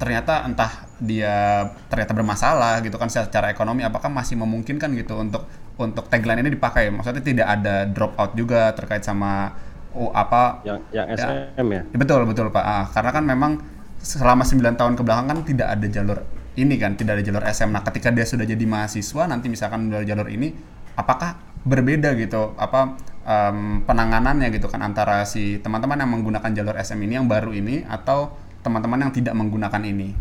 ternyata 0.00 0.42
entah 0.48 0.88
dia 0.98 1.68
ternyata 1.86 2.16
bermasalah 2.16 2.80
gitu 2.80 2.96
kan 2.96 3.12
secara 3.12 3.52
ekonomi, 3.52 3.84
apakah 3.84 4.08
masih 4.08 4.40
memungkinkan 4.40 4.88
gitu 4.96 5.20
untuk 5.20 5.44
untuk 5.76 6.08
tagline 6.08 6.40
ini 6.40 6.56
dipakai? 6.56 6.88
Maksudnya 6.88 7.20
tidak 7.20 7.46
ada 7.60 7.84
drop 7.84 8.16
out 8.16 8.32
juga 8.32 8.72
terkait 8.72 9.04
sama 9.04 9.52
oh 9.92 10.08
apa 10.16 10.64
Yang 10.64 10.80
yang 10.96 11.06
Ya. 11.12 11.16
SM 11.20 11.66
ya. 11.68 11.82
Ya, 11.84 11.96
betul 12.00 12.24
betul 12.24 12.48
pak 12.48 12.64
Ah, 12.64 12.84
karena 12.88 13.10
kan 13.12 13.24
memang 13.28 13.52
selama 14.00 14.42
9 14.42 14.74
tahun 14.74 14.96
ke 14.98 15.02
belakang 15.04 15.26
kan 15.30 15.38
tidak 15.46 15.68
ada 15.68 15.86
jalur 15.86 16.18
ini 16.58 16.74
kan 16.76 16.98
tidak 16.98 17.20
ada 17.20 17.22
jalur 17.22 17.44
SM 17.46 17.70
nah 17.70 17.82
ketika 17.86 18.10
dia 18.10 18.26
sudah 18.26 18.44
jadi 18.44 18.64
mahasiswa 18.66 19.22
nanti 19.30 19.46
misalkan 19.46 19.88
dari 19.88 20.04
jalur 20.04 20.26
ini 20.26 20.52
apakah 20.98 21.51
berbeda 21.62 22.14
gitu 22.18 22.54
apa 22.58 22.98
em, 23.22 23.82
penanganannya 23.86 24.50
gitu 24.50 24.66
kan 24.66 24.82
antara 24.82 25.22
si 25.22 25.62
teman-teman 25.62 25.98
yang 25.98 26.10
menggunakan 26.10 26.50
jalur 26.50 26.74
SM 26.78 26.98
ini 27.02 27.18
yang 27.22 27.26
baru 27.30 27.54
ini 27.54 27.86
atau 27.86 28.34
teman-teman 28.62 29.08
yang 29.08 29.12
tidak 29.14 29.34
menggunakan 29.34 29.82
ini? 29.82 30.14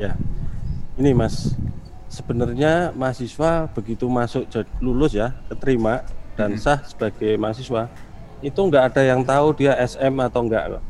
Ya, 0.00 0.16
ini 0.96 1.12
Mas, 1.12 1.52
sebenarnya 2.08 2.92
mahasiswa 2.96 3.68
begitu 3.72 4.08
masuk 4.08 4.48
lulus 4.80 5.12
ya, 5.16 5.36
keterima 5.52 6.04
dan 6.36 6.56
sah 6.56 6.80
sebagai 6.84 7.36
mahasiswa, 7.36 7.92
itu 8.40 8.56
nggak 8.56 8.92
ada 8.92 9.02
yang 9.04 9.20
tahu 9.20 9.52
dia 9.52 9.76
SM 9.76 10.16
atau 10.20 10.44
enggak, 10.44 10.80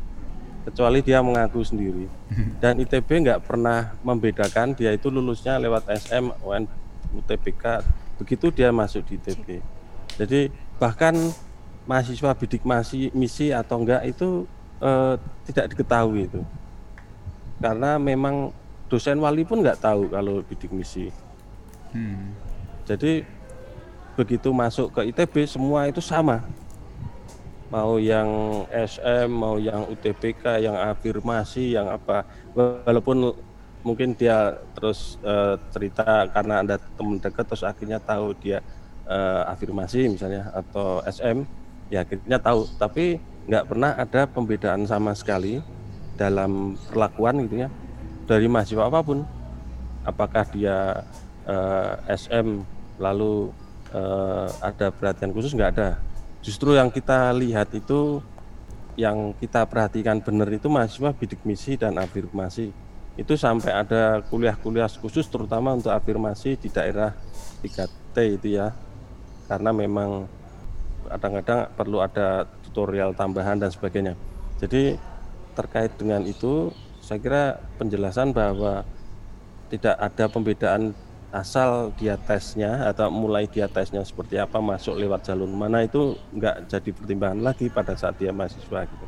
kecuali 0.63 1.03
dia 1.03 1.19
mengaku 1.19 1.63
sendiri. 1.63 2.07
Dan 2.63 2.79
ITB 2.79 3.27
nggak 3.27 3.43
pernah 3.43 3.91
membedakan 4.03 4.71
dia 4.71 4.95
itu 4.95 5.11
lulusnya 5.11 5.59
lewat 5.59 5.87
SM, 5.91 6.31
UN, 6.43 6.63
UTBK, 7.11 7.83
begitu 8.19 8.53
dia 8.53 8.69
masuk 8.69 9.05
di 9.07 9.17
ITB. 9.17 9.63
Jadi 10.19 10.41
bahkan 10.77 11.15
mahasiswa 11.89 12.31
bidik 12.37 12.63
masi, 12.63 13.09
misi 13.11 13.49
atau 13.51 13.81
enggak 13.81 14.03
itu 14.07 14.45
eh, 14.79 15.15
tidak 15.49 15.75
diketahui 15.75 16.29
itu 16.29 16.41
karena 17.63 17.95
memang 17.95 18.51
dosen 18.91 19.23
wali 19.23 19.47
pun 19.47 19.63
nggak 19.63 19.79
tahu 19.79 20.11
kalau 20.11 20.43
bidik 20.43 20.71
misi. 20.75 21.07
Hmm. 21.95 22.35
Jadi 22.83 23.23
begitu 24.19 24.51
masuk 24.51 24.93
ke 24.93 25.09
ITB 25.09 25.47
semua 25.47 25.89
itu 25.89 26.03
sama 26.03 26.43
mau 27.73 27.97
yang 27.97 28.29
SM 28.69 29.25
mau 29.25 29.57
yang 29.57 29.89
UTBK 29.89 30.61
yang 30.61 30.77
afirmasi 30.77 31.73
yang 31.73 31.89
apa 31.89 32.21
walaupun 32.53 33.33
mungkin 33.83 34.15
dia 34.15 34.57
terus 34.73 35.19
uh, 35.21 35.59
cerita 35.75 36.27
karena 36.31 36.63
ada 36.63 36.75
teman 36.79 37.19
dekat 37.19 37.45
terus 37.45 37.63
akhirnya 37.67 37.99
tahu 37.99 38.31
dia 38.39 38.63
uh, 39.07 39.43
afirmasi 39.51 40.07
misalnya 40.07 40.49
atau 40.55 41.03
SM 41.03 41.43
ya 41.91 42.07
akhirnya 42.07 42.39
tahu. 42.39 42.65
Tapi 42.79 43.19
nggak 43.43 43.65
pernah 43.67 43.91
ada 43.99 44.21
pembedaan 44.25 44.87
sama 44.87 45.11
sekali 45.13 45.59
dalam 46.15 46.79
perlakuan 46.87 47.43
gitu 47.43 47.67
ya 47.67 47.69
dari 48.25 48.47
mahasiswa 48.47 48.87
apa 48.87 48.99
pun. 49.03 49.27
Apakah 50.03 50.43
dia 50.51 51.03
uh, 51.47 51.95
eh, 52.07 52.15
SM 52.19 52.59
lalu 52.99 53.51
uh, 53.95 54.47
ada 54.59 54.91
perhatian 54.91 55.31
khusus 55.31 55.55
nggak 55.55 55.71
ada. 55.79 55.89
Justru 56.43 56.75
yang 56.75 56.91
kita 56.91 57.31
lihat 57.31 57.71
itu 57.71 58.19
yang 58.99 59.33
kita 59.39 59.65
perhatikan 59.65 60.21
benar 60.21 60.45
itu 60.53 60.69
mahasiswa 60.69 61.15
bidik 61.15 61.41
misi 61.47 61.79
dan 61.79 61.97
afirmasi 61.97 62.69
itu 63.13 63.37
sampai 63.37 63.69
ada 63.69 64.25
kuliah-kuliah 64.25 64.89
khusus 64.89 65.29
terutama 65.29 65.77
untuk 65.77 65.93
afirmasi 65.93 66.57
di 66.57 66.69
daerah 66.73 67.13
3T 67.61 68.15
itu 68.41 68.57
ya. 68.57 68.73
Karena 69.45 69.69
memang 69.69 70.25
kadang-kadang 71.05 71.69
perlu 71.77 72.01
ada 72.01 72.49
tutorial 72.65 73.13
tambahan 73.13 73.61
dan 73.61 73.69
sebagainya. 73.69 74.17
Jadi 74.57 74.97
terkait 75.53 75.93
dengan 75.99 76.25
itu 76.25 76.73
saya 77.03 77.19
kira 77.21 77.43
penjelasan 77.77 78.33
bahwa 78.33 78.81
tidak 79.69 79.95
ada 79.99 80.25
pembedaan 80.31 80.97
asal 81.33 81.89
dia 81.97 82.13
tesnya 82.17 82.93
atau 82.93 83.09
mulai 83.09 83.49
dia 83.49 83.65
tesnya 83.65 84.05
seperti 84.05 84.37
apa 84.37 84.61
masuk 84.61 85.01
lewat 85.01 85.25
jalur 85.25 85.49
mana 85.49 85.81
itu 85.81 86.13
nggak 86.29 86.69
jadi 86.69 86.89
pertimbangan 86.93 87.41
lagi 87.41 87.73
pada 87.73 87.97
saat 87.97 88.21
dia 88.21 88.29
mahasiswa 88.29 88.85
gitu. 88.85 89.05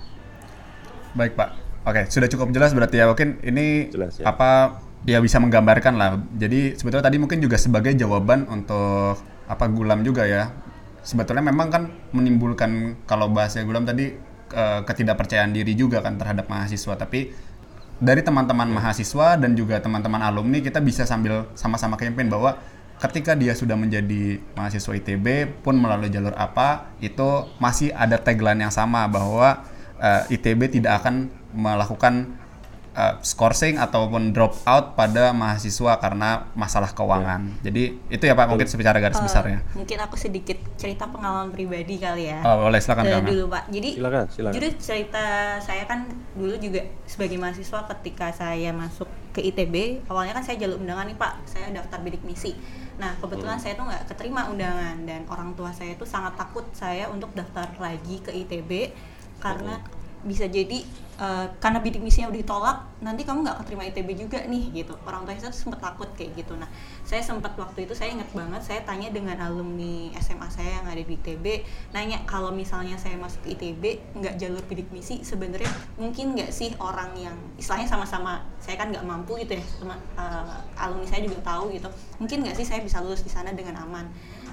Baik 1.13 1.37
Pak, 1.37 1.49
oke 1.85 2.09
sudah 2.09 2.27
cukup 2.27 2.51
jelas 2.51 2.73
berarti 2.73 2.99
ya 2.99 3.05
mungkin 3.07 3.39
ini 3.45 3.93
jelas, 3.93 4.19
ya. 4.19 4.27
apa 4.27 4.81
ya 5.05 5.21
bisa 5.21 5.37
menggambarkan 5.37 5.93
lah. 5.95 6.17
Jadi 6.35 6.75
sebetulnya 6.75 7.05
tadi 7.05 7.17
mungkin 7.21 7.39
juga 7.39 7.61
sebagai 7.61 7.93
jawaban 7.93 8.49
untuk 8.49 9.21
apa 9.45 9.65
gulam 9.69 10.01
juga 10.01 10.25
ya. 10.25 10.49
Sebetulnya 11.05 11.45
memang 11.45 11.69
kan 11.69 11.83
menimbulkan 12.17 12.97
kalau 13.05 13.29
bahasa 13.29 13.61
gulam 13.61 13.85
tadi 13.85 14.17
ketidakpercayaan 14.85 15.51
diri 15.51 15.73
juga 15.73 15.99
kan 16.05 16.15
terhadap 16.15 16.47
mahasiswa 16.47 16.93
tapi 16.95 17.33
dari 17.99 18.21
teman-teman 18.21 18.67
mahasiswa 18.71 19.39
dan 19.39 19.55
juga 19.55 19.79
teman-teman 19.79 20.19
alumni 20.21 20.59
kita 20.59 20.83
bisa 20.83 21.07
sambil 21.07 21.47
sama-sama 21.55 21.95
campaign 21.95 22.27
bahwa 22.27 22.59
ketika 22.99 23.35
dia 23.35 23.51
sudah 23.55 23.75
menjadi 23.75 24.39
mahasiswa 24.55 24.95
ITB 24.95 25.59
pun 25.63 25.75
melalui 25.75 26.11
jalur 26.11 26.31
apa 26.35 26.95
itu 27.03 27.47
masih 27.59 27.91
ada 27.91 28.19
tagline 28.19 28.63
yang 28.67 28.71
sama 28.71 29.07
bahwa 29.07 29.63
uh, 29.99 30.23
ITB 30.31 30.79
tidak 30.79 31.03
akan 31.03 31.31
melakukan 31.55 32.35
uh, 32.95 33.13
scoring 33.21 33.75
ataupun 33.77 34.31
drop 34.31 34.55
out 34.65 34.95
pada 34.95 35.35
mahasiswa 35.35 35.99
karena 35.99 36.47
masalah 36.55 36.89
keuangan. 36.95 37.59
Ya. 37.61 37.69
Jadi 37.69 37.83
itu 38.09 38.23
ya 38.23 38.33
Pak 38.33 38.47
mungkin 38.49 38.65
secara 38.65 38.97
garis 39.03 39.19
uh, 39.19 39.23
besarnya. 39.27 39.59
Mungkin 39.75 39.97
aku 40.01 40.15
sedikit 40.15 40.57
cerita 40.79 41.05
pengalaman 41.11 41.51
pribadi 41.51 41.99
kali 41.99 42.31
ya. 42.31 42.39
Oh 42.41 42.65
boleh 42.65 42.79
silakan 42.79 43.03
uh, 43.11 43.21
Dulu 43.21 43.45
Pak. 43.51 43.63
Jadi 43.69 43.89
silakan, 43.99 44.23
silakan. 44.31 44.55
Jadi 44.55 44.67
cerita 44.79 45.25
saya 45.61 45.83
kan 45.85 46.07
dulu 46.33 46.55
juga 46.57 46.81
sebagai 47.05 47.37
mahasiswa 47.37 47.79
ketika 47.95 48.31
saya 48.31 48.71
masuk 48.71 49.07
ke 49.35 49.43
ITB 49.51 50.07
awalnya 50.07 50.31
kan 50.31 50.47
saya 50.47 50.55
jalur 50.55 50.79
undangan 50.79 51.05
nih 51.05 51.19
Pak. 51.19 51.33
Saya 51.45 51.69
daftar 51.75 51.99
bidik 52.01 52.23
misi. 52.23 52.55
Nah 52.95 53.11
kebetulan 53.19 53.59
hmm. 53.59 53.63
saya 53.67 53.73
tuh 53.75 53.85
nggak 53.91 54.03
keterima 54.15 54.47
undangan 54.47 55.03
dan 55.03 55.27
orang 55.27 55.51
tua 55.59 55.75
saya 55.75 55.99
tuh 55.99 56.07
sangat 56.07 56.39
takut 56.39 56.63
saya 56.71 57.11
untuk 57.11 57.35
daftar 57.35 57.67
lagi 57.75 58.23
ke 58.23 58.31
ITB 58.31 58.95
karena 59.43 59.77
hmm 59.83 60.04
bisa 60.25 60.49
jadi 60.49 60.81
uh, 61.21 61.47
karena 61.61 61.79
bidik 61.79 62.01
misinya 62.01 62.27
udah 62.33 62.39
ditolak 62.41 62.77
nanti 62.99 63.21
kamu 63.21 63.45
nggak 63.45 63.57
keterima 63.63 63.83
ITB 63.87 64.09
juga 64.17 64.39
nih 64.49 64.73
gitu. 64.73 64.97
Orang 65.05 65.23
tua 65.23 65.37
saya 65.37 65.53
tuh 65.53 65.61
sempet 65.69 65.79
takut 65.79 66.09
kayak 66.17 66.33
gitu. 66.35 66.57
Nah 66.57 66.67
saya 67.05 67.21
sempat 67.21 67.53
waktu 67.55 67.85
itu 67.85 67.93
saya 67.93 68.11
ingat 68.11 68.29
banget 68.33 68.61
saya 68.65 68.81
tanya 68.83 69.13
dengan 69.13 69.37
alumni 69.37 70.09
SMA 70.17 70.47
saya 70.49 70.81
yang 70.81 70.85
ada 70.89 71.01
di 71.01 71.13
ITB 71.15 71.45
nanya 71.93 72.25
kalau 72.25 72.49
misalnya 72.49 72.97
saya 72.97 73.15
masuk 73.21 73.45
ITB 73.45 74.01
nggak 74.17 74.35
jalur 74.41 74.63
bidik 74.65 74.89
misi 74.89 75.21
sebenarnya 75.21 75.69
mungkin 76.01 76.33
nggak 76.33 76.49
sih 76.49 76.73
orang 76.81 77.13
yang 77.15 77.35
istilahnya 77.55 77.87
sama-sama 77.87 78.41
saya 78.57 78.81
kan 78.81 78.89
nggak 78.89 79.05
mampu 79.05 79.37
gitu 79.45 79.55
ya 79.55 79.63
teman 79.77 79.99
uh, 80.17 80.57
alumni 80.81 81.07
saya 81.07 81.21
juga 81.23 81.37
tahu 81.45 81.71
gitu. 81.71 81.87
Mungkin 82.17 82.43
nggak 82.43 82.57
sih 82.57 82.65
saya 82.65 82.81
bisa 82.81 82.99
lulus 82.99 83.21
di 83.21 83.31
sana 83.31 83.53
dengan 83.53 83.79
aman 83.85 84.09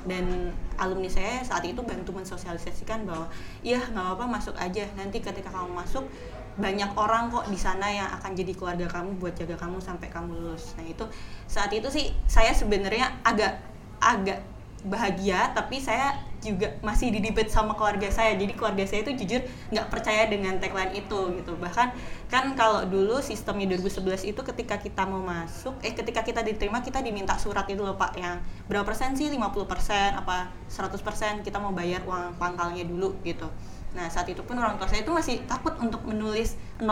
dan 0.07 0.51
alumni 0.79 1.07
saya 1.07 1.43
saat 1.47 1.63
itu 1.63 1.79
bantu 1.83 2.11
mensosialisasikan 2.15 3.07
bahwa 3.07 3.31
iya 3.63 3.79
nggak 3.79 4.03
apa-apa 4.03 4.27
masuk 4.27 4.55
aja. 4.59 4.87
Nanti 4.99 5.23
ketika 5.23 5.51
kamu 5.51 5.73
masuk 5.73 6.05
banyak 6.53 6.93
orang 7.01 7.33
kok 7.33 7.49
di 7.49 7.57
sana 7.57 7.89
yang 7.89 8.09
akan 8.21 8.37
jadi 8.37 8.53
keluarga 8.53 8.87
kamu 8.91 9.17
buat 9.17 9.33
jaga 9.33 9.57
kamu 9.57 9.81
sampai 9.81 10.09
kamu 10.13 10.37
lulus. 10.37 10.77
Nah 10.77 10.85
itu 10.85 11.05
saat 11.49 11.73
itu 11.73 11.89
sih 11.89 12.13
saya 12.29 12.53
sebenarnya 12.53 13.23
agak 13.25 13.57
agak 14.03 14.43
bahagia 14.83 15.55
tapi 15.55 15.79
saya 15.79 16.32
juga 16.43 16.75
masih 16.83 17.15
didibet 17.15 17.49
sama 17.49 17.79
keluarga 17.79 18.11
saya. 18.11 18.35
Jadi 18.35 18.53
keluarga 18.59 18.83
saya 18.85 19.07
itu 19.07 19.15
jujur 19.23 19.41
nggak 19.71 19.87
percaya 19.89 20.27
dengan 20.27 20.59
tagline 20.59 20.93
itu 20.99 21.21
gitu. 21.39 21.55
Bahkan 21.55 21.89
kan 22.27 22.45
kalau 22.59 22.83
dulu 22.85 23.23
sistemnya 23.23 23.71
2011 23.79 24.35
itu 24.35 24.41
ketika 24.43 24.77
kita 24.83 25.07
mau 25.07 25.23
masuk 25.23 25.79
eh 25.87 25.95
ketika 25.95 26.27
kita 26.27 26.43
diterima 26.43 26.83
kita 26.83 26.99
diminta 26.99 27.39
surat 27.39 27.65
itu 27.71 27.81
loh 27.81 27.95
pak 27.95 28.19
yang 28.19 28.43
berapa 28.67 28.83
persen 28.83 29.15
sih? 29.15 29.31
50 29.31 29.71
persen 29.71 30.19
apa 30.19 30.51
100 30.67 30.99
persen? 31.01 31.33
Kita 31.47 31.63
mau 31.63 31.71
bayar 31.71 32.03
uang 32.03 32.37
pangkalnya 32.37 32.83
dulu 32.83 33.15
gitu. 33.23 33.47
Nah 33.95 34.11
saat 34.11 34.27
itu 34.27 34.43
pun 34.43 34.59
orang 34.59 34.77
tua 34.81 34.91
saya 34.91 35.07
itu 35.07 35.13
masih 35.15 35.45
takut 35.47 35.79
untuk 35.79 36.03
menulis 36.09 36.59
0% 36.83 36.89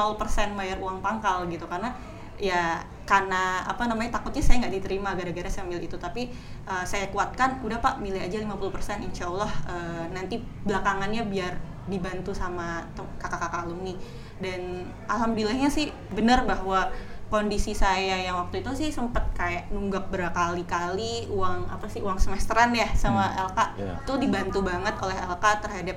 bayar 0.55 0.79
uang 0.79 1.03
pangkal 1.03 1.49
gitu. 1.51 1.67
Karena 1.67 1.97
ya 2.41 2.81
karena 3.05 3.67
apa 3.69 3.85
namanya 3.85 4.17
takutnya 4.17 4.41
saya 4.41 4.65
nggak 4.65 4.75
diterima 4.81 5.13
gara-gara 5.13 5.51
saya 5.51 5.69
ambil 5.69 5.83
itu 5.83 6.01
tapi 6.01 6.33
uh, 6.65 6.87
saya 6.89 7.13
kuatkan 7.13 7.61
udah 7.61 7.83
pak 7.83 8.01
milih 8.01 8.23
aja 8.23 8.41
50% 8.41 9.07
insya 9.07 9.29
Allah 9.29 9.53
uh, 9.69 10.05
nanti 10.15 10.41
belakangannya 10.65 11.29
biar 11.29 11.53
dibantu 11.91 12.33
sama 12.33 12.87
kakak-kakak 13.19 13.67
alumni 13.67 13.93
dan 14.39 14.89
alhamdulillahnya 15.11 15.69
sih 15.69 15.93
benar 16.15 16.47
bahwa 16.49 16.89
kondisi 17.31 17.75
saya 17.79 18.19
yang 18.27 18.43
waktu 18.43 18.63
itu 18.63 18.71
sih 18.75 18.89
sempet 18.91 19.23
kayak 19.39 19.71
nunggak 19.71 20.11
berkali-kali 20.11 21.31
uang 21.31 21.71
apa 21.71 21.87
sih 21.87 22.03
uang 22.03 22.19
semesteran 22.19 22.75
ya 22.75 22.91
sama 22.99 23.31
hmm. 23.31 23.39
LK 23.51 23.59
yeah. 23.79 23.97
itu 24.03 24.13
dibantu 24.19 24.59
banget 24.67 24.95
oleh 24.99 25.15
LK 25.15 25.45
terhadap 25.63 25.97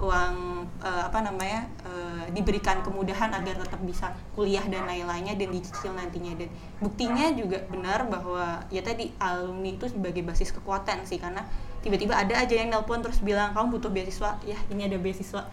uang 0.00 0.66
uh, 0.82 1.02
apa 1.06 1.22
namanya 1.22 1.70
uh, 1.86 2.26
diberikan 2.34 2.82
kemudahan 2.82 3.30
agar 3.30 3.56
tetap 3.62 3.80
bisa 3.86 4.10
kuliah 4.34 4.62
dan 4.66 4.84
lain-lainnya 4.84 5.38
dan 5.38 5.48
dicicil 5.54 5.94
nantinya. 5.94 6.34
Dan 6.34 6.50
buktinya 6.82 7.30
juga 7.32 7.62
benar 7.70 8.10
bahwa 8.10 8.66
ya 8.68 8.82
tadi 8.82 9.14
alumni 9.22 9.74
itu 9.74 9.86
sebagai 9.88 10.26
basis 10.26 10.50
kekuatan 10.50 11.06
sih 11.06 11.22
karena 11.22 11.46
tiba-tiba 11.80 12.16
ada 12.16 12.42
aja 12.42 12.54
yang 12.56 12.72
nelpon 12.74 13.04
terus 13.04 13.22
bilang 13.22 13.54
kamu 13.54 13.78
butuh 13.78 13.90
beasiswa? 13.90 14.36
Ya 14.42 14.58
ini 14.68 14.90
ada 14.90 14.98
beasiswa. 14.98 15.46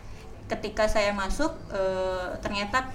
Ketika 0.50 0.90
saya 0.90 1.16
masuk 1.16 1.54
uh, 1.72 2.36
ternyata 2.42 2.90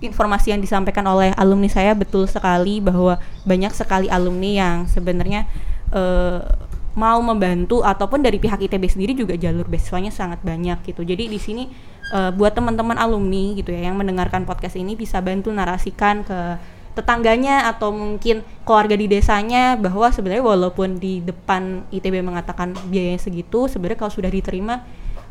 informasi 0.00 0.52
yang 0.56 0.60
disampaikan 0.64 1.04
oleh 1.04 1.32
alumni 1.36 1.68
saya 1.68 1.92
betul 1.92 2.24
sekali 2.24 2.80
bahwa 2.80 3.20
banyak 3.44 3.72
sekali 3.76 4.08
alumni 4.08 4.50
yang 4.56 4.76
sebenarnya 4.88 5.44
uh, 5.92 6.69
mau 6.98 7.22
membantu 7.22 7.86
ataupun 7.86 8.22
dari 8.22 8.42
pihak 8.42 8.58
ITB 8.66 8.84
sendiri 8.90 9.12
juga 9.14 9.38
jalur 9.38 9.66
beasiswanya 9.70 10.10
sangat 10.10 10.42
banyak 10.42 10.82
gitu. 10.82 11.06
Jadi 11.06 11.30
di 11.30 11.38
sini 11.38 11.70
uh, 12.10 12.34
buat 12.34 12.54
teman-teman 12.54 12.98
alumni 12.98 13.54
gitu 13.54 13.70
ya 13.70 13.90
yang 13.90 13.96
mendengarkan 13.98 14.42
podcast 14.42 14.74
ini 14.74 14.98
bisa 14.98 15.22
bantu 15.22 15.54
narasikan 15.54 16.26
ke 16.26 16.58
tetangganya 16.90 17.70
atau 17.70 17.94
mungkin 17.94 18.42
keluarga 18.66 18.98
di 18.98 19.06
desanya 19.06 19.78
bahwa 19.78 20.10
sebenarnya 20.10 20.42
walaupun 20.42 20.98
di 20.98 21.22
depan 21.22 21.86
ITB 21.94 22.18
mengatakan 22.18 22.74
biayanya 22.90 23.22
segitu, 23.22 23.70
sebenarnya 23.70 23.98
kalau 24.02 24.12
sudah 24.12 24.26
diterima 24.26 24.82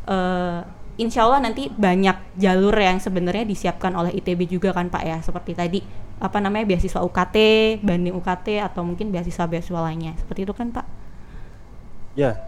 uh, 0.08 0.64
insya 0.96 1.28
Allah 1.28 1.44
nanti 1.44 1.68
banyak 1.68 2.36
jalur 2.40 2.72
yang 2.76 3.00
sebenarnya 3.00 3.44
disiapkan 3.44 3.92
oleh 3.92 4.16
ITB 4.16 4.48
juga 4.48 4.72
kan 4.72 4.88
Pak 4.88 5.02
ya 5.04 5.16
seperti 5.20 5.52
tadi 5.56 5.80
apa 6.20 6.36
namanya 6.40 6.68
beasiswa 6.68 7.00
UKT 7.00 7.36
banding 7.80 8.12
UKT 8.12 8.60
atau 8.60 8.84
mungkin 8.84 9.08
beasiswa 9.08 9.48
beasiswa 9.48 9.80
lainnya 9.80 10.12
seperti 10.20 10.44
itu 10.44 10.52
kan 10.52 10.68
Pak? 10.72 10.99
Ya, 12.18 12.38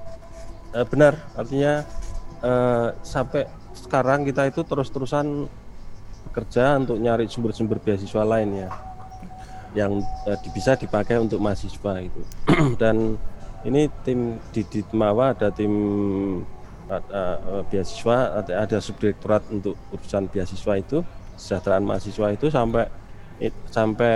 uh, 0.75 0.87
benar. 0.87 1.19
Artinya 1.39 1.87
uh, 2.43 2.95
sampai 3.07 3.47
sekarang 3.77 4.27
kita 4.27 4.51
itu 4.51 4.67
terus-terusan 4.67 5.47
bekerja 6.31 6.79
untuk 6.81 6.99
nyari 6.99 7.29
sumber-sumber 7.29 7.79
beasiswa 7.79 8.23
lain 8.25 8.67
ya, 8.67 8.69
yang 9.77 10.03
uh, 10.27 10.39
bisa 10.51 10.75
dipakai 10.75 11.19
untuk 11.23 11.39
mahasiswa 11.39 12.03
itu. 12.03 12.23
Dan 12.81 13.17
ini 13.63 13.87
tim 14.03 14.43
di, 14.51 14.67
di 14.67 14.83
Temawa 14.83 15.35
ada 15.37 15.55
tim 15.55 15.73
uh, 16.91 17.63
beasiswa, 17.71 18.43
ada, 18.43 18.67
ada 18.67 18.79
subdirektorat 18.83 19.47
untuk 19.55 19.79
urusan 19.95 20.27
beasiswa 20.27 20.75
itu, 20.75 21.07
kesejahteraan 21.39 21.87
mahasiswa 21.87 22.27
itu 22.35 22.51
sampai 22.51 22.91
sampai 23.71 24.15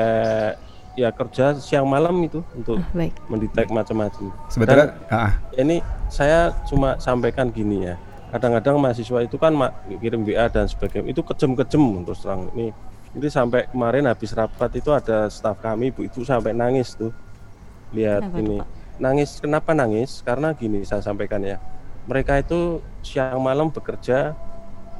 ya 0.96 1.12
kerja 1.12 1.52
siang 1.56 1.84
malam 1.84 2.16
itu 2.20 2.40
untuk 2.52 2.80
Ah, 2.80 2.88
baik. 2.92 3.12
mendetek 3.28 3.68
macam-macam. 3.68 4.32
Sebetulnya 4.48 4.96
Dan 5.06 5.12
ah, 5.12 5.32
ini 5.54 5.76
saya 6.08 6.50
cuma 6.64 6.96
sampaikan 6.96 7.48
gini 7.48 7.84
ya. 7.84 7.94
Kadang-kadang 8.26 8.76
mahasiswa 8.76 9.22
itu 9.22 9.36
kan 9.36 9.52
ma- 9.52 9.72
kirim 9.86 10.24
WA 10.24 10.48
dan 10.48 10.66
sebagainya 10.66 11.08
itu 11.08 11.20
kejem-kejem 11.20 12.02
terus 12.02 12.20
terang 12.20 12.48
ini. 12.52 12.72
Ini 13.12 13.28
sampai 13.28 13.70
kemarin 13.70 14.04
habis 14.04 14.32
rapat 14.32 14.72
itu 14.74 14.90
ada 14.90 15.28
staf 15.28 15.56
kami 15.56 15.88
Bu 15.88 16.04
itu 16.04 16.20
sampai 16.20 16.52
nangis 16.52 16.92
tuh. 16.92 17.12
Lihat 17.92 18.26
Kenapa 18.26 18.40
ini. 18.40 18.56
Pak? 18.58 18.68
Nangis 18.96 19.30
kenapa 19.38 19.70
nangis? 19.72 20.20
Karena 20.20 20.52
gini 20.52 20.82
saya 20.82 21.00
sampaikan 21.00 21.40
ya. 21.40 21.60
Mereka 22.08 22.40
itu 22.40 22.80
siang 23.00 23.38
malam 23.38 23.68
bekerja 23.68 24.32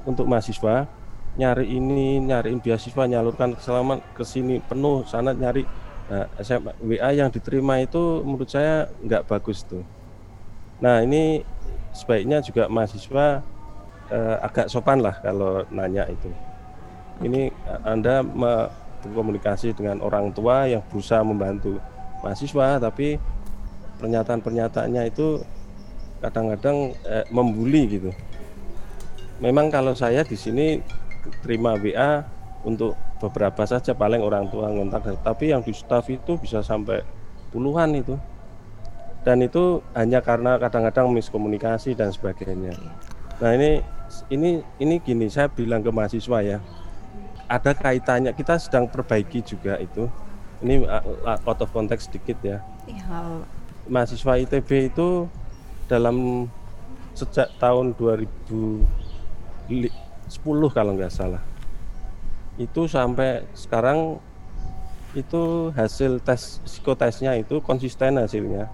untuk 0.05 0.25
mahasiswa 0.25 0.87
nyari 1.37 1.69
ini 1.69 2.17
nyariin 2.23 2.59
beasiswa 2.59 3.05
nyalurkan 3.05 3.53
kesalaman 3.53 4.01
ke 4.17 4.25
sini 4.25 4.57
penuh 4.59 5.05
sana 5.05 5.37
nyari 5.37 5.69
nah, 6.11 6.27
SMA, 6.43 6.73
WA 6.83 7.11
yang 7.15 7.31
diterima 7.31 7.83
itu 7.83 8.23
menurut 8.23 8.51
saya 8.51 8.91
nggak 9.03 9.27
bagus 9.27 9.67
tuh. 9.67 9.83
Nah 10.81 11.01
ini 11.03 11.43
sebaiknya 11.97 12.45
juga 12.45 12.69
mahasiswa 12.69 13.41
eh, 14.13 14.37
agak 14.45 14.69
sopan 14.69 15.01
lah 15.01 15.19
kalau 15.25 15.65
nanya 15.73 16.05
itu. 16.07 16.31
Ini 17.25 17.49
eh, 17.51 17.81
anda 17.83 18.21
berkomunikasi 18.23 19.73
dengan 19.73 20.05
orang 20.05 20.31
tua 20.37 20.69
yang 20.69 20.85
berusaha 20.93 21.25
membantu 21.25 21.81
mahasiswa 22.21 22.81
tapi 22.81 23.17
pernyataan-pernyataannya 23.97 25.03
itu 25.09 25.41
kadang-kadang 26.21 26.93
eh, 27.09 27.25
membuli 27.33 27.83
gitu. 27.99 28.11
Memang 29.41 29.69
kalau 29.69 29.93
saya 29.93 30.25
di 30.25 30.37
sini 30.37 30.81
terima 31.45 31.77
WA 31.77 32.36
untuk 32.67 32.99
beberapa 33.23 33.63
saja 33.63 33.95
paling 33.95 34.19
orang 34.19 34.51
tua 34.51 34.67
ngontak 34.67 35.23
tapi 35.23 35.55
yang 35.55 35.63
di 35.63 35.71
staff 35.71 36.11
itu 36.11 36.35
bisa 36.35 36.67
sampai 36.67 37.07
puluhan 37.55 37.95
itu. 37.95 38.19
Dan 39.23 39.43
itu 39.43 39.83
hanya 39.95 40.23
karena 40.23 40.55
kadang-kadang 40.59 41.11
miskomunikasi 41.11 41.99
dan 41.99 42.15
sebagainya. 42.15 42.75
Nah 43.43 43.51
ini 43.59 43.83
ini 44.31 44.63
ini 44.79 45.03
gini 45.03 45.27
saya 45.27 45.51
bilang 45.51 45.83
ke 45.83 45.91
mahasiswa 45.91 46.39
ya. 46.43 46.59
Ada 47.47 47.75
kaitannya 47.75 48.35
kita 48.35 48.59
sedang 48.59 48.87
perbaiki 48.87 49.43
juga 49.43 49.79
itu. 49.83 50.07
Ini 50.63 50.87
uh, 50.87 51.39
out 51.43 51.59
of 51.59 51.71
context 51.75 52.11
sedikit 52.11 52.39
ya. 52.43 52.59
Iya, 52.87 53.43
mahasiswa 53.91 54.39
ITB 54.47 54.95
itu 54.95 55.27
dalam 55.91 56.47
sejak 57.19 57.51
tahun 57.59 57.99
2010 57.99 58.87
kalau 60.71 60.93
nggak 60.95 61.11
salah 61.15 61.43
itu 62.57 62.89
sampai 62.89 63.45
sekarang 63.53 64.21
itu 65.17 65.73
hasil 65.73 66.21
tes 66.21 66.61
psikotesnya 66.65 67.37
itu 67.41 67.61
konsisten 67.65 68.21
hasilnya. 68.21 68.69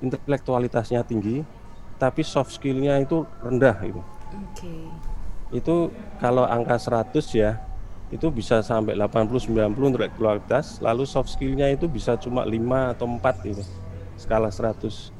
Intelektualitasnya 0.00 1.02
tinggi 1.02 1.44
tapi 1.98 2.22
soft 2.22 2.54
skillnya 2.54 3.02
itu 3.02 3.26
rendah 3.42 3.74
itu 3.82 4.00
Oke. 4.30 4.72
itu 5.50 5.76
kalau 6.22 6.46
angka 6.46 6.78
100 6.78 7.18
ya 7.34 7.58
itu 8.08 8.32
bisa 8.32 8.64
sampai 8.64 8.96
80 8.96 9.52
90 9.52 9.92
intelektualitas 9.92 10.80
lalu 10.80 11.04
soft 11.04 11.34
skillnya 11.34 11.68
itu 11.68 11.90
bisa 11.90 12.16
cuma 12.16 12.46
5 12.46 12.94
atau 12.96 13.04
4 13.04 13.50
gitu 13.50 13.62
skala 14.16 14.48
100 14.48 15.12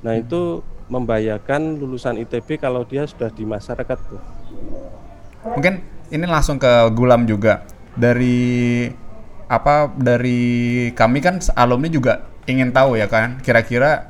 nah 0.00 0.14
itu 0.14 0.62
membahayakan 0.88 1.80
lulusan 1.82 2.16
ITB 2.22 2.62
kalau 2.62 2.86
dia 2.86 3.04
sudah 3.04 3.28
di 3.28 3.44
masyarakat 3.44 3.98
tuh 4.08 4.22
mungkin 5.52 5.84
ini 6.08 6.24
langsung 6.24 6.56
ke 6.56 6.88
Gulam 6.96 7.28
juga 7.28 7.68
dari 7.94 8.88
apa 9.44 9.92
dari 9.92 10.90
kami 10.96 11.20
kan 11.20 11.38
alumni 11.52 11.92
juga 11.92 12.24
ingin 12.48 12.72
tahu 12.72 12.96
ya 12.96 13.06
kan 13.08 13.40
kira-kira 13.44 14.08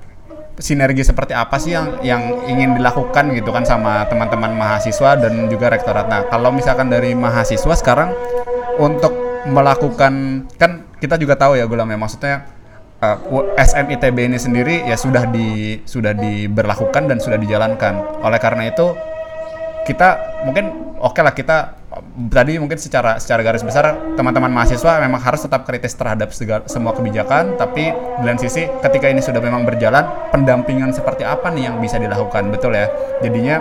sinergi 0.58 1.02
seperti 1.02 1.34
apa 1.34 1.58
sih 1.58 1.74
yang 1.74 1.98
yang 2.06 2.22
ingin 2.46 2.78
dilakukan 2.78 3.34
gitu 3.34 3.50
kan 3.50 3.66
sama 3.66 4.06
teman-teman 4.06 4.54
mahasiswa 4.54 5.18
dan 5.18 5.50
juga 5.50 5.66
rektorat. 5.74 6.06
Nah, 6.06 6.30
kalau 6.30 6.54
misalkan 6.54 6.86
dari 6.86 7.10
mahasiswa 7.18 7.74
sekarang 7.74 8.14
untuk 8.78 9.10
melakukan 9.50 10.46
kan 10.54 10.86
kita 11.02 11.18
juga 11.18 11.34
tahu 11.34 11.58
ya 11.58 11.66
Gulam 11.66 11.90
ya 11.90 11.98
maksudnya 11.98 12.46
uh, 13.02 13.18
SMITB 13.58 14.30
ini 14.30 14.38
sendiri 14.38 14.86
ya 14.86 14.94
sudah 14.94 15.26
di 15.26 15.82
sudah 15.84 16.14
diberlakukan 16.14 17.10
dan 17.10 17.18
sudah 17.18 17.36
dijalankan. 17.36 18.22
Oleh 18.22 18.38
karena 18.38 18.70
itu 18.70 18.94
kita 19.84 20.40
mungkin 20.48 20.93
oke 21.04 21.20
lah 21.20 21.36
kita 21.36 21.76
tadi 22.32 22.56
mungkin 22.56 22.80
secara 22.80 23.20
secara 23.20 23.44
garis 23.44 23.60
besar 23.60 24.16
teman-teman 24.16 24.48
mahasiswa 24.48 25.04
memang 25.04 25.20
harus 25.20 25.44
tetap 25.44 25.68
kritis 25.68 25.92
terhadap 25.92 26.32
segala, 26.32 26.64
semua 26.64 26.96
kebijakan 26.96 27.60
tapi 27.60 27.92
di 27.92 28.24
lain 28.24 28.40
sisi 28.40 28.64
ketika 28.80 29.12
ini 29.12 29.20
sudah 29.20 29.38
memang 29.44 29.68
berjalan 29.68 30.08
pendampingan 30.32 30.96
seperti 30.96 31.22
apa 31.22 31.52
nih 31.52 31.68
yang 31.68 31.76
bisa 31.78 32.00
dilakukan? 32.00 32.48
Betul 32.48 32.74
ya? 32.74 32.88
Jadinya 33.20 33.60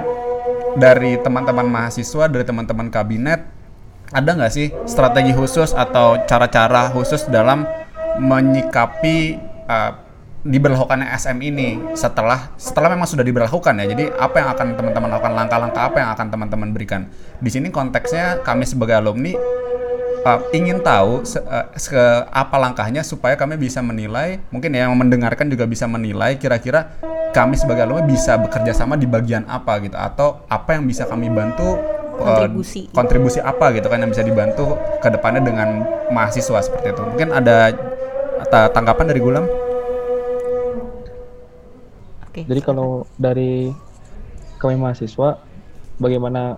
dari 0.80 1.20
teman-teman 1.22 1.68
mahasiswa 1.68 2.26
dari 2.32 2.48
teman-teman 2.48 2.90
kabinet 2.90 3.46
ada 4.14 4.30
nggak 4.34 4.54
sih 4.54 4.70
strategi 4.86 5.34
khusus 5.34 5.74
atau 5.74 6.22
cara-cara 6.26 6.90
khusus 6.94 7.28
dalam 7.30 7.66
menyikapi 8.22 9.38
uh, 9.66 10.03
diberlakukannya 10.44 11.08
SM 11.16 11.40
ini 11.40 11.96
setelah 11.96 12.52
setelah 12.60 12.92
memang 12.92 13.08
sudah 13.08 13.24
diberlakukan 13.24 13.74
ya. 13.80 13.86
Jadi 13.96 14.12
apa 14.12 14.36
yang 14.44 14.50
akan 14.52 14.68
teman-teman 14.76 15.10
lakukan 15.16 15.34
langkah-langkah 15.34 15.84
apa 15.88 15.98
yang 16.04 16.10
akan 16.12 16.28
teman-teman 16.28 16.70
berikan. 16.76 17.08
Di 17.40 17.50
sini 17.50 17.72
konteksnya 17.72 18.44
kami 18.44 18.68
sebagai 18.68 19.00
alumni 19.00 19.40
uh, 20.28 20.40
ingin 20.52 20.84
tahu 20.84 21.24
se, 21.24 21.40
uh, 21.40 21.68
se 21.80 21.96
apa 22.28 22.56
langkahnya 22.60 23.08
supaya 23.08 23.40
kami 23.40 23.56
bisa 23.56 23.80
menilai, 23.80 24.44
mungkin 24.52 24.76
ya 24.76 24.88
yang 24.88 24.96
mendengarkan 25.00 25.48
juga 25.48 25.64
bisa 25.64 25.88
menilai 25.88 26.36
kira-kira 26.36 26.92
kami 27.32 27.56
sebagai 27.56 27.88
alumni 27.88 28.06
bisa 28.06 28.36
bekerja 28.38 28.76
sama 28.76 29.00
di 29.00 29.08
bagian 29.08 29.48
apa 29.48 29.80
gitu 29.82 29.98
atau 29.98 30.44
apa 30.52 30.76
yang 30.78 30.86
bisa 30.86 31.08
kami 31.08 31.32
bantu 31.32 31.80
uh, 32.20 32.46
Kontribusi. 32.46 32.82
kontribusi 32.94 33.40
apa 33.42 33.74
gitu 33.74 33.90
kan 33.90 34.04
yang 34.04 34.12
bisa 34.12 34.22
dibantu 34.22 34.78
ke 35.02 35.08
depannya 35.08 35.40
dengan 35.40 35.88
mahasiswa 36.12 36.60
seperti 36.60 36.94
itu. 36.94 37.02
Mungkin 37.02 37.32
ada 37.32 37.74
ta- 38.52 38.70
tanggapan 38.70 39.08
dari 39.08 39.24
Gulam? 39.24 39.63
Oke. 42.34 42.50
Jadi 42.50 42.62
kalau 42.66 43.06
dari 43.14 43.70
kami 44.58 44.76
mahasiswa, 44.82 45.38
bagaimana 46.02 46.58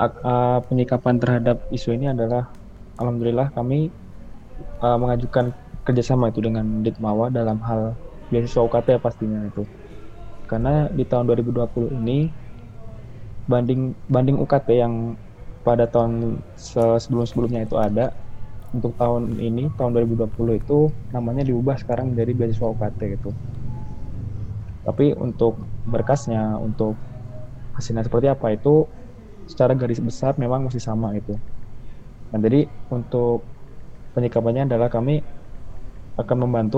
uh, 0.00 0.58
penyikapan 0.68 1.16
terhadap 1.20 1.56
isu 1.72 1.92
ini 1.96 2.08
adalah, 2.14 2.48
alhamdulillah 3.00 3.52
kami 3.52 3.92
uh, 4.80 4.98
mengajukan 4.98 5.52
kerjasama 5.86 6.32
itu 6.32 6.40
dengan 6.40 6.64
Ditmawa 6.84 7.28
dalam 7.30 7.60
hal 7.68 8.00
beasiswa 8.32 8.62
UKT 8.64 8.88
pastinya 9.02 9.40
itu. 9.44 9.68
Karena 10.50 10.88
di 10.92 11.04
tahun 11.04 11.24
2020 11.28 11.90
ini 11.92 12.32
banding 13.50 13.94
banding 14.10 14.36
UKT 14.42 14.68
yang 14.82 14.94
pada 15.66 15.84
tahun 15.90 16.42
se- 16.54 16.98
sebelum-sebelumnya 17.02 17.66
itu 17.66 17.76
ada 17.78 18.14
untuk 18.74 18.94
tahun 19.00 19.38
ini 19.38 19.72
tahun 19.78 19.90
2020 19.94 20.54
itu 20.60 20.78
namanya 21.14 21.42
diubah 21.46 21.76
sekarang 21.82 22.14
menjadi 22.14 22.32
beasiswa 22.38 22.66
UKT 22.74 23.00
gitu 23.18 23.30
tapi 24.86 25.04
untuk 25.24 25.52
berkasnya 25.92 26.40
untuk 26.66 26.92
hasilnya 27.76 28.04
seperti 28.08 28.28
apa 28.34 28.46
itu 28.56 28.70
secara 29.50 29.72
garis 29.80 30.00
besar 30.08 30.32
memang 30.42 30.60
masih 30.66 30.82
sama 30.88 31.06
gitu 31.18 31.32
nah 32.30 32.38
jadi 32.46 32.58
untuk 32.96 33.50
penyikapannya 34.14 34.62
adalah 34.68 34.88
kami 34.96 35.12
akan 36.20 36.36
membantu 36.44 36.76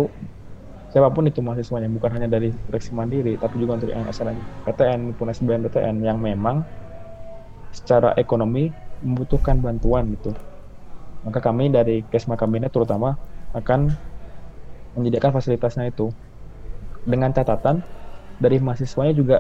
siapa 0.92 1.09
pun 1.14 1.25
itu 1.31 1.40
mahasiswanya 1.47 1.88
bukan 1.97 2.11
hanya 2.16 2.29
dari 2.35 2.49
seleksi 2.66 2.90
mandiri 3.01 3.33
tapi 3.42 3.55
juga 3.62 3.73
untuk 3.79 3.90
yang 3.94 4.05
SNMPTN 4.16 4.99
maupun 5.12 5.27
SBMPTN 5.37 5.97
yang 6.09 6.18
memang 6.29 6.57
secara 7.79 8.09
ekonomi 8.23 8.73
membutuhkan 9.05 9.57
bantuan 9.64 10.05
gitu 10.14 10.31
maka 11.25 11.40
kami 11.47 11.64
dari 11.77 11.97
Kesma 12.11 12.35
Kabinet 12.40 12.71
terutama 12.75 13.11
akan 13.55 13.81
menyediakan 14.97 15.33
fasilitasnya 15.37 15.85
itu 15.92 16.07
dengan 17.05 17.31
catatan 17.37 17.77
dari 18.38 18.62
mahasiswanya 18.62 19.14
juga 19.14 19.37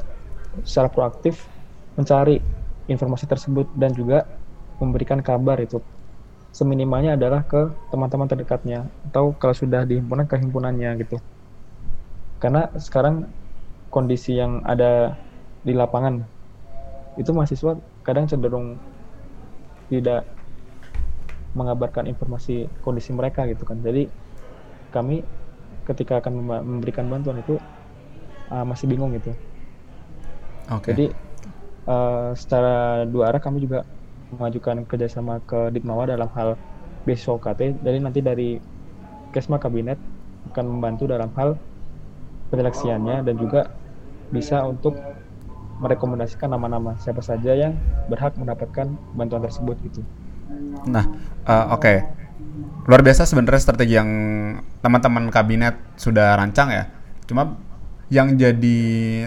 secara 0.66 0.90
proaktif 0.90 1.46
mencari 1.94 2.42
informasi 2.90 3.24
tersebut 3.30 3.66
dan 3.78 3.94
juga 3.94 4.26
memberikan 4.82 5.22
kabar 5.22 5.58
itu. 5.62 5.78
Seminimalnya 6.50 7.14
adalah 7.14 7.44
ke 7.46 7.70
teman-teman 7.94 8.26
terdekatnya 8.26 8.88
atau 9.10 9.30
kalau 9.36 9.54
sudah 9.54 9.86
di 9.86 10.00
himpunan 10.00 10.26
ke 10.26 10.34
himpunannya 10.38 10.90
gitu. 11.06 11.16
Karena 12.42 12.70
sekarang 12.78 13.28
kondisi 13.90 14.38
yang 14.38 14.62
ada 14.64 15.14
di 15.62 15.74
lapangan 15.74 16.22
itu 17.18 17.30
mahasiswa 17.34 17.78
kadang 18.06 18.30
cenderung 18.30 18.78
tidak 19.90 20.22
mengabarkan 21.56 22.06
informasi 22.06 22.70
kondisi 22.80 23.10
mereka 23.10 23.44
gitu 23.50 23.66
kan. 23.66 23.82
Jadi 23.82 24.06
kami 24.94 25.20
ketika 25.84 26.22
akan 26.22 26.32
memberikan 26.64 27.08
bantuan 27.10 27.40
itu 27.40 27.58
uh, 28.52 28.64
masih 28.64 28.86
bingung 28.90 29.14
gitu 29.16 29.32
Oke. 30.68 30.92
jadi 30.92 31.06
uh, 31.88 32.30
secara 32.36 33.04
dua 33.08 33.32
arah 33.32 33.40
kami 33.40 33.64
juga 33.64 33.88
mengajukan 34.36 34.84
kerjasama 34.84 35.40
ke 35.48 35.72
Ditmawa 35.72 36.04
dalam 36.04 36.28
hal 36.36 36.60
beasiswa 37.08 37.40
UKT. 37.40 37.80
Jadi 37.80 37.98
nanti 38.04 38.20
dari 38.20 38.60
Kesma 39.32 39.56
Kabinet 39.56 39.96
akan 40.52 40.64
membantu 40.68 41.08
dalam 41.08 41.32
hal 41.36 41.56
penyeleksiannya 42.52 43.24
dan 43.24 43.34
juga 43.36 43.72
bisa 44.28 44.64
untuk 44.64 44.96
merekomendasikan 45.78 46.52
nama-nama 46.52 46.96
siapa 47.00 47.24
saja 47.24 47.54
yang 47.54 47.76
berhak 48.12 48.36
mendapatkan 48.36 48.92
bantuan 49.16 49.40
tersebut 49.44 49.76
gitu. 49.88 50.00
Nah, 50.88 51.04
uh, 51.48 51.76
oke. 51.76 51.80
Okay. 51.80 51.96
Luar 52.88 53.04
biasa 53.04 53.28
sebenarnya 53.28 53.60
strategi 53.60 53.94
yang 54.00 54.10
teman-teman 54.80 55.28
kabinet 55.28 55.76
sudah 56.00 56.34
rancang 56.40 56.72
ya. 56.72 56.84
Cuma 57.28 57.60
yang 58.08 58.36
jadi 58.40 58.78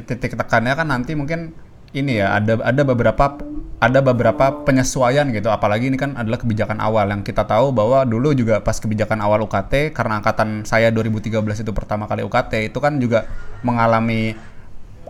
titik 0.05 0.33
tekannya 0.33 0.73
kan 0.73 0.89
nanti 0.89 1.13
mungkin 1.13 1.53
ini 1.91 2.23
ya 2.23 2.39
ada 2.39 2.57
ada 2.65 2.81
beberapa 2.81 3.37
ada 3.81 3.99
beberapa 3.99 4.61
penyesuaian 4.61 5.25
gitu. 5.33 5.49
Apalagi 5.49 5.89
ini 5.89 5.97
kan 5.97 6.13
adalah 6.13 6.37
kebijakan 6.37 6.77
awal. 6.77 7.09
Yang 7.09 7.33
kita 7.33 7.49
tahu 7.49 7.73
bahwa 7.73 8.05
dulu 8.05 8.31
juga 8.37 8.61
pas 8.61 8.77
kebijakan 8.77 9.17
awal 9.25 9.41
UKT 9.49 9.89
karena 9.91 10.21
angkatan 10.21 10.63
saya 10.69 10.93
2013 10.93 11.65
itu 11.65 11.71
pertama 11.73 12.05
kali 12.05 12.21
UKT 12.21 12.69
itu 12.69 12.77
kan 12.77 13.01
juga 13.01 13.25
mengalami 13.65 14.37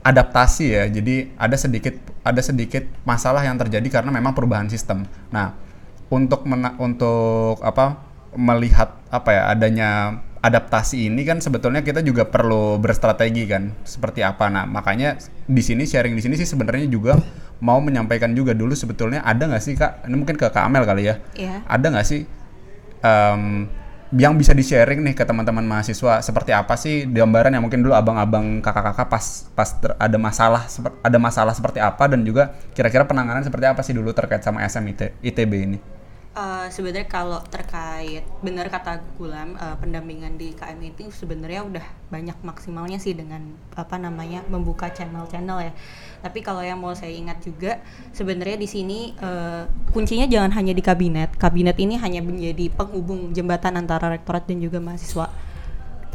adaptasi 0.02 0.66
ya. 0.72 0.84
Jadi 0.88 1.36
ada 1.36 1.60
sedikit 1.60 2.00
ada 2.24 2.40
sedikit 2.40 2.88
masalah 3.04 3.44
yang 3.44 3.60
terjadi 3.60 4.02
karena 4.02 4.10
memang 4.16 4.32
perubahan 4.32 4.72
sistem. 4.72 5.04
Nah 5.36 5.52
untuk 6.08 6.48
mena 6.48 6.76
untuk 6.80 7.60
apa 7.60 8.00
melihat 8.36 8.96
apa 9.12 9.30
ya 9.36 9.44
adanya 9.52 9.90
adaptasi 10.42 11.06
ini 11.06 11.22
kan 11.22 11.38
sebetulnya 11.38 11.86
kita 11.86 12.02
juga 12.02 12.26
perlu 12.26 12.82
berstrategi 12.82 13.46
kan 13.46 13.78
seperti 13.86 14.26
apa. 14.26 14.50
Nah 14.50 14.66
makanya 14.66 15.22
di 15.46 15.62
sini 15.62 15.86
sharing 15.86 16.18
di 16.18 16.22
sini 16.26 16.34
sih 16.34 16.50
sebenarnya 16.50 16.90
juga 16.90 17.22
mau 17.62 17.78
menyampaikan 17.78 18.34
juga 18.34 18.58
dulu 18.58 18.74
sebetulnya 18.74 19.22
ada 19.22 19.46
nggak 19.46 19.62
sih 19.62 19.78
kak? 19.78 20.10
Ini 20.10 20.16
mungkin 20.18 20.36
ke 20.36 20.50
kak 20.50 20.66
Amel 20.66 20.84
kali 20.84 21.06
ya. 21.06 21.22
Yeah. 21.38 21.62
ada 21.70 21.94
nggak 21.94 22.08
sih 22.10 22.26
um, 23.06 23.70
yang 24.12 24.36
bisa 24.36 24.52
di 24.52 24.66
sharing 24.66 25.06
nih 25.06 25.14
ke 25.14 25.22
teman-teman 25.30 25.62
mahasiswa? 25.62 26.26
Seperti 26.26 26.58
apa 26.58 26.74
sih 26.74 27.06
gambaran 27.06 27.54
yang 27.54 27.62
mungkin 27.62 27.86
dulu 27.86 27.94
abang-abang 27.94 28.66
kakak-kakak 28.66 29.08
pas 29.14 29.26
pas 29.54 29.70
ada 30.02 30.18
masalah 30.18 30.66
ada 31.06 31.18
masalah 31.22 31.54
seperti 31.54 31.78
apa? 31.78 32.10
Dan 32.10 32.26
juga 32.26 32.58
kira-kira 32.74 33.06
penanganan 33.06 33.46
seperti 33.46 33.70
apa 33.70 33.86
sih 33.86 33.94
dulu 33.94 34.10
terkait 34.10 34.42
sama 34.42 34.66
SMIT 34.66 35.22
ITB 35.22 35.54
ini 35.70 36.01
Uh, 36.32 36.72
sebenarnya 36.72 37.12
kalau 37.12 37.44
terkait 37.52 38.24
benar 38.40 38.72
kata 38.72 39.04
Gulam 39.20 39.60
uh, 39.60 39.76
pendampingan 39.76 40.40
di 40.40 40.56
KM 40.56 40.80
itu 40.80 41.12
sebenarnya 41.12 41.68
udah 41.68 41.84
banyak 42.08 42.40
maksimalnya 42.40 43.04
sih 43.04 43.12
dengan 43.12 43.52
apa 43.76 44.00
namanya 44.00 44.40
membuka 44.48 44.88
channel-channel 44.88 45.60
ya. 45.60 45.76
Tapi 46.24 46.40
kalau 46.40 46.64
yang 46.64 46.80
mau 46.80 46.96
saya 46.96 47.12
ingat 47.12 47.44
juga 47.44 47.84
sebenarnya 48.16 48.56
di 48.56 48.64
sini 48.64 49.12
uh, 49.20 49.68
kuncinya 49.92 50.24
jangan 50.24 50.56
hanya 50.56 50.72
di 50.72 50.80
kabinet. 50.80 51.36
Kabinet 51.36 51.76
ini 51.84 52.00
hanya 52.00 52.24
menjadi 52.24 52.72
penghubung 52.80 53.36
jembatan 53.36 53.76
antara 53.76 54.08
rektorat 54.08 54.48
dan 54.48 54.64
juga 54.64 54.80
mahasiswa. 54.80 55.28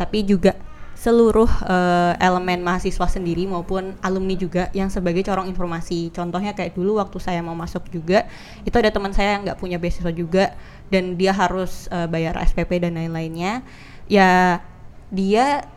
Tapi 0.01 0.25
juga 0.25 0.57
seluruh 0.97 1.47
uh, 1.69 2.17
elemen 2.17 2.65
mahasiswa 2.65 3.05
sendiri 3.05 3.45
maupun 3.45 3.93
alumni 4.01 4.33
juga 4.33 4.73
yang 4.73 4.89
sebagai 4.89 5.21
corong 5.21 5.45
informasi. 5.45 6.09
Contohnya 6.09 6.57
kayak 6.57 6.73
dulu 6.73 6.97
waktu 6.97 7.21
saya 7.21 7.45
mau 7.45 7.53
masuk 7.53 7.85
juga, 7.93 8.25
itu 8.65 8.73
ada 8.81 8.89
teman 8.89 9.13
saya 9.13 9.37
yang 9.37 9.45
nggak 9.45 9.61
punya 9.61 9.77
beasiswa 9.77 10.09
juga 10.09 10.57
dan 10.89 11.21
dia 11.21 11.37
harus 11.37 11.85
uh, 11.93 12.09
bayar 12.09 12.41
SPP 12.41 12.81
dan 12.81 12.97
lain-lainnya. 12.97 13.61
Ya 14.09 14.65
dia 15.13 15.69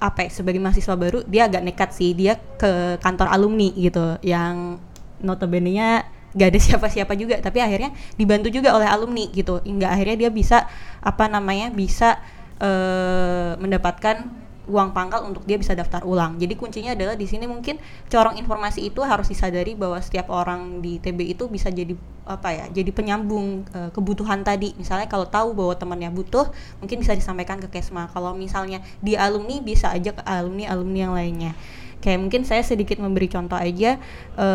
apa 0.00 0.26
ya, 0.26 0.30
sebagai 0.32 0.58
mahasiswa 0.64 0.96
baru 0.96 1.22
dia 1.28 1.46
agak 1.46 1.62
nekat 1.62 1.90
sih 1.92 2.16
dia 2.16 2.40
ke 2.56 2.98
kantor 3.04 3.30
alumni 3.30 3.68
gitu 3.76 4.18
yang 4.24 4.80
notabene-nya 5.22 6.08
gak 6.34 6.48
ada 6.50 6.60
siapa-siapa 6.66 7.14
juga 7.14 7.38
tapi 7.40 7.62
akhirnya 7.62 7.94
dibantu 8.18 8.50
juga 8.50 8.74
oleh 8.74 8.84
alumni 8.84 9.30
gitu 9.30 9.62
hingga 9.62 9.88
akhirnya 9.88 10.26
dia 10.26 10.30
bisa 10.34 10.66
apa 11.00 11.30
namanya 11.30 11.70
bisa 11.70 12.20
uh, 12.60 13.56
mendapatkan 13.56 14.43
uang 14.64 14.96
pangkal 14.96 15.28
untuk 15.28 15.44
dia 15.44 15.60
bisa 15.60 15.76
daftar 15.76 16.00
ulang. 16.08 16.40
Jadi 16.40 16.56
kuncinya 16.56 16.96
adalah 16.96 17.14
di 17.14 17.28
sini 17.28 17.44
mungkin 17.44 17.76
corong 18.08 18.40
informasi 18.40 18.88
itu 18.88 19.04
harus 19.04 19.28
disadari 19.28 19.76
bahwa 19.76 20.00
setiap 20.00 20.32
orang 20.32 20.80
di 20.80 20.96
TB 20.96 21.36
itu 21.36 21.44
bisa 21.52 21.68
jadi 21.68 21.92
apa 22.24 22.56
ya, 22.56 22.64
jadi 22.72 22.88
penyambung 22.88 23.68
e, 23.68 23.92
kebutuhan 23.92 24.40
tadi. 24.40 24.72
Misalnya 24.80 25.04
kalau 25.04 25.28
tahu 25.28 25.52
bahwa 25.52 25.76
temannya 25.76 26.08
butuh, 26.08 26.48
mungkin 26.80 27.04
bisa 27.04 27.12
disampaikan 27.12 27.60
ke 27.60 27.68
Kesma. 27.68 28.08
Kalau 28.08 28.32
misalnya 28.32 28.80
di 29.04 29.12
alumni 29.20 29.60
bisa 29.60 29.92
aja 29.92 30.16
ke 30.16 30.22
alumni 30.24 30.72
alumni 30.72 30.98
yang 31.04 31.14
lainnya. 31.14 31.52
Kayak 32.00 32.18
mungkin 32.24 32.42
saya 32.48 32.64
sedikit 32.64 32.96
memberi 32.96 33.28
contoh 33.28 33.60
aja. 33.60 34.00
E, 34.36 34.46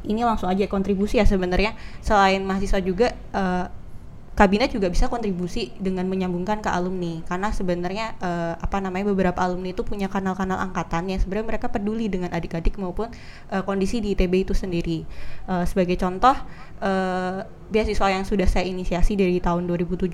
ini 0.00 0.26
langsung 0.26 0.50
aja 0.50 0.66
kontribusi 0.66 1.22
ya 1.22 1.26
sebenarnya. 1.28 1.78
Selain 2.02 2.42
mahasiswa 2.42 2.82
juga 2.82 3.14
e, 3.30 3.42
kabinet 4.40 4.72
juga 4.72 4.88
bisa 4.88 5.12
kontribusi 5.12 5.68
dengan 5.76 6.08
menyambungkan 6.08 6.64
ke 6.64 6.72
alumni 6.72 7.20
karena 7.28 7.52
sebenarnya 7.52 8.16
uh, 8.24 8.56
apa 8.56 8.80
namanya 8.80 9.12
beberapa 9.12 9.36
alumni 9.44 9.76
itu 9.76 9.84
punya 9.84 10.08
kanal-kanal 10.08 10.56
angkatan 10.56 11.12
yang 11.12 11.20
sebenarnya 11.20 11.52
mereka 11.52 11.68
peduli 11.68 12.08
dengan 12.08 12.32
adik-adik 12.32 12.80
maupun 12.80 13.12
uh, 13.52 13.60
kondisi 13.68 14.00
di 14.00 14.16
ITB 14.16 14.48
itu 14.48 14.56
sendiri. 14.56 15.04
Uh, 15.44 15.68
sebagai 15.68 16.00
contoh 16.00 16.32
uh, 16.80 17.44
beasiswa 17.68 18.08
yang 18.08 18.24
sudah 18.24 18.48
saya 18.48 18.64
inisiasi 18.64 19.12
dari 19.12 19.44
tahun 19.44 19.68
2017 19.68 20.08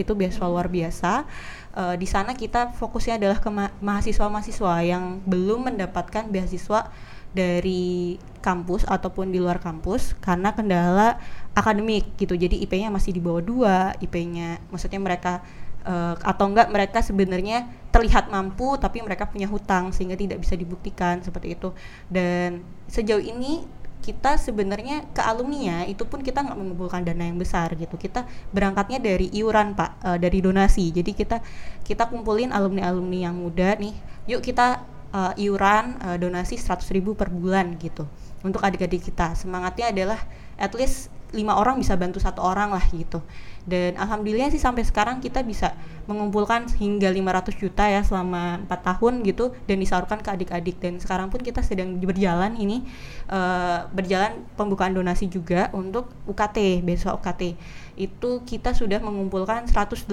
itu 0.00 0.12
beasiswa 0.16 0.48
luar 0.48 0.72
biasa. 0.72 1.28
Uh, 1.76 1.92
di 2.00 2.08
sana 2.08 2.32
kita 2.32 2.72
fokusnya 2.72 3.20
adalah 3.20 3.44
ke 3.44 3.52
ma 3.52 3.68
mahasiswa-mahasiswa 3.84 4.72
yang 4.88 5.20
belum 5.28 5.68
mendapatkan 5.68 6.32
beasiswa 6.32 6.88
dari 7.36 8.16
kampus 8.40 8.88
ataupun 8.88 9.28
di 9.28 9.36
luar 9.36 9.60
kampus 9.60 10.16
karena 10.24 10.56
kendala 10.56 11.20
akademik 11.52 12.16
gitu. 12.16 12.32
Jadi 12.32 12.64
IP-nya 12.64 12.88
masih 12.88 13.12
di 13.12 13.20
bawah 13.20 13.44
dua 13.44 13.76
IP-nya 14.00 14.62
maksudnya 14.72 14.96
mereka 14.96 15.44
uh, 15.84 16.16
atau 16.24 16.48
enggak 16.48 16.72
mereka 16.72 17.04
sebenarnya 17.04 17.68
terlihat 17.92 18.32
mampu 18.32 18.80
tapi 18.80 19.04
mereka 19.04 19.28
punya 19.28 19.44
hutang 19.44 19.92
sehingga 19.92 20.16
tidak 20.16 20.40
bisa 20.40 20.56
dibuktikan 20.56 21.20
seperti 21.20 21.52
itu. 21.52 21.76
Dan 22.08 22.64
sejauh 22.88 23.20
ini 23.20 23.68
kita 24.00 24.38
sebenarnya 24.38 25.02
ke 25.10 25.18
alumni 25.18 25.82
itu 25.82 26.06
pun 26.06 26.22
kita 26.22 26.38
nggak 26.38 26.54
mengumpulkan 26.54 27.02
dana 27.02 27.26
yang 27.26 27.36
besar 27.36 27.74
gitu. 27.74 27.98
Kita 27.98 28.24
berangkatnya 28.54 29.02
dari 29.02 29.28
iuran 29.34 29.74
pak 29.74 29.90
uh, 30.00 30.16
dari 30.16 30.38
donasi. 30.38 30.94
Jadi 30.94 31.12
kita 31.12 31.42
kita 31.82 32.08
kumpulin 32.08 32.54
alumni 32.54 32.86
alumni 32.86 33.26
yang 33.28 33.36
muda 33.36 33.74
nih 33.76 33.94
yuk 34.26 34.42
kita 34.42 34.82
uh, 35.16 35.32
iuran 35.40 35.96
uh, 36.04 36.16
donasi 36.20 36.60
100 36.60 36.84
ribu 36.92 37.16
per 37.16 37.32
bulan 37.32 37.80
gitu 37.80 38.04
untuk 38.44 38.60
adik-adik 38.60 39.08
kita. 39.08 39.32
Semangatnya 39.32 39.88
adalah 39.88 40.20
at 40.60 40.76
least 40.76 41.08
lima 41.34 41.58
orang 41.58 41.82
bisa 41.82 41.98
bantu 41.98 42.22
satu 42.22 42.38
orang 42.44 42.70
lah 42.70 42.84
gitu. 42.94 43.18
Dan 43.66 43.98
alhamdulillah 43.98 44.46
sih 44.54 44.62
sampai 44.62 44.86
sekarang 44.86 45.18
kita 45.18 45.42
bisa 45.42 45.74
mengumpulkan 46.06 46.70
hingga 46.78 47.10
500 47.10 47.58
juta 47.58 47.84
ya 47.90 47.98
selama 48.06 48.62
empat 48.62 48.80
tahun 48.86 49.26
gitu 49.26 49.50
dan 49.66 49.82
disalurkan 49.82 50.22
ke 50.22 50.30
adik-adik. 50.30 50.78
Dan 50.78 51.02
sekarang 51.02 51.34
pun 51.34 51.42
kita 51.42 51.66
sedang 51.66 51.98
berjalan 51.98 52.54
ini 52.54 52.86
uh, 53.26 53.90
berjalan 53.90 54.46
pembukaan 54.54 54.94
donasi 54.94 55.26
juga 55.26 55.66
untuk 55.74 56.14
UKT 56.30 56.86
beasiswa 56.86 57.18
UKT 57.18 57.58
itu 57.96 58.30
kita 58.44 58.76
sudah 58.76 59.00
mengumpulkan 59.00 59.66
180 59.66 60.06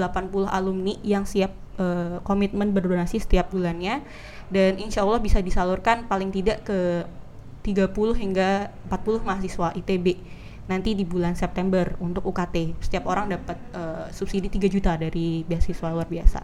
alumni 0.49 0.95
yang 1.04 1.28
siap 1.28 1.51
uh, 1.78 2.24
komitmen 2.24 2.72
berdonasi 2.72 3.20
setiap 3.20 3.51
bulannya 3.51 4.01
dan 4.49 4.79
insya 4.79 5.05
Allah 5.05 5.19
bisa 5.19 5.39
disalurkan 5.39 6.07
paling 6.07 6.33
tidak 6.33 6.65
ke 6.67 7.07
30 7.63 7.93
hingga 8.19 8.67
40 8.91 9.23
mahasiswa 9.23 9.71
ITB 9.79 10.19
nanti 10.63 10.95
di 10.95 11.03
bulan 11.03 11.35
September 11.35 11.83
untuk 11.99 12.23
UKT. 12.23 12.79
Setiap 12.79 13.03
orang 13.11 13.27
dapat 13.27 13.57
uh, 13.75 14.07
subsidi 14.15 14.47
3 14.47 14.71
juta 14.71 14.95
dari 14.95 15.43
beasiswa 15.43 15.91
luar 15.91 16.07
biasa. 16.07 16.39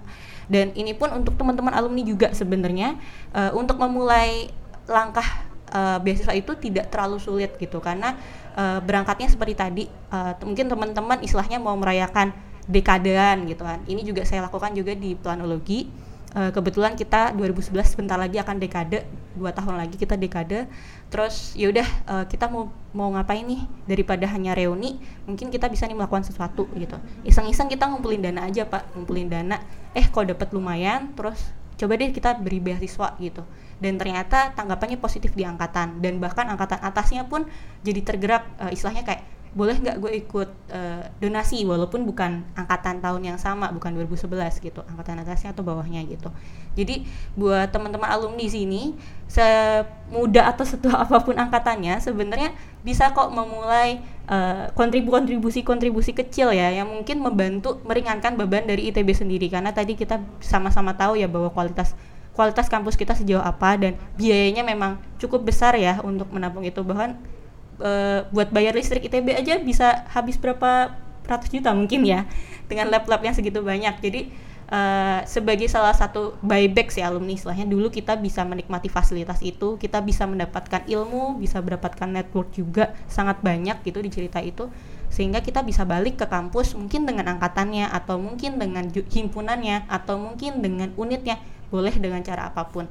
Dan 0.51 0.75
ini 0.75 0.91
pun 0.91 1.07
untuk 1.15 1.39
teman-teman 1.39 1.71
alumni 1.71 2.03
juga 2.03 2.35
sebenarnya 2.35 2.99
uh, 3.31 3.51
untuk 3.55 3.79
memulai 3.79 4.51
langkah 4.91 5.23
uh, 5.71 6.03
beasiswa 6.03 6.35
itu 6.35 6.51
tidak 6.59 6.91
terlalu 6.91 7.21
sulit 7.21 7.55
gitu 7.55 7.79
karena 7.79 8.19
uh, 8.59 8.83
berangkatnya 8.83 9.31
seperti 9.31 9.53
tadi 9.55 9.83
uh, 10.11 10.35
mungkin 10.43 10.67
teman-teman 10.67 11.23
istilahnya 11.23 11.61
mau 11.61 11.79
merayakan 11.79 12.35
dekadean 12.67 13.47
gitu 13.47 13.63
kan. 13.63 13.79
Ini 13.87 14.03
juga 14.03 14.27
saya 14.27 14.43
lakukan 14.43 14.75
juga 14.75 14.91
di 14.99 15.15
planologi 15.15 16.08
uh, 16.35 16.51
kebetulan 16.53 16.93
kita 16.93 17.33
2011 17.33 17.95
sebentar 17.95 18.17
lagi 18.19 18.37
akan 18.37 18.57
dekade 18.61 19.05
dua 19.37 19.55
tahun 19.55 19.79
lagi 19.79 19.95
kita 19.95 20.19
dekade. 20.19 20.67
Terus 21.07 21.55
yaudah 21.55 21.87
uh, 22.09 22.25
kita 22.27 22.51
mau 22.51 22.69
mau 22.91 23.09
ngapain 23.13 23.45
nih? 23.45 23.63
Daripada 23.87 24.25
hanya 24.29 24.53
reuni 24.53 24.99
mungkin 25.25 25.47
kita 25.49 25.71
bisa 25.71 25.87
nih 25.87 25.95
melakukan 25.95 26.27
sesuatu 26.27 26.67
gitu. 26.75 26.99
Iseng-iseng 27.23 27.71
kita 27.71 27.87
ngumpulin 27.87 28.19
dana 28.19 28.45
aja 28.45 28.67
pak. 28.67 28.91
Ngumpulin 28.93 29.31
dana. 29.31 29.61
Eh 29.95 30.05
kok 30.09 30.27
dapat 30.27 30.51
lumayan? 30.51 31.15
Terus 31.15 31.39
coba 31.79 31.95
deh 31.95 32.11
kita 32.11 32.35
beri 32.37 32.59
beasiswa 32.59 33.15
gitu. 33.23 33.41
Dan 33.79 33.95
ternyata 33.95 34.51
tanggapannya 34.53 34.99
positif 34.99 35.31
di 35.31 35.47
angkatan. 35.47 36.03
Dan 36.03 36.19
bahkan 36.19 36.45
angkatan 36.51 36.83
atasnya 36.83 37.23
pun 37.25 37.47
jadi 37.81 38.03
tergerak. 38.03 38.43
Uh, 38.59 38.69
istilahnya 38.75 39.07
kayak 39.07 39.23
boleh 39.49 39.81
nggak 39.81 39.97
gue 39.97 40.11
ikut 40.21 40.49
uh, 40.69 41.03
donasi 41.17 41.65
walaupun 41.65 42.05
bukan 42.05 42.45
angkatan 42.53 43.01
tahun 43.01 43.33
yang 43.33 43.39
sama 43.41 43.73
bukan 43.73 43.97
2011 43.97 44.29
gitu 44.61 44.85
angkatan 44.85 45.25
atasnya 45.25 45.57
atau 45.57 45.65
bawahnya 45.65 46.05
gitu. 46.05 46.29
Jadi 46.77 47.01
buat 47.33 47.73
teman-teman 47.73 48.05
alumni 48.13 48.45
sini 48.45 48.93
semuda 49.25 50.53
atau 50.53 50.65
setua 50.69 51.01
apa 51.05 51.17
pun 51.25 51.33
angkatannya 51.33 51.97
sebenarnya 51.97 52.53
bisa 52.85 53.09
kok 53.09 53.33
memulai 53.33 54.05
uh, 54.29 54.69
kontribusi-kontribusi 54.77 56.13
kecil 56.13 56.53
ya 56.53 56.69
yang 56.69 56.85
mungkin 56.85 57.17
membantu 57.17 57.81
meringankan 57.89 58.37
beban 58.37 58.69
dari 58.69 58.93
ITB 58.93 59.17
sendiri. 59.17 59.49
Karena 59.49 59.73
tadi 59.73 59.97
kita 59.97 60.21
sama-sama 60.39 60.93
tahu 60.93 61.17
ya 61.17 61.25
bahwa 61.25 61.49
kualitas 61.49 61.97
kualitas 62.37 62.69
kampus 62.69 62.95
kita 62.95 63.17
sejauh 63.17 63.41
apa 63.43 63.75
dan 63.75 63.97
biayanya 64.15 64.63
memang 64.63 65.01
cukup 65.17 65.43
besar 65.49 65.73
ya 65.73 65.97
untuk 66.05 66.29
menampung 66.29 66.61
itu. 66.61 66.85
Bahkan 66.85 67.38
uh, 67.79 68.27
buat 68.31 68.51
bayar 68.53 68.75
listrik 68.75 69.07
ITB 69.07 69.35
aja 69.35 69.57
bisa 69.59 70.05
habis 70.11 70.35
berapa 70.39 70.95
ratus 71.25 71.49
juta 71.53 71.71
mungkin 71.75 72.05
ya 72.05 72.25
dengan 72.69 72.89
lab-lab 72.89 73.21
yang 73.21 73.33
segitu 73.33 73.61
banyak. 73.61 73.97
Jadi 73.99 74.21
uh, 74.69 75.19
sebagai 75.25 75.65
salah 75.67 75.93
satu 75.93 76.37
buyback 76.45 76.93
sih 76.93 77.01
alumni 77.01 77.33
istilahnya 77.33 77.65
dulu 77.65 77.89
kita 77.89 78.17
bisa 78.17 78.45
menikmati 78.45 78.87
fasilitas 78.87 79.41
itu 79.41 79.75
kita 79.81 79.99
bisa 80.05 80.29
mendapatkan 80.29 80.85
ilmu 80.85 81.41
bisa 81.41 81.59
mendapatkan 81.59 82.09
network 82.09 82.53
juga 82.53 82.93
sangat 83.09 83.41
banyak 83.41 83.81
gitu 83.83 83.99
di 83.99 84.09
cerita 84.13 84.39
itu 84.39 84.69
sehingga 85.09 85.41
kita 85.41 85.65
bisa 85.65 85.89
balik 85.89 86.21
ke 86.21 86.29
kampus 86.29 86.77
mungkin 86.77 87.09
dengan 87.09 87.37
angkatannya 87.37 87.89
atau 87.89 88.21
mungkin 88.21 88.61
dengan 88.61 88.85
himpunannya 88.93 89.89
atau 89.89 90.21
mungkin 90.21 90.61
dengan 90.61 90.93
unitnya 90.95 91.41
boleh 91.73 91.93
dengan 91.97 92.21
cara 92.21 92.53
apa 92.53 92.69
pun. 92.69 92.85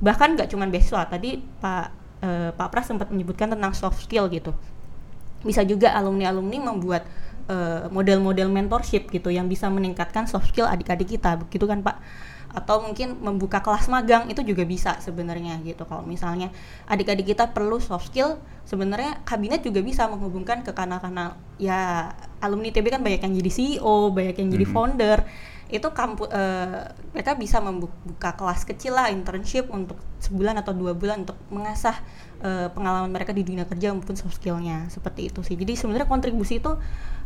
Bahkan 0.00 0.40
nggak 0.40 0.48
cuma 0.48 0.64
beasiswa 0.70 1.04
tadi 1.04 1.40
Pak 1.40 1.97
uh, 2.22 2.50
Pak 2.54 2.68
Pras 2.70 2.86
sempat 2.88 3.08
menyebutkan 3.10 3.50
tentang 3.50 3.72
soft 3.74 4.04
skill 4.04 4.30
gitu. 4.30 4.54
Bisa 5.42 5.62
juga 5.62 5.94
alumni-alumni 5.94 6.58
membuat 6.72 7.06
uh, 7.46 7.86
model-model 7.90 8.50
mentorship 8.50 9.10
gitu 9.10 9.30
yang 9.30 9.46
bisa 9.46 9.70
meningkatkan 9.70 10.26
soft 10.26 10.50
skill 10.50 10.66
adik-adik 10.66 11.18
kita 11.18 11.38
begitu 11.38 11.64
kan 11.66 11.82
Pak? 11.82 11.96
Atau 12.48 12.80
mungkin 12.80 13.20
membuka 13.20 13.60
kelas 13.60 13.92
magang 13.92 14.26
itu 14.32 14.40
juga 14.40 14.64
bisa 14.64 14.96
sebenarnya 14.98 15.60
gitu. 15.62 15.84
Kalau 15.84 16.02
misalnya 16.02 16.48
adik-adik 16.88 17.36
kita 17.36 17.52
perlu 17.52 17.78
soft 17.78 18.10
skill 18.10 18.40
sebenarnya 18.68 19.20
kabinet 19.24 19.64
juga 19.64 19.80
bisa 19.80 20.04
menghubungkan 20.08 20.60
ke 20.60 20.76
kanal-kanal 20.76 21.40
ya 21.56 22.12
alumni 22.44 22.68
TB 22.68 23.00
kan 23.00 23.00
banyak 23.00 23.24
yang 23.24 23.34
jadi 23.40 23.50
CEO 23.52 24.12
banyak 24.12 24.36
yang 24.36 24.48
jadi 24.52 24.66
mm 24.68 24.72
-hmm. 24.72 24.76
Itu 25.68 25.84
kampus 25.92 26.32
uh, 26.32 26.88
mereka 27.12 27.36
bisa 27.36 27.60
membuka 27.60 28.32
kelas 28.32 28.64
kecil 28.64 28.96
lah 28.96 29.12
internship 29.12 29.68
untuk 29.68 30.00
sebulan 30.16 30.56
atau 30.64 30.72
dua 30.72 30.96
bulan 30.96 31.28
untuk 31.28 31.36
mengasah 31.52 31.92
uh, 32.40 32.72
pengalaman 32.72 33.12
mereka 33.12 33.36
di 33.36 33.44
dunia 33.44 33.68
kerja 33.68 33.92
maupun 33.92 34.16
soft 34.16 34.40
skillnya. 34.40 34.88
Seperti 34.88 35.28
itu 35.28 35.44
sih. 35.44 35.60
Jadi 35.60 35.76
sebenarnya 35.76 36.08
kontribusi 36.08 36.56
itu 36.56 36.72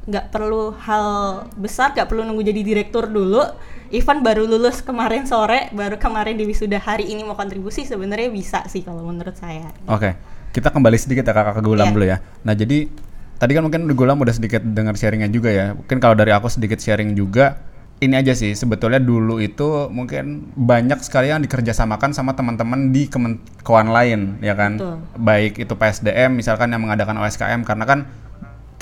nggak 0.03 0.35
perlu 0.35 0.75
hal 0.75 1.07
besar 1.55 1.95
nggak 1.95 2.11
perlu 2.11 2.27
nunggu 2.27 2.43
jadi 2.43 2.61
direktur 2.67 3.07
dulu. 3.07 3.47
Ivan 3.95 4.27
baru 4.27 4.51
lulus 4.51 4.83
kemarin 4.83 5.23
sore 5.23 5.71
baru 5.71 5.95
kemarin 6.03 6.35
di 6.35 6.43
wisuda. 6.43 6.83
Hari 6.83 7.15
ini 7.15 7.23
mau 7.23 7.39
kontribusi 7.39 7.87
sebenarnya 7.87 8.27
bisa 8.27 8.67
sih 8.67 8.83
kalau 8.83 9.07
menurut 9.07 9.39
saya. 9.39 9.71
Oke 9.87 10.11
okay. 10.11 10.13
kita 10.51 10.75
kembali 10.75 10.99
sedikit 10.99 11.31
ya 11.31 11.33
kakak 11.33 11.55
ke 11.59 11.63
Gulam 11.63 11.87
yeah. 11.87 11.95
dulu 11.95 12.07
ya. 12.11 12.19
Nah 12.43 12.59
jadi 12.59 12.91
tadi 13.39 13.53
kan 13.55 13.63
mungkin 13.63 13.87
Gulam 13.95 14.19
udah 14.19 14.35
sedikit 14.35 14.67
dengar 14.67 14.99
sharingnya 14.99 15.31
juga 15.31 15.55
ya. 15.55 15.79
Mungkin 15.79 16.03
kalau 16.03 16.19
dari 16.19 16.35
aku 16.35 16.51
sedikit 16.51 16.83
sharing 16.83 17.15
juga 17.15 17.71
ini 18.03 18.19
aja 18.19 18.35
sih 18.35 18.51
sebetulnya 18.59 18.99
dulu 18.99 19.39
itu 19.39 19.87
mungkin 19.87 20.51
banyak 20.59 20.99
sekali 21.07 21.31
yang 21.31 21.39
dikerjasamakan 21.39 22.11
sama 22.11 22.35
teman-teman 22.35 22.91
di 22.91 23.07
kementerian 23.07 23.89
lain 23.95 24.21
ya 24.43 24.59
kan 24.59 24.75
Betul. 24.75 24.97
baik 25.23 25.63
itu 25.63 25.75
PSDM 25.79 26.35
misalkan 26.35 26.75
yang 26.75 26.83
mengadakan 26.83 27.23
OSKM 27.23 27.63
karena 27.63 27.85
kan 27.87 28.11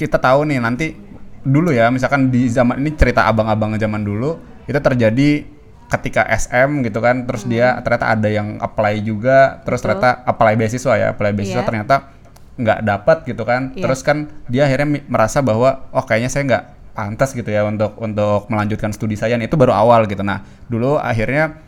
kita 0.00 0.16
tahu 0.16 0.48
nih 0.48 0.56
nanti 0.64 0.96
dulu 1.44 1.68
ya 1.68 1.92
misalkan 1.92 2.32
di 2.32 2.48
zaman 2.48 2.80
ini 2.80 2.96
cerita 2.96 3.28
abang-abang 3.28 3.76
zaman 3.76 4.00
dulu 4.00 4.40
itu 4.64 4.80
terjadi 4.80 5.44
ketika 5.90 6.24
SM 6.32 6.80
gitu 6.86 7.04
kan 7.04 7.28
terus 7.28 7.44
hmm. 7.44 7.50
dia 7.52 7.76
ternyata 7.84 8.06
ada 8.08 8.28
yang 8.30 8.56
apply 8.56 9.04
juga 9.04 9.60
terus 9.68 9.84
Betul. 9.84 10.00
ternyata 10.00 10.10
apply 10.24 10.52
beasiswa 10.56 10.94
ya 10.96 11.06
apply 11.12 11.32
beasiswa 11.36 11.60
yeah. 11.60 11.68
ternyata 11.68 11.96
nggak 12.56 12.80
dapat 12.84 13.16
gitu 13.28 13.42
kan 13.44 13.76
yeah. 13.76 13.84
terus 13.84 14.00
kan 14.00 14.32
dia 14.48 14.64
akhirnya 14.64 15.04
merasa 15.12 15.44
bahwa 15.44 15.90
oh 15.92 16.04
kayaknya 16.08 16.30
saya 16.32 16.42
nggak 16.48 16.64
pantas 16.92 17.32
gitu 17.32 17.48
ya 17.48 17.64
untuk 17.66 17.96
untuk 18.00 18.46
melanjutkan 18.50 18.90
studi 18.94 19.14
saya. 19.18 19.38
Itu 19.40 19.58
baru 19.58 19.74
awal 19.74 20.06
gitu. 20.10 20.22
Nah 20.22 20.42
dulu 20.66 20.96
akhirnya 20.98 21.58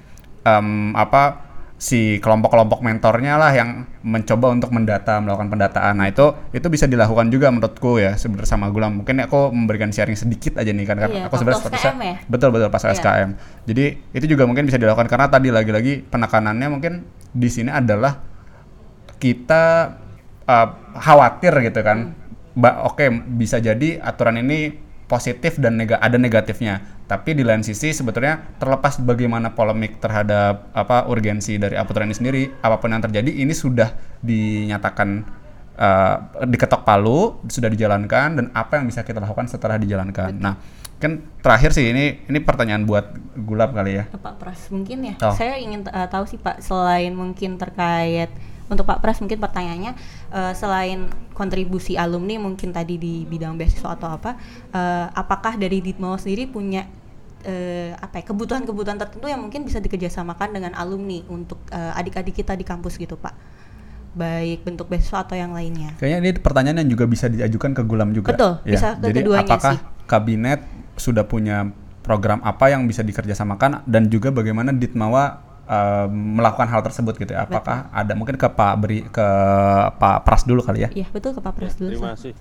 um, 0.47 0.95
apa 0.95 1.53
si 1.83 2.23
kelompok-kelompok 2.23 2.79
mentornya 2.79 3.35
lah 3.35 3.51
yang 3.51 3.83
mencoba 4.07 4.55
untuk 4.55 4.71
mendata 4.71 5.19
melakukan 5.19 5.51
pendataan. 5.51 5.99
Nah 5.99 6.07
itu 6.07 6.31
itu 6.55 6.63
bisa 6.71 6.87
dilakukan 6.87 7.27
juga 7.27 7.51
menurutku 7.51 7.99
ya 7.99 8.15
sebenarnya 8.15 8.55
sama 8.55 8.71
Gulam 8.71 9.03
mungkin 9.03 9.19
aku 9.27 9.51
memberikan 9.51 9.91
sharing 9.91 10.15
sedikit 10.15 10.63
aja 10.63 10.71
nih 10.71 10.87
kan. 10.87 11.03
Iya, 11.03 11.27
aku 11.27 11.43
sebenarnya 11.43 11.91
ya? 11.99 12.17
betul 12.31 12.55
betul 12.55 12.71
pas 12.71 12.87
iya. 12.87 12.95
SKM 12.95 13.31
jadi 13.67 13.85
itu 14.15 14.27
juga 14.31 14.47
mungkin 14.47 14.63
bisa 14.71 14.79
dilakukan. 14.79 15.11
Karena 15.11 15.27
tadi 15.27 15.51
lagi-lagi 15.51 16.07
penekanannya 16.07 16.69
mungkin 16.71 17.03
di 17.35 17.51
sini 17.51 17.75
adalah 17.75 18.15
kita 19.19 19.65
uh, 20.47 20.69
khawatir 21.03 21.51
gitu 21.67 21.83
kan. 21.83 22.15
Hmm. 22.55 22.63
oke 22.63 22.95
okay, 22.95 23.09
bisa 23.11 23.59
jadi 23.59 23.99
aturan 23.99 24.39
ini 24.39 24.77
positif 25.13 25.61
dan 25.61 25.77
nega 25.77 26.01
ada 26.01 26.17
negatifnya. 26.17 26.81
Tapi 27.05 27.37
di 27.37 27.45
lain 27.45 27.61
sisi 27.61 27.93
sebetulnya 27.93 28.57
terlepas 28.57 28.97
bagaimana 29.05 29.53
polemik 29.53 30.01
terhadap 30.01 30.73
apa 30.73 31.05
urgensi 31.13 31.61
dari 31.61 31.77
aturan 31.77 32.09
ini 32.09 32.17
sendiri, 32.17 32.43
apa 32.65 32.81
pun 32.81 32.97
yang 32.97 33.05
terjadi 33.05 33.29
ini 33.29 33.53
sudah 33.53 33.93
dinyatakan 34.25 35.09
uh, 35.77 36.17
diketok 36.49 36.89
palu, 36.89 37.45
sudah 37.45 37.69
dijalankan 37.69 38.41
dan 38.41 38.47
apa 38.57 38.81
yang 38.81 38.89
bisa 38.89 39.05
kita 39.05 39.21
lakukan 39.21 39.53
setelah 39.53 39.77
dijalankan. 39.77 40.33
Betul. 40.33 40.45
Nah, 40.49 40.57
kan 40.97 41.13
terakhir 41.45 41.77
sih 41.77 41.93
ini 41.93 42.25
ini 42.33 42.39
pertanyaan 42.41 42.89
buat 42.89 43.13
Gulab 43.37 43.77
kali 43.77 44.01
ya. 44.01 44.05
Pak 44.09 44.41
Pras 44.41 44.73
mungkin 44.73 45.13
ya. 45.13 45.15
Oh. 45.21 45.37
Saya 45.37 45.61
ingin 45.61 45.85
uh, 45.93 46.09
tahu 46.09 46.25
sih 46.25 46.41
Pak 46.41 46.65
selain 46.65 47.13
mungkin 47.13 47.61
terkait 47.61 48.33
untuk 48.73 48.89
Pak 48.89 49.05
Pras 49.05 49.21
mungkin 49.21 49.37
pertanyaannya 49.37 49.93
uh, 50.33 50.53
selain 50.57 51.07
kontribusi 51.37 51.95
alumni 52.01 52.41
mungkin 52.41 52.73
tadi 52.73 52.97
di 52.97 53.29
bidang 53.29 53.55
beasiswa 53.61 53.95
atau 53.95 54.17
apa, 54.17 54.37
uh, 54.73 55.07
apakah 55.13 55.61
dari 55.61 55.85
Ditmo 55.85 56.17
sendiri 56.17 56.49
punya 56.49 56.89
uh, 57.45 57.93
apa 58.01 58.21
ya 58.21 58.25
kebutuhan-kebutuhan 58.33 58.99
tertentu 58.99 59.29
yang 59.29 59.41
mungkin 59.45 59.63
bisa 59.63 59.79
dikerjasamakan 59.79 60.57
dengan 60.57 60.73
alumni 60.75 61.21
untuk 61.29 61.61
uh, 61.71 61.93
adik-adik 61.95 62.43
kita 62.43 62.57
di 62.57 62.65
kampus 62.65 62.97
gitu 62.97 63.21
Pak? 63.21 63.35
Baik 64.13 64.65
bentuk 64.65 64.93
beasiswa 64.93 65.25
atau 65.25 65.37
yang 65.37 65.57
lainnya. 65.57 65.97
Kayaknya 65.97 66.19
ini 66.21 66.31
pertanyaan 66.37 66.79
yang 66.85 66.91
juga 66.93 67.05
bisa 67.09 67.33
diajukan 67.33 67.73
ke 67.73 67.83
Gulam 67.85 68.13
juga. 68.13 68.37
Betul, 68.37 68.61
ya. 68.69 68.77
bisa 68.77 68.89
ke 69.01 69.09
Jadi 69.09 69.21
apakah 69.25 69.73
sih. 69.77 69.81
kabinet 70.05 70.61
sudah 71.01 71.25
punya 71.25 71.73
program 72.05 72.43
apa 72.45 72.69
yang 72.69 72.85
bisa 72.85 73.01
dikerjasamakan 73.01 73.87
dan 73.89 74.11
juga 74.13 74.29
bagaimana 74.35 74.75
Ditmawa 74.75 75.52
uh, 75.73 76.07
melakukan 76.13 76.69
hal 76.69 76.85
tersebut 76.85 77.17
gitu 77.17 77.33
ya. 77.33 77.49
Apakah 77.49 77.89
betul. 77.89 78.01
ada 78.05 78.13
mungkin 78.13 78.37
ke 78.37 78.49
Pak 78.53 78.75
beri 78.77 79.01
ke 79.09 79.29
Pak 79.97 80.17
Pras 80.29 80.45
dulu 80.45 80.61
kali 80.61 80.85
ya? 80.85 80.91
Iya 80.93 81.09
betul 81.09 81.33
ke 81.33 81.41
Pak 81.41 81.53
Pras 81.57 81.75
ya, 81.77 81.89
dulu. 81.89 81.91
Terima 81.97 82.13
kasih. 82.13 82.35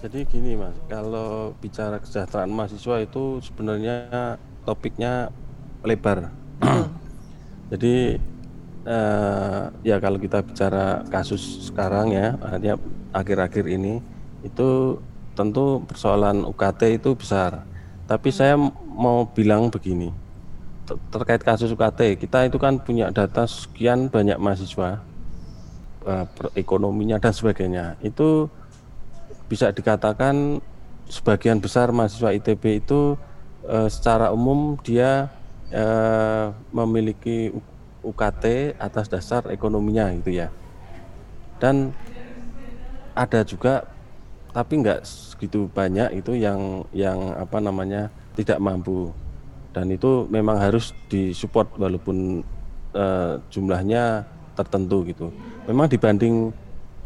Jadi 0.00 0.24
gini 0.32 0.56
mas, 0.56 0.72
kalau 0.88 1.52
bicara 1.60 2.00
kesejahteraan 2.00 2.48
mahasiswa 2.48 3.04
itu 3.04 3.36
sebenarnya 3.44 4.36
topiknya 4.64 5.28
lebar. 5.84 6.32
Jadi 7.72 8.16
uh, 8.88 9.68
ya 9.84 9.96
kalau 10.00 10.16
kita 10.16 10.40
bicara 10.40 11.04
kasus 11.12 11.68
sekarang 11.68 12.16
ya, 12.16 12.32
artinya 12.40 12.80
akhir-akhir 13.12 13.68
ini 13.68 14.00
itu 14.40 14.96
tentu 15.36 15.84
persoalan 15.84 16.48
UKT 16.48 16.96
itu 16.96 17.12
besar. 17.12 17.68
Tapi 18.08 18.32
saya 18.32 18.56
mau 18.88 19.28
bilang 19.28 19.68
begini, 19.68 20.08
terkait 21.10 21.42
kasus 21.42 21.70
UKT 21.74 22.18
kita 22.18 22.46
itu 22.46 22.56
kan 22.56 22.78
punya 22.80 23.10
data 23.10 23.46
sekian 23.46 24.10
banyak 24.10 24.38
mahasiswa 24.40 25.02
uh, 26.06 26.26
ekonominya 26.56 27.20
dan 27.20 27.34
sebagainya. 27.34 27.98
Itu 28.00 28.48
bisa 29.50 29.74
dikatakan 29.74 30.62
sebagian 31.10 31.58
besar 31.58 31.90
mahasiswa 31.90 32.30
ITB 32.30 32.86
itu 32.86 33.18
uh, 33.66 33.88
secara 33.90 34.30
umum 34.30 34.78
dia 34.80 35.28
uh, 35.74 36.54
memiliki 36.70 37.50
UKT 38.00 38.76
atas 38.80 39.10
dasar 39.10 39.44
ekonominya 39.52 40.08
gitu 40.22 40.32
ya. 40.32 40.48
Dan 41.60 41.92
ada 43.12 43.44
juga 43.44 43.84
tapi 44.50 44.82
nggak 44.82 45.04
segitu 45.06 45.70
banyak 45.70 46.24
itu 46.24 46.34
yang 46.34 46.82
yang 46.90 47.36
apa 47.38 47.62
namanya 47.62 48.10
tidak 48.34 48.58
mampu 48.58 49.12
dan 49.70 49.86
itu 49.90 50.26
memang 50.26 50.58
harus 50.58 50.92
disupport 51.06 51.70
walaupun 51.78 52.42
uh, 52.94 53.38
jumlahnya 53.50 54.26
tertentu 54.58 55.06
gitu. 55.06 55.30
Memang 55.70 55.86
dibanding 55.86 56.50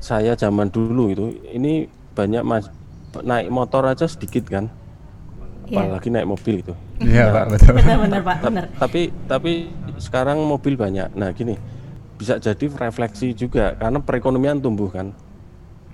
saya 0.00 0.36
zaman 0.36 0.68
dulu 0.72 1.12
itu 1.12 1.26
ini 1.52 1.88
banyak 2.12 2.42
mas 2.44 2.68
naik 3.22 3.48
motor 3.52 3.86
aja 3.86 4.10
sedikit 4.10 4.48
kan, 4.50 4.66
yeah. 5.70 5.86
apalagi 5.86 6.08
naik 6.10 6.28
mobil 6.28 6.60
itu. 6.60 6.74
Iya 7.02 7.30
pak 7.30 7.46
betul. 7.54 7.74
Benar-benar 7.78 8.20
pak. 8.22 8.38
Benar. 8.42 8.64
Tapi 8.78 9.02
tapi 9.30 9.52
sekarang 9.98 10.42
mobil 10.42 10.74
banyak. 10.74 11.14
Nah 11.14 11.30
gini 11.30 11.54
bisa 12.14 12.38
jadi 12.38 12.70
refleksi 12.70 13.34
juga 13.34 13.74
karena 13.78 13.98
perekonomian 13.98 14.62
tumbuh 14.62 14.90
kan. 14.90 15.12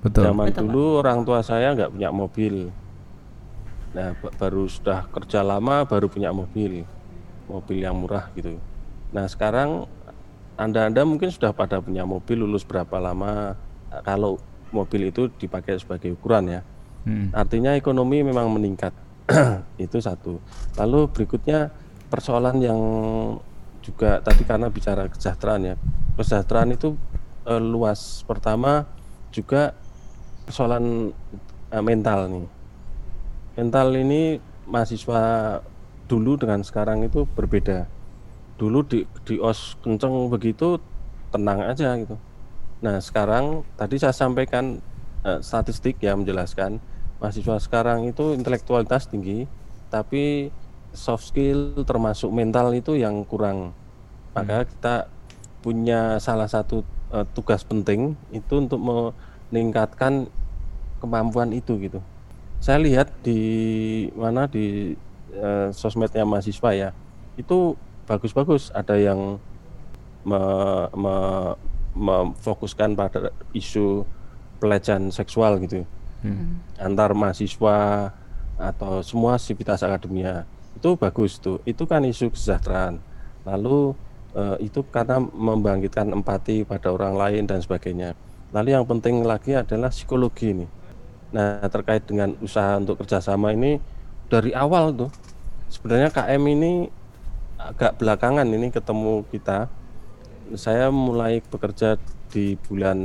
Betul. 0.01 0.33
Zaman 0.33 0.49
Betul, 0.49 0.65
dulu 0.73 0.85
orang 1.05 1.19
tua 1.29 1.45
saya 1.45 1.77
nggak 1.77 1.93
punya 1.93 2.09
mobil. 2.09 2.73
Nah, 3.91 4.15
ba- 4.15 4.35
baru 4.39 4.71
sudah 4.71 5.07
kerja 5.11 5.43
lama 5.43 5.83
baru 5.83 6.07
punya 6.07 6.31
mobil, 6.31 6.87
mobil 7.51 7.79
yang 7.83 7.99
murah 7.99 8.31
gitu. 8.39 8.55
Nah, 9.11 9.27
sekarang 9.27 9.91
anda-anda 10.55 11.03
mungkin 11.03 11.33
sudah 11.33 11.51
pada 11.51 11.83
punya 11.83 12.07
mobil 12.07 12.39
lulus 12.39 12.63
berapa 12.63 13.01
lama? 13.03 13.59
Kalau 14.07 14.39
mobil 14.71 15.11
itu 15.11 15.27
dipakai 15.35 15.81
sebagai 15.83 16.15
ukuran 16.15 16.47
ya. 16.47 16.61
Hmm. 17.03 17.35
Artinya 17.35 17.75
ekonomi 17.75 18.23
memang 18.23 18.47
meningkat. 18.53 18.95
itu 19.81 19.99
satu. 19.99 20.39
Lalu 20.79 21.11
berikutnya 21.11 21.71
persoalan 22.11 22.59
yang 22.63 22.81
juga 23.81 24.21
tadi 24.21 24.43
karena 24.47 24.69
bicara 24.71 25.11
kesejahteraan 25.11 25.63
ya. 25.65 25.77
Kesejahteraan 26.15 26.71
itu 26.77 26.95
eh, 27.49 27.63
luas. 27.63 28.23
Pertama 28.29 28.87
juga 29.35 29.75
persoalan 30.47 31.11
eh, 31.73 31.83
mental 31.83 32.31
nih. 32.31 32.60
Mental 33.59 33.91
ini 33.99 34.39
mahasiswa 34.71 35.23
dulu 36.07 36.39
dengan 36.39 36.63
sekarang 36.63 37.03
itu 37.07 37.27
berbeda. 37.27 37.87
Dulu 38.59 38.83
di 38.87 39.07
di 39.27 39.39
OS 39.39 39.79
kenceng 39.83 40.31
begitu 40.31 40.79
tenang 41.31 41.63
aja 41.67 41.95
gitu. 41.99 42.19
Nah, 42.83 42.99
sekarang 42.99 43.63
tadi 43.75 43.99
saya 43.99 44.15
sampaikan 44.15 44.79
eh, 45.27 45.41
statistik 45.43 45.99
yang 46.03 46.23
menjelaskan 46.23 46.83
mahasiswa 47.21 47.61
sekarang 47.61 48.09
itu 48.09 48.33
intelektualitas 48.33 49.07
tinggi, 49.07 49.45
tapi 49.93 50.49
soft 50.91 51.31
skill 51.31 51.87
termasuk 51.87 52.31
mental 52.33 52.75
itu 52.75 52.99
yang 52.99 53.23
kurang. 53.27 53.77
Maka 54.35 54.67
kita 54.67 55.07
punya 55.61 56.19
salah 56.19 56.49
satu 56.49 56.83
eh, 57.15 57.27
tugas 57.37 57.63
penting 57.63 58.17
itu 58.35 58.55
untuk 58.59 58.81
meningkatkan 58.83 60.27
kemampuan 60.99 61.55
itu 61.55 61.77
gitu. 61.79 62.01
Saya 62.61 62.77
lihat 62.77 63.09
di 63.25 63.41
mana 64.13 64.45
di 64.45 64.93
eh, 65.33 65.69
sosmednya 65.73 66.29
mahasiswa 66.29 66.71
ya, 66.77 66.91
itu 67.41 67.73
bagus-bagus. 68.05 68.69
Ada 68.77 69.01
yang 69.01 69.41
me- 70.29 70.89
me- 70.93 71.57
memfokuskan 71.97 72.93
pada 72.93 73.33
isu 73.57 74.05
pelecehan 74.61 75.09
seksual 75.09 75.57
gitu. 75.65 75.89
Antar 76.77 77.17
mahasiswa 77.17 78.13
atau 78.61 79.01
semua 79.01 79.41
sivitas 79.41 79.81
akademia. 79.81 80.45
Itu 80.77 81.01
bagus 81.01 81.41
tuh. 81.41 81.65
Itu 81.65 81.89
kan 81.89 82.05
isu 82.05 82.29
kesejahteraan. 82.29 83.01
Lalu 83.49 83.97
eh, 84.37 84.69
itu 84.69 84.85
karena 84.85 85.17
membangkitkan 85.17 86.13
empati 86.13 86.69
pada 86.69 86.93
orang 86.93 87.17
lain 87.17 87.49
dan 87.49 87.65
sebagainya. 87.65 88.13
Lalu 88.53 88.77
yang 88.77 88.85
penting 88.85 89.25
lagi 89.25 89.57
adalah 89.57 89.89
psikologi 89.89 90.53
ini 90.53 90.80
nah 91.31 91.63
terkait 91.71 92.03
dengan 92.07 92.35
usaha 92.43 92.75
untuk 92.75 92.99
kerjasama 92.99 93.55
ini 93.55 93.79
dari 94.27 94.51
awal 94.55 94.91
tuh 94.95 95.11
sebenarnya 95.71 96.11
KM 96.11 96.43
ini 96.51 96.73
agak 97.57 97.97
belakangan 98.01 98.47
ini 98.51 98.69
ketemu 98.75 99.23
kita. 99.31 99.71
Saya 100.59 100.91
mulai 100.91 101.39
bekerja 101.47 101.95
di 102.31 102.59
bulan 102.67 102.99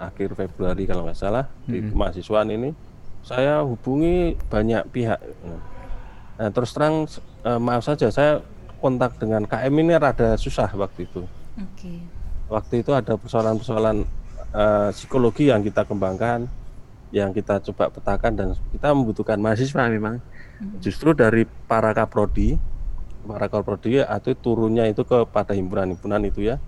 akhir 0.00 0.36
Februari 0.36 0.88
kalau 0.88 1.04
nggak 1.04 1.18
salah 1.18 1.48
di 1.68 1.84
kemahasiswaan 1.84 2.48
ini. 2.52 2.72
Saya 3.20 3.60
hubungi 3.60 4.38
banyak 4.48 4.88
pihak. 4.88 5.20
Nah 6.40 6.48
terus 6.52 6.72
terang 6.72 7.04
eh, 7.44 7.60
maaf 7.60 7.84
saja 7.84 8.08
saya 8.08 8.40
kontak 8.80 9.20
dengan 9.20 9.44
KM 9.44 9.72
ini 9.72 9.92
rada 9.96 10.36
susah 10.40 10.72
waktu 10.76 11.08
itu. 11.08 11.24
Oke. 11.56 12.04
waktu 12.46 12.84
itu 12.84 12.94
ada 12.94 13.16
persoalan-persoalan 13.18 14.06
eh, 14.54 14.90
psikologi 14.92 15.48
yang 15.50 15.64
kita 15.64 15.82
kembangkan 15.88 16.46
yang 17.16 17.32
kita 17.32 17.64
coba 17.72 17.88
petakan 17.88 18.32
dan 18.36 18.48
kita 18.76 18.92
membutuhkan 18.92 19.40
mahasiswa 19.40 19.88
memang. 19.88 20.20
Justru 20.84 21.16
dari 21.16 21.48
para 21.68 21.96
kaprodi 21.96 22.60
para 23.26 23.50
kaprodi 23.50 23.98
atau 24.00 24.32
turunnya 24.38 24.86
itu 24.86 25.02
kepada 25.02 25.52
himpunan-himpunan 25.52 26.22
itu 26.30 26.46
ya 26.46 26.62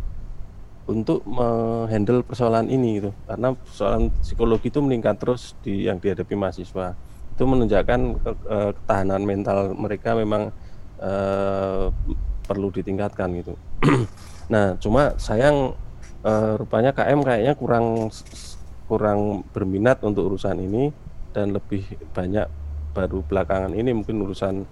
untuk 0.91 1.23
menghandle 1.29 2.25
persoalan 2.27 2.67
ini 2.67 2.99
gitu 2.99 3.11
karena 3.29 3.55
persoalan 3.55 4.11
psikologi 4.25 4.73
itu 4.73 4.81
meningkat 4.81 5.21
terus 5.21 5.55
di 5.63 5.87
yang 5.87 6.01
dihadapi 6.01 6.35
mahasiswa. 6.35 6.97
Itu 7.37 7.45
menunjukkan 7.47 8.01
ke- 8.25 8.45
eh, 8.51 8.71
ketahanan 8.75 9.23
mental 9.23 9.77
mereka 9.79 10.19
memang 10.19 10.51
eh, 10.99 11.87
perlu 12.49 12.69
ditingkatkan 12.75 13.31
gitu. 13.39 13.55
Nah 14.49 14.81
cuma 14.81 15.13
sayang 15.21 15.77
eh, 16.25 16.53
rupanya 16.57 16.97
KM 16.97 17.21
kayaknya 17.21 17.53
kurang 17.53 18.09
kurang 18.89 19.21
berminat 19.47 20.01
untuk 20.01 20.27
urusan 20.27 20.59
ini 20.59 20.91
dan 21.31 21.53
lebih 21.53 21.85
banyak 22.11 22.49
baru 22.91 23.21
belakangan 23.23 23.71
ini 23.71 23.93
mungkin 23.93 24.17
urusan 24.19 24.65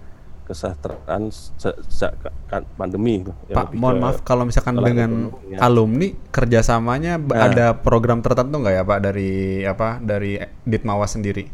kesejahteraan 0.43 1.27
se- 1.29 1.53
sejak 1.83 2.15
ka- 2.47 2.65
pandemi 2.73 3.19
yang 3.19 3.35
Pak, 3.53 3.67
mohon 3.73 3.95
ke- 3.95 4.01
maaf 4.01 4.17
kalau 4.23 4.43
misalkan 4.43 4.75
dengan 4.75 5.11
ekonomi, 5.27 5.53
ya. 5.53 5.57
alumni 5.61 6.07
kerjasamanya 6.29 7.13
Nah. 7.15 7.45
ada 7.45 7.65
program 7.73 8.19
tertentu 8.19 8.55
nggak 8.57 8.73
ya 8.73 8.83
Pak 8.83 8.99
dari 9.01 9.31
apa 9.61 9.99
dari 9.99 10.35
Ditmawa 10.63 11.05
sendiri? 11.05 11.45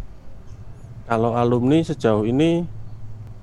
kalau 1.04 1.36
alumni 1.36 1.84
sejauh 1.84 2.24
ini 2.24 2.64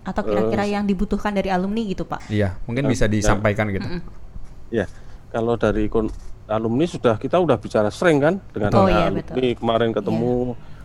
Atau 0.00 0.24
kira-kira 0.24 0.64
yang 0.64 0.88
dibutuhkan 0.88 1.28
dari 1.28 1.52
alumni 1.52 1.84
gitu, 1.84 2.08
Pak? 2.08 2.24
Iya, 2.26 2.56
mungkin 2.64 2.88
bisa 2.88 3.04
Nah. 3.04 3.12
disampaikan 3.12 3.68
gitu. 3.68 3.84
ya 4.72 4.88
kalau 5.28 5.54
dari 5.54 5.92
alumni 6.50 6.84
sudah 6.84 7.14
kita 7.14 7.38
udah 7.38 7.56
bicara 7.56 7.88
sering 7.88 8.18
kan 8.18 8.34
dengan 8.50 8.70
Oh, 8.74 8.86
iya, 8.90 9.06
alumni 9.06 9.22
betul. 9.22 9.54
kemarin 9.56 9.90
ketemu 9.94 10.34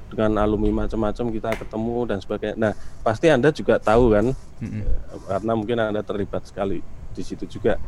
dengan 0.06 0.32
alumni 0.38 0.86
macam-macam 0.86 1.26
kita 1.34 1.50
ketemu 1.58 1.96
dan 2.06 2.18
sebagainya. 2.22 2.56
Nah 2.56 2.72
pasti 3.02 3.26
anda 3.28 3.50
juga 3.50 3.82
tahu 3.82 4.14
kan 4.14 4.26
Mm-mm. 4.62 4.82
eh, 4.86 5.20
karena 5.28 5.52
mungkin 5.58 5.78
anda 5.82 6.02
terlibat 6.06 6.46
sekali 6.46 6.80
di 7.12 7.24
situ 7.26 7.50
juga 7.50 7.82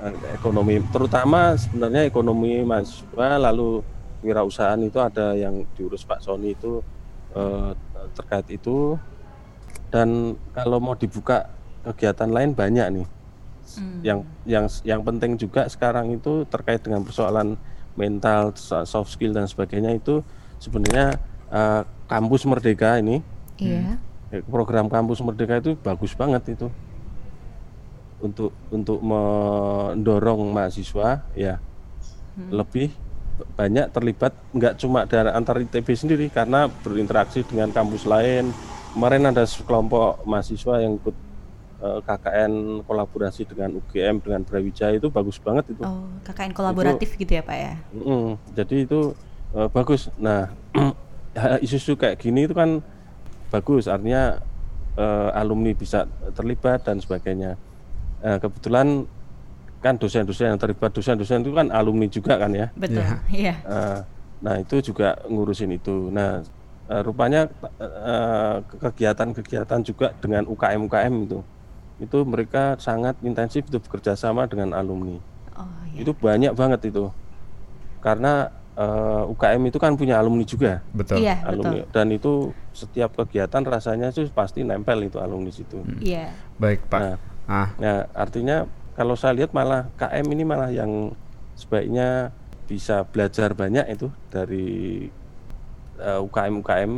eh, 0.00 0.14
ekonomi 0.32 0.80
terutama 0.88 1.52
sebenarnya 1.54 2.08
ekonomi 2.08 2.64
mahasiswa 2.64 3.38
lalu 3.38 3.84
wirausahaan 4.24 4.80
itu 4.80 4.96
ada 4.98 5.36
yang 5.36 5.68
diurus 5.76 6.02
Pak 6.02 6.24
Sony 6.24 6.56
itu 6.56 6.80
eh, 7.36 7.70
terkait 8.16 8.48
itu 8.48 8.96
dan 9.92 10.34
kalau 10.50 10.80
mau 10.82 10.96
dibuka 10.96 11.52
kegiatan 11.84 12.32
lain 12.32 12.56
banyak 12.56 12.86
nih 12.90 13.06
Hmm. 13.76 14.00
yang 14.02 14.18
yang 14.44 14.66
yang 14.82 15.00
penting 15.00 15.34
juga 15.34 15.66
sekarang 15.66 16.12
itu 16.12 16.46
terkait 16.46 16.80
dengan 16.80 17.02
persoalan 17.02 17.58
mental 17.94 18.54
so- 18.54 18.82
soft 18.84 19.10
skill 19.10 19.30
dan 19.30 19.46
sebagainya 19.46 19.94
itu 19.94 20.22
sebenarnya 20.58 21.18
eh, 21.48 21.82
kampus 22.06 22.42
merdeka 22.44 22.98
ini 22.98 23.22
Iya. 23.54 23.98
eh, 24.30 24.42
program 24.42 24.90
kampus 24.90 25.22
merdeka 25.22 25.58
itu 25.58 25.78
bagus 25.78 26.10
banget 26.12 26.58
itu. 26.58 26.66
Untuk 28.18 28.50
untuk 28.68 28.98
mendorong 28.98 30.48
mahasiswa 30.48 31.22
ya 31.34 31.60
lebih 32.48 32.90
banyak 33.54 33.90
terlibat 33.90 34.32
nggak 34.50 34.74
cuma 34.78 35.04
dari 35.04 35.28
antar 35.28 35.58
ITB 35.58 35.86
sendiri 35.92 36.26
karena 36.30 36.66
berinteraksi 36.70 37.42
dengan 37.44 37.70
kampus 37.70 38.06
lain. 38.06 38.50
Kemarin 38.94 39.26
ada 39.26 39.42
sekelompok 39.42 40.22
mahasiswa 40.22 40.78
yang 40.78 40.96
ikut 40.96 41.14
KKN 42.04 42.82
kolaborasi 42.88 43.44
dengan 43.44 43.76
UGM 43.76 44.24
dengan 44.24 44.40
Brawijaya 44.42 44.96
itu 44.96 45.12
bagus 45.12 45.36
banget 45.36 45.68
itu 45.74 45.82
Oh, 45.84 46.08
KKN 46.24 46.52
kolaboratif 46.56 47.16
gitu 47.20 47.32
ya, 47.36 47.42
Pak 47.44 47.56
ya? 47.56 47.74
Mm, 47.92 48.40
jadi 48.56 48.76
itu 48.88 49.12
eh, 49.52 49.68
bagus. 49.68 50.08
Nah, 50.16 50.48
isu-isu 51.64 51.94
kayak 51.94 52.20
gini 52.20 52.46
itu 52.48 52.54
kan 52.56 52.80
bagus, 53.52 53.86
artinya 53.86 54.40
eh, 54.96 55.30
alumni 55.36 55.72
bisa 55.76 56.08
terlibat 56.32 56.86
dan 56.88 56.98
sebagainya. 56.98 57.60
Eh, 58.24 58.38
kebetulan 58.40 59.04
kan 59.84 60.00
dosen-dosen 60.00 60.56
yang 60.56 60.60
terlibat, 60.60 60.88
dosen-dosen 60.96 61.44
itu 61.44 61.52
kan 61.52 61.68
alumni 61.68 62.08
juga 62.08 62.40
kan 62.40 62.48
ya. 62.56 62.72
Betul. 62.72 63.04
Iya. 63.28 63.54
Eh, 63.60 63.98
nah 64.40 64.54
itu 64.56 64.80
juga 64.80 65.20
ngurusin 65.28 65.76
itu. 65.76 66.08
Nah 66.08 66.40
eh, 66.88 67.02
rupanya 67.04 67.44
eh, 67.80 68.56
kegiatan-kegiatan 68.80 69.80
juga 69.84 70.16
dengan 70.16 70.48
UKM-UKM 70.48 71.14
itu, 71.28 71.44
itu 71.96 72.18
mereka 72.26 72.74
sangat 72.76 73.14
intensif 73.22 73.64
itu 73.64 73.78
bekerja 73.78 74.14
sama 74.14 74.46
dengan 74.46 74.74
alumni 74.74 75.18
Oh, 75.54 75.70
iya. 75.86 76.02
itu 76.02 76.10
banyak 76.10 76.50
banget 76.52 76.90
itu 76.90 77.06
karena 78.02 78.50
eh, 78.74 79.22
UKM 79.30 79.62
itu 79.70 79.78
kan 79.78 79.94
punya 79.94 80.18
alumni 80.18 80.42
juga 80.42 80.82
Betul. 80.90 81.22
Iya, 81.22 81.46
alumni 81.46 81.86
betul. 81.86 81.92
dan 81.94 82.06
itu 82.10 82.32
setiap 82.74 83.14
kegiatan 83.14 83.62
rasanya 83.62 84.10
itu 84.10 84.26
pasti 84.34 84.66
nempel 84.66 85.06
itu 85.06 85.22
alumni 85.22 85.54
situ 85.54 85.78
Iya. 86.02 86.34
Baik 86.58 86.90
Pak. 86.90 87.00
Nah. 87.00 87.16
Ah, 87.44 87.68
nah 87.76 88.08
artinya 88.16 88.64
kalau 88.96 89.14
saya 89.14 89.36
lihat 89.36 89.52
malah 89.52 89.86
KM 89.94 90.26
ini 90.32 90.42
malah 90.42 90.72
yang 90.72 91.12
sebaiknya 91.54 92.32
bisa 92.64 93.04
belajar 93.04 93.52
banyak 93.54 93.84
itu 93.92 94.08
dari 94.26 95.06
eh, 96.00 96.18
UKM 96.18 96.58
UKM 96.58 96.92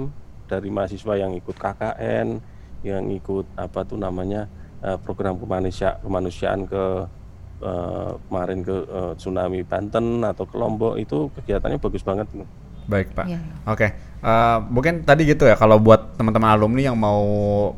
dari 0.47 0.68
mahasiswa 0.70 1.14
yang 1.18 1.34
ikut 1.34 1.53
KKN 1.53 2.40
yang 2.86 3.05
ikut 3.11 3.44
apa 3.53 3.82
tuh 3.82 3.99
namanya 3.99 4.47
eh, 4.87 4.99
program 5.03 5.34
kemanusia 5.43 5.99
kemanusiaan 5.99 6.70
ke 6.70 6.84
eh, 7.66 8.12
kemarin 8.30 8.61
ke 8.62 8.76
eh, 8.87 9.12
tsunami 9.18 9.66
Banten 9.66 10.22
atau 10.22 10.47
ke 10.47 10.55
Lombok 10.55 10.95
itu 11.03 11.28
kegiatannya 11.34 11.82
bagus 11.82 12.07
banget 12.07 12.30
Baik 12.87 13.18
pak. 13.18 13.26
Ya. 13.26 13.43
Oke. 13.66 13.76
Okay. 13.76 13.91
Uh, 14.26 14.59
mungkin 14.72 15.07
tadi 15.07 15.28
gitu 15.28 15.47
ya 15.47 15.55
kalau 15.55 15.76
buat 15.78 16.16
teman-teman 16.18 16.51
alumni 16.51 16.91
yang 16.91 16.99
mau 16.99 17.22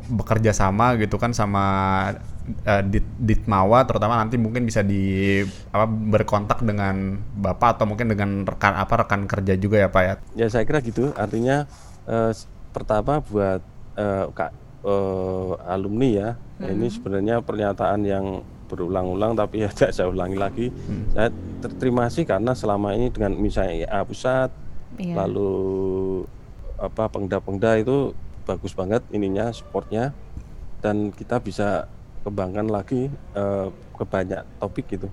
bekerja 0.09 0.55
sama 0.55 0.97
gitu 0.97 1.19
kan 1.21 1.35
sama 1.35 1.65
uh, 2.65 2.83
dit 2.87 3.05
ditmawa 3.21 3.85
terutama 3.85 4.17
nanti 4.17 4.41
mungkin 4.41 4.65
bisa 4.65 4.81
di 4.81 5.43
apa 5.75 5.85
berkontak 5.85 6.65
dengan 6.65 7.21
bapak 7.37 7.77
atau 7.77 7.85
mungkin 7.91 8.09
dengan 8.09 8.47
rekan 8.49 8.81
apa 8.81 9.05
rekan 9.05 9.29
kerja 9.29 9.59
juga 9.61 9.83
ya 9.83 9.89
pak 9.91 10.03
ya. 10.05 10.15
Ya 10.39 10.47
saya 10.49 10.65
kira 10.65 10.81
gitu. 10.81 11.13
Artinya 11.19 11.69
uh, 12.07 12.33
pertama 12.73 13.21
buat 13.25 13.61
uh, 13.99 14.31
kak 14.33 14.68
uh, 14.89 15.53
alumni 15.69 16.09
ya 16.09 16.31
hmm. 16.35 16.73
ini 16.73 16.87
sebenarnya 16.89 17.45
pernyataan 17.45 18.01
yang 18.09 18.41
berulang-ulang 18.69 19.37
tapi 19.37 19.61
ya 19.65 19.69
tidak 19.69 19.93
saya 19.93 20.09
ulangi 20.09 20.37
lagi. 20.41 20.67
Hmm. 20.73 21.05
Saya 21.13 21.29
terima 21.77 22.09
kasih 22.09 22.25
karena 22.25 22.57
selama 22.57 22.97
ini 22.97 23.13
dengan 23.13 23.37
misalnya 23.37 23.85
IA 23.85 24.01
pusat 24.09 24.51
iya. 24.97 25.15
lalu 25.25 26.25
apa 26.79 27.11
pengda-pengda 27.11 27.83
itu 27.83 28.15
bagus 28.47 28.73
banget 28.73 29.03
ininya 29.11 29.51
supportnya 29.51 30.15
dan 30.79 31.11
kita 31.11 31.43
bisa 31.43 31.91
kembangkan 32.23 32.71
lagi 32.71 33.11
uh, 33.35 33.69
ke 33.99 34.05
banyak 34.07 34.43
topik 34.63 34.87
gitu 34.87 35.09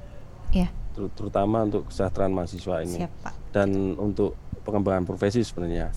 yeah. 0.54 0.70
Ter 0.94 1.10
terutama 1.18 1.66
untuk 1.66 1.90
kesejahteraan 1.90 2.32
mahasiswa 2.32 2.76
ini 2.86 3.04
Siap, 3.04 3.12
Pak. 3.26 3.34
dan 3.52 3.98
untuk 3.98 4.38
pengembangan 4.64 5.04
profesi 5.10 5.42
sebenarnya 5.42 5.90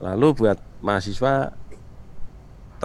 lalu 0.00 0.32
buat 0.32 0.58
mahasiswa 0.80 1.52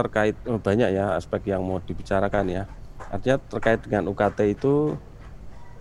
terkait 0.02 0.34
oh, 0.50 0.58
banyak 0.58 0.90
ya 0.90 1.14
aspek 1.14 1.54
yang 1.54 1.62
mau 1.62 1.78
dibicarakan 1.78 2.50
ya 2.50 2.62
artinya 3.10 3.38
terkait 3.46 3.78
dengan 3.86 4.10
UKT 4.10 4.58
itu 4.58 4.98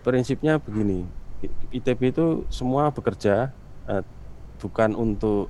prinsipnya 0.05 0.61
begini 0.61 1.09
ITB 1.73 2.13
itu 2.13 2.45
semua 2.53 2.93
bekerja 2.93 3.49
uh, 3.89 4.05
bukan 4.61 4.93
untuk 4.93 5.49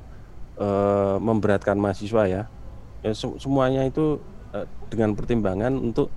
uh, 0.56 1.20
memberatkan 1.20 1.76
mahasiswa 1.76 2.24
ya. 2.28 2.44
ya 3.04 3.12
se 3.12 3.28
semuanya 3.44 3.84
itu 3.84 4.24
dengan 4.92 5.16
pertimbangan 5.16 5.72
untuk 5.80 6.12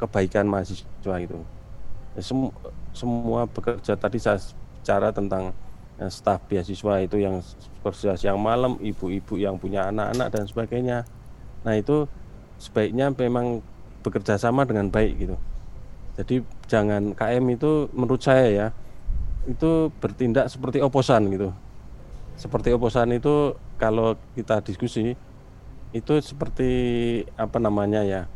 kebaikan 0.00 0.48
mahasiswa 0.48 1.16
itu. 1.20 1.38
Ya, 2.16 2.20
sem 2.24 2.48
semua 2.94 3.44
bekerja 3.44 3.94
tadi 3.98 4.18
saya 4.18 4.40
bicara 4.80 5.12
tentang 5.12 5.52
staf 6.10 6.42
beasiswa 6.48 7.04
itu 7.04 7.20
yang 7.20 7.44
kerja 7.84 8.16
siang 8.16 8.40
malam, 8.40 8.80
ibu-ibu 8.80 9.36
yang 9.36 9.60
punya 9.60 9.92
anak-anak 9.92 10.28
dan 10.32 10.44
sebagainya. 10.48 10.98
Nah 11.68 11.76
itu 11.76 12.08
sebaiknya 12.56 13.12
memang 13.12 13.60
bekerja 14.00 14.40
sama 14.40 14.64
dengan 14.64 14.88
baik 14.88 15.12
gitu. 15.20 15.36
Jadi 16.16 16.40
jangan 16.66 17.12
KM 17.12 17.44
itu 17.52 17.92
menurut 17.92 18.22
saya 18.24 18.48
ya 18.48 18.66
itu 19.44 19.92
bertindak 20.00 20.48
seperti 20.48 20.80
oposan 20.80 21.28
gitu 21.28 21.52
seperti 22.34 22.74
oposan 22.74 23.14
itu 23.14 23.54
kalau 23.78 24.18
kita 24.34 24.64
diskusi 24.64 25.14
itu 25.94 26.14
seperti 26.18 26.70
apa 27.38 27.62
namanya 27.62 28.02
ya 28.02 28.26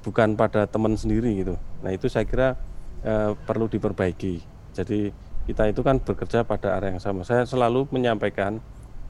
bukan 0.00 0.38
pada 0.38 0.64
teman 0.64 0.96
sendiri 0.96 1.44
gitu 1.44 1.54
nah 1.84 1.92
itu 1.92 2.08
saya 2.08 2.24
kira 2.24 2.56
eh, 3.04 3.36
perlu 3.44 3.68
diperbaiki 3.68 4.40
jadi 4.72 5.12
kita 5.44 5.68
itu 5.68 5.84
kan 5.84 6.00
bekerja 6.00 6.46
pada 6.48 6.72
arah 6.72 6.96
yang 6.96 7.02
sama 7.02 7.26
saya 7.26 7.44
selalu 7.44 7.84
menyampaikan 7.92 8.64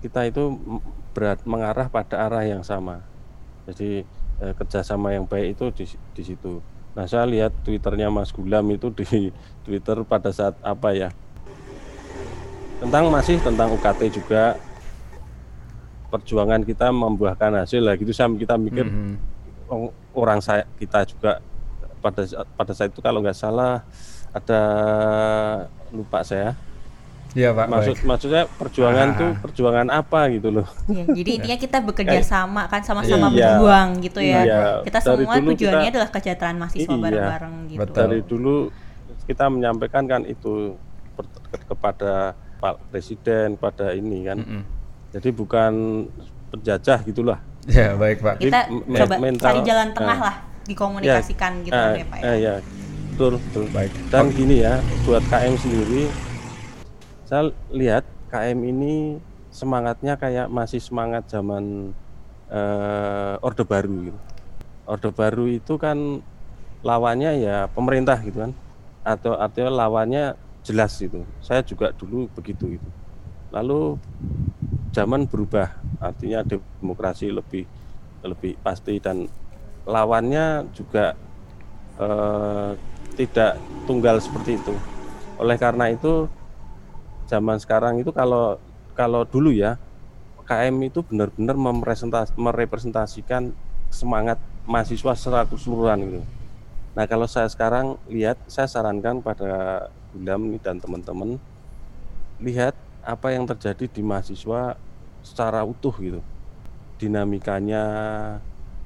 kita 0.04 0.28
itu 0.28 0.60
berat 1.16 1.40
mengarah 1.48 1.88
pada 1.88 2.28
arah 2.28 2.44
yang 2.44 2.60
sama. 2.60 3.00
Jadi 3.64 4.04
eh, 4.44 4.52
kerjasama 4.52 5.16
yang 5.16 5.24
baik 5.24 5.56
itu 5.56 5.64
di, 5.72 5.84
di 6.12 6.22
situ. 6.22 6.60
Nah 6.92 7.08
saya 7.08 7.24
lihat 7.24 7.56
twitternya 7.64 8.12
Mas 8.12 8.28
Gulam 8.28 8.68
itu 8.68 8.92
di 8.92 9.32
Twitter 9.64 9.96
pada 10.04 10.28
saat 10.28 10.60
apa 10.60 10.92
ya? 10.92 11.08
Tentang 12.84 13.08
masih 13.08 13.40
tentang 13.40 13.72
UKT 13.72 14.12
juga. 14.12 14.60
Perjuangan 16.12 16.62
kita 16.62 16.92
membuahkan 16.92 17.64
hasil 17.64 17.80
lah 17.80 17.96
gitu. 17.96 18.12
Saya 18.12 18.28
kita 18.36 18.60
mikir 18.60 18.84
mm 18.86 19.16
-hmm. 19.72 19.90
orang 20.14 20.38
saya 20.44 20.68
kita 20.76 21.08
juga 21.08 21.40
pada 22.04 22.22
pada 22.54 22.72
saat 22.76 22.92
itu 22.92 23.00
kalau 23.00 23.24
nggak 23.24 23.34
salah 23.34 23.80
ada 24.36 24.62
lupa 25.88 26.20
saya 26.20 26.52
Iya 27.34 27.50
pak. 27.50 27.66
Maksud 27.66 27.96
baik. 27.98 28.06
maksudnya 28.06 28.42
perjuangan 28.46 29.08
ah. 29.10 29.18
tuh 29.18 29.30
perjuangan 29.42 29.86
apa 29.90 30.20
gitu 30.30 30.48
loh. 30.54 30.66
Ya, 30.86 31.04
jadi 31.10 31.30
intinya 31.42 31.58
kita 31.58 31.78
bekerja 31.82 32.20
sama 32.22 32.70
kan 32.70 32.86
sama-sama 32.86 33.28
iya, 33.34 33.58
berjuang 33.58 33.88
gitu 34.00 34.20
ya. 34.22 34.40
Iya, 34.46 34.62
kita 34.86 34.98
semua 35.02 35.34
tujuannya 35.42 35.82
kita, 35.90 35.92
adalah 35.98 36.08
kesejahteraan 36.14 36.56
mahasiswa 36.62 36.94
iya, 36.94 37.02
bareng-bareng 37.02 37.54
gitu. 37.74 37.80
Betul. 37.82 37.98
Dari 37.98 38.18
dulu 38.22 38.56
kita 39.26 39.44
menyampaikan 39.50 40.04
kan 40.06 40.22
itu 40.22 40.78
kepada 41.66 42.38
Pak 42.62 42.74
Presiden 42.94 43.58
pada 43.58 43.90
ini 43.92 44.30
kan. 44.30 44.38
Mm 44.38 44.46
-hmm. 44.46 44.62
Jadi 45.18 45.28
bukan 45.34 45.72
penjajah 46.54 46.98
gitulah. 47.02 47.38
Ya 47.66 47.96
baik 47.98 48.22
Pak. 48.22 48.34
Kita 48.38 48.60
me 48.70 48.98
coba 49.00 49.14
mental, 49.18 49.46
cari 49.50 49.60
jalan 49.64 49.88
tengah 49.96 50.18
uh, 50.20 50.26
lah 50.30 50.36
dikomunikasikan 50.64 51.52
ya, 51.60 51.64
gitu 51.66 51.80
uh, 51.80 51.92
ya 51.96 52.06
Pak 52.06 52.18
ya. 52.20 52.24
Uh, 52.24 52.36
ya 52.38 52.54
betul 53.14 53.32
betul 53.40 53.64
baik. 53.72 53.92
Dan 54.12 54.24
gini 54.34 54.56
ya 54.62 54.74
buat 55.08 55.22
KM 55.32 55.54
sendiri, 55.56 56.02
saya 57.34 57.50
lihat 57.74 58.06
KM 58.30 58.62
ini 58.62 59.18
semangatnya 59.50 60.14
kayak 60.14 60.46
masih 60.46 60.78
semangat 60.78 61.26
zaman 61.26 61.90
uh, 62.46 63.34
Orde 63.42 63.66
Baru 63.66 64.06
gitu. 64.06 64.20
Orde 64.86 65.10
Baru 65.10 65.50
itu 65.50 65.74
kan 65.74 66.22
lawannya 66.86 67.42
ya 67.42 67.66
pemerintah 67.74 68.22
gitu 68.22 68.38
kan 68.38 68.54
atau 69.02 69.34
artinya 69.34 69.82
lawannya 69.82 70.38
jelas 70.62 70.94
itu. 71.02 71.26
Saya 71.42 71.66
juga 71.66 71.90
dulu 71.90 72.30
begitu 72.38 72.78
itu. 72.78 72.90
Lalu 73.50 73.98
zaman 74.94 75.26
berubah, 75.26 75.74
artinya 75.98 76.46
demokrasi 76.46 77.34
lebih 77.34 77.66
lebih 78.22 78.62
pasti 78.62 79.02
dan 79.02 79.26
lawannya 79.90 80.70
juga 80.70 81.18
eh, 81.98 82.78
tidak 83.18 83.58
tunggal 83.90 84.22
seperti 84.22 84.54
itu. 84.54 84.74
Oleh 85.42 85.58
karena 85.58 85.90
itu 85.90 86.30
zaman 87.26 87.56
sekarang 87.60 88.00
itu 88.00 88.10
kalau 88.12 88.60
kalau 88.94 89.26
dulu 89.26 89.50
ya 89.50 89.76
KM 90.44 90.76
itu 90.84 91.00
benar-benar 91.00 91.56
merepresentasikan 92.36 93.56
semangat 93.88 94.36
mahasiswa 94.68 95.16
secara 95.16 95.48
keseluruhan 95.48 95.98
gitu. 96.04 96.20
Nah 96.94 97.04
kalau 97.08 97.24
saya 97.24 97.48
sekarang 97.48 97.96
lihat, 98.06 98.38
saya 98.46 98.68
sarankan 98.68 99.24
pada 99.24 99.88
Gulam 100.12 100.54
dan 100.62 100.78
teman-teman 100.78 101.40
lihat 102.38 102.76
apa 103.02 103.34
yang 103.34 103.48
terjadi 103.48 103.88
di 103.90 104.02
mahasiswa 104.04 104.78
secara 105.24 105.64
utuh 105.66 105.92
gitu 105.98 106.20
dinamikanya 107.00 107.84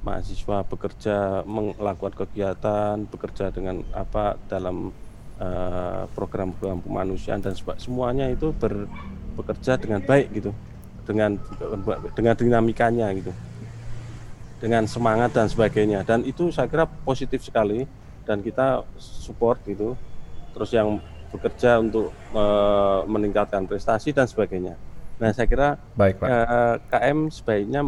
mahasiswa 0.01 0.63
bekerja 0.65 1.43
melakukan 1.45 2.15
kegiatan 2.25 2.95
bekerja 3.05 3.51
dengan 3.51 3.83
apa 3.93 4.39
dalam 4.47 4.95
uh, 5.39 6.03
program-program 6.13 6.83
kemanusiaan 6.83 7.39
dan 7.39 7.55
semuanya 7.79 8.29
itu 8.29 8.51
ber, 8.53 8.85
bekerja 9.39 9.79
dengan 9.79 10.03
baik 10.03 10.27
gitu. 10.35 10.51
Dengan 11.07 11.41
dengan 12.13 12.35
dinamikanya 12.37 13.09
gitu. 13.17 13.33
Dengan 14.59 14.85
semangat 14.85 15.33
dan 15.33 15.47
sebagainya. 15.49 16.05
Dan 16.05 16.27
itu 16.27 16.51
saya 16.51 16.67
kira 16.69 16.85
positif 16.85 17.41
sekali. 17.41 17.87
Dan 18.27 18.45
kita 18.45 18.85
support 18.99 19.57
gitu. 19.65 19.97
Terus 20.53 20.69
yang 20.75 21.01
bekerja 21.33 21.81
untuk 21.81 22.13
uh, 22.33 23.05
meningkatkan 23.05 23.65
prestasi 23.65 24.13
dan 24.13 24.25
sebagainya. 24.25 24.77
Nah, 25.19 25.29
saya 25.35 25.45
kira 25.45 25.77
baik 25.93 26.23
Pak. 26.23 26.27
Uh, 26.27 26.75
KM 26.89 27.19
sebaiknya 27.29 27.81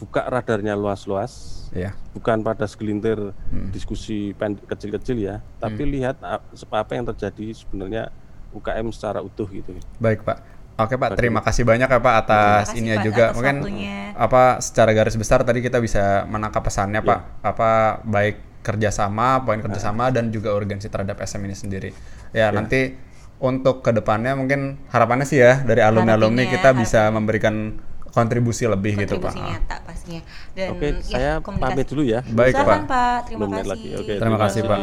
buka 0.00 0.24
radarnya 0.24 0.72
luas-luas, 0.72 1.68
ya. 1.76 1.92
bukan 2.16 2.40
pada 2.40 2.64
segelintir 2.64 3.20
hmm. 3.52 3.68
diskusi 3.68 4.32
kecil-kecil 4.40 5.20
ya, 5.20 5.44
tapi 5.60 5.84
hmm. 5.84 5.92
lihat 5.92 6.16
apa 6.24 6.92
yang 6.96 7.04
terjadi 7.12 7.52
sebenarnya 7.52 8.08
UKM 8.56 8.88
secara 8.90 9.20
utuh 9.20 9.46
gitu. 9.52 9.76
Baik 10.00 10.24
Pak. 10.24 10.60
Oke 10.80 10.96
Pak, 10.96 11.12
terima 11.12 11.44
kasih 11.44 11.68
banyak 11.68 11.92
ya 11.92 12.00
Pak 12.00 12.14
atas 12.24 12.72
ini 12.72 12.96
juga. 13.04 13.30
Atas 13.30 13.36
Mungkin 13.36 13.56
waktunya. 13.60 14.16
apa 14.16 14.64
secara 14.64 14.96
garis 14.96 15.12
besar 15.20 15.44
tadi 15.44 15.60
kita 15.60 15.76
bisa 15.76 16.24
menangkap 16.24 16.64
pesannya 16.64 17.04
ya. 17.04 17.08
Pak. 17.08 17.20
Apa 17.44 17.70
baik 18.08 18.64
kerjasama, 18.64 19.44
poin 19.44 19.60
kerjasama 19.60 20.08
nah. 20.08 20.12
dan 20.16 20.32
juga 20.32 20.56
urgensi 20.56 20.88
terhadap 20.88 21.20
SM 21.20 21.44
ini 21.44 21.56
sendiri. 21.56 21.90
Ya, 22.32 22.48
ya. 22.48 22.56
nanti 22.56 22.96
untuk 23.40 23.80
ke 23.80 23.92
depannya 23.92 24.36
mungkin 24.36 24.80
harapannya 24.92 25.24
sih 25.24 25.40
ya 25.40 25.64
dari 25.64 25.80
alumni-alumni 25.80 26.44
kita 26.48 26.76
bisa 26.76 27.08
memberikan 27.08 27.80
kontribusi 28.10 28.66
lebih 28.66 28.98
kontribusi 28.98 29.06
gitu 29.06 29.16
Pak. 29.22 29.34
nyata 29.34 29.76
pastinya. 29.86 30.22
Dan 30.54 30.68
Oke, 30.74 30.86
ya, 30.86 30.92
saya 31.02 31.32
pamit 31.40 31.86
dulu 31.86 32.02
ya. 32.02 32.20
Baik 32.26 32.54
Pak. 32.58 32.78
Pak. 32.86 33.18
Terima 33.26 33.38
Belum 33.46 33.50
kasih. 33.54 33.70
Lagi. 33.70 33.88
Oke, 33.96 34.12
terima, 34.18 34.38
kasih 34.38 34.60
Pak. 34.66 34.78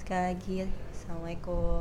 Sekali 0.00 0.22
lagi, 0.32 0.54
assalamualaikum. 0.92 1.80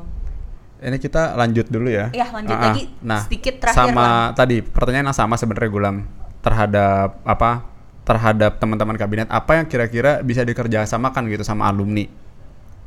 Ini 0.84 0.98
kita 1.00 1.22
lanjut 1.40 1.66
dulu 1.72 1.88
ya. 1.88 2.12
Iya 2.12 2.28
lanjut 2.36 2.56
uh 2.56 2.60
-uh. 2.60 2.68
lagi. 2.76 2.84
Nah, 3.00 3.22
sedikit 3.24 3.56
terakhir. 3.64 3.80
Sama 3.80 4.04
lah. 4.04 4.20
tadi 4.36 4.60
pertanyaan 4.60 5.12
yang 5.12 5.18
sama 5.18 5.40
sebenarnya 5.40 5.72
Gulam 5.72 5.96
terhadap 6.44 7.24
apa 7.24 7.72
terhadap 8.04 8.60
teman-teman 8.60 9.00
kabinet 9.00 9.32
apa 9.32 9.64
yang 9.64 9.66
kira-kira 9.72 10.20
bisa 10.20 10.44
dikerjasamakan 10.44 11.24
gitu 11.32 11.48
sama 11.48 11.72
alumni 11.72 12.04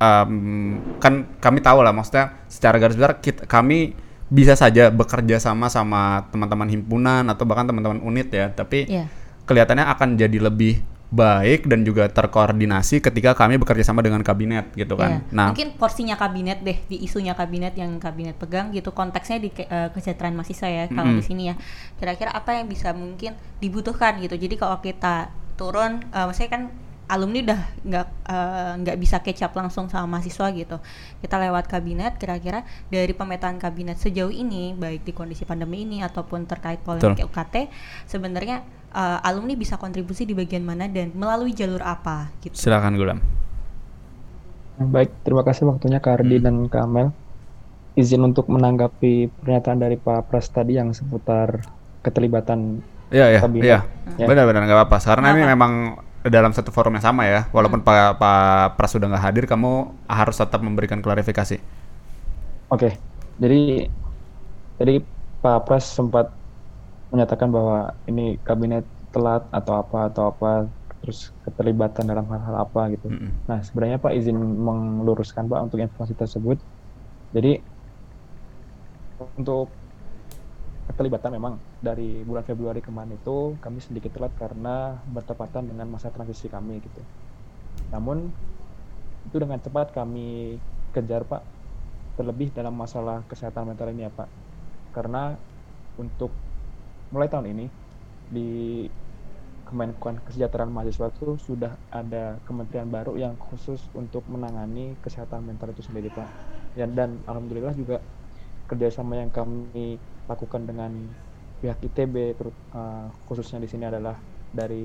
um, 0.00 0.80
kan 1.00 1.24
kami 1.40 1.64
tahu 1.64 1.80
lah 1.80 1.92
maksudnya 1.92 2.36
secara 2.46 2.76
garis 2.76 2.96
besar 2.96 3.16
kita, 3.20 3.48
kami 3.48 3.96
bisa 4.26 4.54
saja 4.54 4.90
bekerja 4.90 5.38
sama 5.38 5.66
sama 5.66 6.26
teman-teman 6.28 6.66
himpunan 6.66 7.22
atau 7.26 7.46
bahkan 7.46 7.64
teman-teman 7.64 8.00
unit 8.00 8.26
ya, 8.28 8.50
tapi 8.50 8.84
Iya. 8.84 9.06
kelihatannya 9.44 9.86
akan 9.86 10.08
jadi 10.16 10.38
lebih 10.42 10.82
baik 11.06 11.70
dan 11.70 11.86
juga 11.86 12.10
terkoordinasi 12.10 12.98
ketika 12.98 13.30
kami 13.32 13.56
bekerja 13.56 13.86
sama 13.86 14.02
dengan 14.02 14.20
kabinet 14.20 14.74
gitu 14.74 14.98
kan. 14.98 15.22
Iya. 15.22 15.30
Nah, 15.30 15.46
mungkin 15.54 15.78
porsinya 15.78 16.18
kabinet 16.18 16.60
deh 16.60 16.82
di 16.82 16.98
isunya 16.98 17.30
kabinet 17.32 17.78
yang 17.78 17.94
kabinet 17.96 18.34
pegang 18.34 18.74
gitu 18.74 18.90
konteksnya 18.90 19.38
di 19.38 19.54
ke- 19.54 19.64
eh, 19.64 19.88
kesejahteraan 19.90 20.34
mahasiswa 20.34 20.66
ya 20.66 20.84
kalau 20.88 21.14
Mm-mm. 21.14 21.22
di 21.22 21.24
sini 21.24 21.42
ya 21.46 21.54
kira-kira 21.94 22.34
apa 22.34 22.58
yang 22.58 22.66
bisa 22.66 22.90
mungkin 22.90 23.32
dibutuhkan 23.56 24.18
gitu 24.18 24.34
jadi 24.34 24.58
kalau 24.58 24.82
kita 24.82 25.30
turun 25.54 26.02
eh, 26.10 26.24
maksudnya 26.26 26.50
kan 26.50 26.62
alumni 27.06 27.38
udah 27.42 27.60
nggak 27.86 28.06
eh, 28.26 28.72
nggak 28.82 28.96
bisa 28.98 29.16
kecap 29.22 29.54
langsung 29.54 29.86
sama 29.86 30.18
mahasiswa 30.18 30.50
gitu 30.54 30.76
kita 31.22 31.36
lewat 31.38 31.70
kabinet 31.70 32.18
kira-kira 32.18 32.66
dari 32.90 33.14
pemetaan 33.14 33.62
kabinet 33.62 33.98
sejauh 33.98 34.30
ini 34.30 34.74
baik 34.74 35.06
di 35.06 35.12
kondisi 35.14 35.46
pandemi 35.46 35.86
ini 35.86 36.02
ataupun 36.02 36.50
terkait 36.50 36.82
polemik 36.82 37.22
UKT 37.30 37.70
sebenarnya 38.10 38.66
eh, 38.90 39.18
alumni 39.26 39.54
bisa 39.54 39.78
kontribusi 39.78 40.26
di 40.26 40.34
bagian 40.34 40.66
mana 40.66 40.90
dan 40.90 41.14
melalui 41.14 41.54
jalur 41.54 41.82
apa 41.82 42.30
gitu 42.42 42.58
silakan 42.58 42.98
Gulam. 42.98 43.20
Baik, 44.76 45.08
terima 45.24 45.40
kasih 45.40 45.64
waktunya 45.72 46.04
Kak 46.04 46.20
Ardi 46.20 46.36
dan 46.36 46.68
Kak 46.68 46.84
Amel. 46.84 47.08
Izin 47.96 48.20
untuk 48.20 48.52
menanggapi 48.52 49.32
pernyataan 49.40 49.80
dari 49.80 49.96
Pak 49.96 50.28
Pras 50.28 50.52
tadi 50.52 50.76
yang 50.76 50.92
seputar 50.92 51.64
keterlibatan 52.04 52.84
Iya 53.06 53.38
ya, 53.38 53.40
iya. 53.62 53.78
Ya. 54.18 54.26
Benar-benar 54.26 54.66
nggak 54.66 54.78
apa-apa. 54.82 54.98
Karena 54.98 55.30
ini 55.30 55.46
memang 55.46 55.94
dalam 56.26 56.50
satu 56.50 56.74
forum 56.74 56.94
yang 56.98 57.06
sama 57.06 57.26
ya. 57.26 57.46
Walaupun 57.54 57.82
Pak 57.82 58.18
Pak 58.18 58.78
Pras 58.78 58.92
sudah 58.94 59.06
nggak 59.10 59.24
hadir, 59.24 59.44
kamu 59.46 59.92
harus 60.06 60.36
tetap 60.36 60.60
memberikan 60.62 60.98
klarifikasi. 60.98 61.58
Oke, 62.72 62.98
jadi 63.38 63.86
jadi 64.82 64.94
Pak 65.40 65.58
Pras 65.68 65.86
sempat 65.86 66.34
menyatakan 67.14 67.48
bahwa 67.54 67.94
ini 68.10 68.36
kabinet 68.42 68.82
telat 69.14 69.46
atau 69.54 69.78
apa 69.78 70.10
atau 70.10 70.34
apa, 70.34 70.66
terus 71.00 71.30
keterlibatan 71.46 72.10
dalam 72.10 72.26
hal-hal 72.26 72.66
apa 72.66 72.90
gitu. 72.92 73.06
Mm-mm. 73.06 73.30
Nah, 73.46 73.62
sebenarnya 73.62 74.02
Pak 74.02 74.12
izin 74.18 74.36
meluruskan 74.36 75.46
Pak 75.46 75.70
untuk 75.70 75.78
informasi 75.78 76.18
tersebut. 76.18 76.58
Jadi 77.30 77.62
untuk 79.38 79.70
keterlibatan 80.86 81.34
memang 81.34 81.58
dari 81.82 82.22
bulan 82.22 82.46
Februari 82.46 82.78
kemarin 82.78 83.18
itu 83.18 83.58
kami 83.58 83.82
sedikit 83.82 84.14
telat 84.14 84.32
karena 84.38 84.94
bertepatan 85.10 85.66
dengan 85.66 85.90
masa 85.90 86.14
transisi 86.14 86.46
kami 86.46 86.78
gitu. 86.78 87.02
Namun 87.90 88.30
itu 89.26 89.36
dengan 89.36 89.58
cepat 89.58 89.90
kami 89.90 90.56
kejar 90.94 91.26
Pak 91.26 91.42
terlebih 92.16 92.54
dalam 92.54 92.72
masalah 92.72 93.26
kesehatan 93.26 93.66
mental 93.66 93.90
ini 93.90 94.06
ya 94.06 94.12
Pak. 94.14 94.30
Karena 94.94 95.34
untuk 95.98 96.30
mulai 97.10 97.28
tahun 97.28 97.52
ini 97.52 97.66
di 98.30 98.48
Kemenkuan 99.66 100.22
Kesejahteraan 100.22 100.70
Mahasiswa 100.70 101.10
itu 101.10 101.34
sudah 101.42 101.74
ada 101.90 102.38
kementerian 102.46 102.86
baru 102.86 103.18
yang 103.18 103.34
khusus 103.34 103.82
untuk 103.98 104.22
menangani 104.30 104.94
kesehatan 105.02 105.42
mental 105.42 105.74
itu 105.74 105.82
sendiri 105.82 106.06
Pak. 106.14 106.30
Ya, 106.78 106.86
dan 106.86 107.18
alhamdulillah 107.26 107.74
juga 107.74 107.98
kerjasama 108.70 109.18
yang 109.18 109.34
kami 109.34 109.98
lakukan 110.30 110.62
dengan 110.68 110.92
pihak 111.60 111.78
ITB 111.86 112.16
terut- 112.38 112.62
eh, 112.76 113.04
khususnya 113.26 113.58
di 113.64 113.68
sini 113.72 113.84
adalah 113.90 114.16
dari 114.58 114.76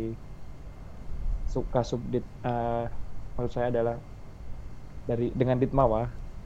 Sukasubdit 1.52 2.24
eh, 2.48 2.84
maksud 3.36 3.52
saya 3.54 3.68
adalah 3.74 3.96
dari 5.10 5.26
dengan 5.40 5.58
Ditmawa 5.62 6.02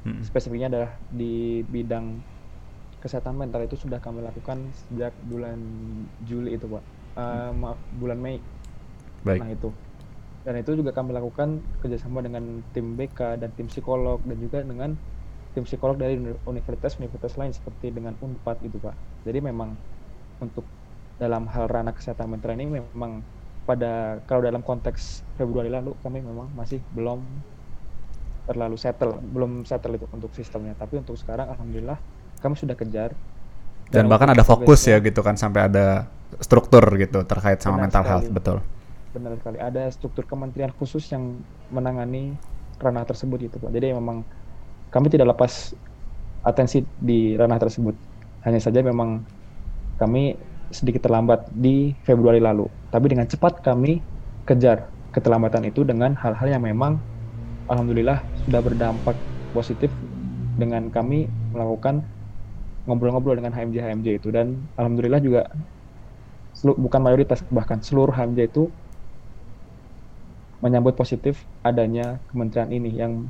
Mm-mm. 0.06 0.30
spesifiknya 0.30 0.68
adalah 0.72 0.92
di 1.20 1.26
bidang 1.74 2.06
kesehatan 3.02 3.36
mental 3.42 3.62
itu 3.68 3.78
sudah 3.84 4.00
kami 4.06 4.20
lakukan 4.28 4.60
sejak 4.80 5.14
bulan 5.32 5.60
Juli 6.30 6.50
itu 6.58 6.68
pak 6.76 6.86
Eh, 7.16 7.50
maaf 7.62 7.80
bulan 8.02 8.20
Mei 8.26 8.38
Baik. 9.24 9.42
nah 9.42 9.48
itu 9.56 9.68
dan 10.46 10.56
itu 10.62 10.72
juga 10.80 10.92
kami 10.98 11.12
lakukan 11.18 11.50
kerjasama 11.82 12.20
dengan 12.28 12.44
tim 12.74 12.86
BK 13.00 13.20
dan 13.42 13.50
tim 13.58 13.68
psikolog 13.72 14.20
dan 14.30 14.38
juga 14.46 14.60
dengan 14.72 14.92
tim 15.56 15.64
psikolog 15.64 15.96
dari 15.96 16.20
uni- 16.20 16.36
universitas-universitas 16.44 17.40
lain 17.40 17.56
seperti 17.56 17.96
dengan 17.96 18.14
Unpad 18.20 18.60
itu 18.68 18.76
pak. 18.84 18.92
Jadi 19.24 19.40
memang 19.40 19.72
untuk 20.44 20.68
dalam 21.16 21.48
hal 21.48 21.72
ranah 21.72 21.96
kesehatan 21.96 22.28
mental 22.28 22.52
ini 22.60 22.68
memang 22.68 23.24
pada 23.64 24.20
kalau 24.28 24.44
dalam 24.44 24.60
konteks 24.60 25.24
Februari 25.40 25.72
lalu 25.72 25.96
kami 26.04 26.20
memang 26.20 26.52
masih 26.54 26.84
belum 26.92 27.24
terlalu 28.46 28.78
settle 28.78 29.18
belum 29.32 29.64
settle 29.64 29.96
itu 29.96 30.06
untuk 30.12 30.30
sistemnya. 30.36 30.76
Tapi 30.76 31.00
untuk 31.00 31.16
sekarang 31.16 31.50
alhamdulillah 31.56 31.98
kami 32.44 32.60
sudah 32.60 32.76
kejar. 32.76 33.16
Dan 33.90 34.12
bahkan 34.12 34.28
ada 34.28 34.44
fokus 34.44 34.84
ya 34.86 35.00
gitu 35.00 35.24
kan 35.24 35.40
sampai 35.40 35.72
ada 35.72 36.10
struktur 36.44 36.84
gitu 37.00 37.24
terkait 37.24 37.64
sama 37.64 37.80
Benar 37.80 37.84
mental 37.88 38.04
sekali. 38.04 38.12
health, 38.12 38.30
betul. 38.34 38.58
benar 39.16 39.32
sekali. 39.40 39.58
Ada 39.64 39.88
struktur 39.96 40.28
kementerian 40.28 40.76
khusus 40.76 41.08
yang 41.08 41.40
menangani 41.72 42.36
ranah 42.76 43.08
tersebut 43.08 43.48
itu 43.48 43.56
pak. 43.56 43.72
Jadi 43.72 43.96
memang 43.96 44.28
kami 44.96 45.12
tidak 45.12 45.36
lepas 45.36 45.76
atensi 46.40 46.88
di 46.96 47.36
ranah 47.36 47.60
tersebut. 47.60 48.00
Hanya 48.48 48.64
saja 48.64 48.80
memang 48.80 49.28
kami 50.00 50.40
sedikit 50.72 51.04
terlambat 51.04 51.52
di 51.52 51.92
Februari 52.08 52.40
lalu. 52.40 52.72
Tapi 52.88 53.12
dengan 53.12 53.28
cepat 53.28 53.60
kami 53.60 54.00
kejar 54.48 54.96
keterlambatan 55.12 55.68
itu 55.68 55.84
dengan 55.84 56.16
hal-hal 56.16 56.48
yang 56.48 56.64
memang 56.64 57.04
alhamdulillah 57.68 58.24
sudah 58.48 58.62
berdampak 58.64 59.20
positif 59.52 59.92
dengan 60.56 60.88
kami 60.88 61.28
melakukan 61.52 62.08
ngobrol-ngobrol 62.88 63.36
dengan 63.36 63.52
HMJ 63.52 63.84
HMJ 63.84 64.08
itu. 64.24 64.32
Dan 64.32 64.72
alhamdulillah 64.80 65.20
juga 65.20 65.44
bukan 66.64 67.02
mayoritas 67.04 67.44
bahkan 67.52 67.84
seluruh 67.84 68.16
HMJ 68.16 68.48
itu 68.48 68.72
menyambut 70.64 70.96
positif 70.96 71.44
adanya 71.68 72.24
kementerian 72.32 72.72
ini 72.72 72.96
yang 72.96 73.28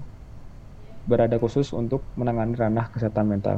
berada 1.09 1.37
khusus 1.43 1.67
untuk 1.81 2.01
menangani 2.19 2.53
ranah 2.61 2.85
kesehatan 2.93 3.25
mental. 3.33 3.57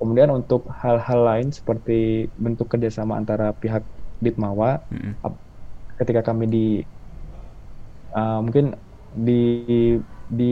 Kemudian 0.00 0.30
untuk 0.38 0.60
hal-hal 0.82 1.20
lain 1.28 1.48
seperti 1.58 2.30
bentuk 2.44 2.66
kerjasama 2.72 3.14
antara 3.20 3.54
pihak 3.62 3.84
Ditmawa 4.24 4.82
Mm-mm. 4.92 5.16
ketika 5.98 6.20
kami 6.28 6.44
di 6.54 6.58
uh, 8.16 8.38
mungkin 8.44 8.64
di 9.12 9.32
di 10.38 10.44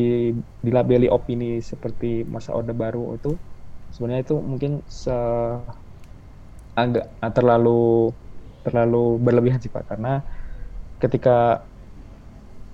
dilabeli 0.64 1.06
opini 1.08 1.46
seperti 1.64 2.06
masa 2.28 2.50
orde 2.58 2.72
baru 2.76 3.16
itu 3.16 3.28
sebenarnya 3.94 4.22
itu 4.26 4.36
mungkin 4.50 4.72
se 5.02 5.11
agak 6.78 7.04
terlalu 7.36 7.70
terlalu 8.64 8.96
berlebihan 9.24 9.61
sih 9.62 9.72
pak 9.72 9.84
karena 9.90 10.20
ketika 11.02 11.30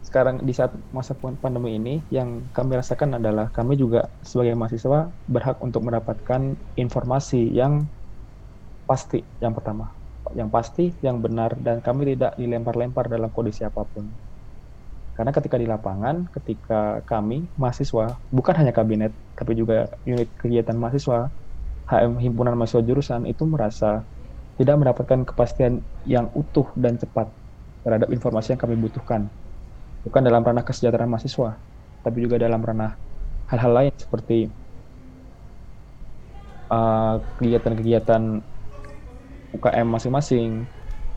sekarang 0.07 0.37
di 0.47 0.55
saat 0.55 0.71
masa 0.95 1.19
pan- 1.19 1.35
pandemi 1.43 1.71
ini 1.83 1.95
yang 2.15 2.47
kami 2.55 2.79
rasakan 2.79 3.19
adalah 3.19 3.51
kami 3.51 3.75
juga 3.75 4.07
sebagai 4.23 4.55
mahasiswa 4.55 5.11
berhak 5.27 5.59
untuk 5.67 5.83
mendapatkan 5.83 6.55
informasi 6.79 7.51
yang 7.51 7.91
pasti 8.87 9.19
yang 9.43 9.51
pertama. 9.51 9.91
Yang 10.35 10.49
pasti 10.55 10.85
yang 11.03 11.19
benar 11.23 11.59
dan 11.59 11.83
kami 11.83 12.15
tidak 12.15 12.39
dilempar-lempar 12.39 13.11
dalam 13.11 13.31
kondisi 13.35 13.63
apa 13.67 13.83
pun. 13.87 14.15
Karena 15.17 15.33
ketika 15.33 15.57
di 15.57 15.67
lapangan 15.67 16.29
ketika 16.29 17.01
kami 17.09 17.49
mahasiswa 17.57 18.21
bukan 18.29 18.55
hanya 18.61 18.71
kabinet 18.77 19.17
tapi 19.33 19.57
juga 19.57 19.89
unit 20.05 20.29
kegiatan 20.37 20.77
mahasiswa 20.77 21.33
HM 21.89 22.21
himpunan 22.21 22.53
mahasiswa 22.55 22.85
jurusan 22.85 23.25
itu 23.25 23.43
merasa 23.49 24.05
tidak 24.61 24.77
mendapatkan 24.77 25.25
kepastian 25.25 25.81
yang 26.05 26.29
utuh 26.37 26.69
dan 26.77 27.01
cepat 27.01 27.33
terhadap 27.81 28.09
informasi 28.13 28.55
yang 28.55 28.61
kami 28.61 28.77
butuhkan 28.77 29.33
bukan 30.07 30.23
dalam 30.23 30.47
ranah 30.47 30.63
kesejahteraan 30.63 31.11
mahasiswa 31.11 31.59
tapi 32.07 32.23
juga 32.23 32.39
dalam 32.39 32.63
ranah 32.63 32.95
hal-hal 33.51 33.73
lain 33.75 33.93
seperti 33.99 34.47
uh, 36.71 37.19
kegiatan-kegiatan 37.43 38.23
UKM 39.59 39.87
masing-masing 39.91 40.67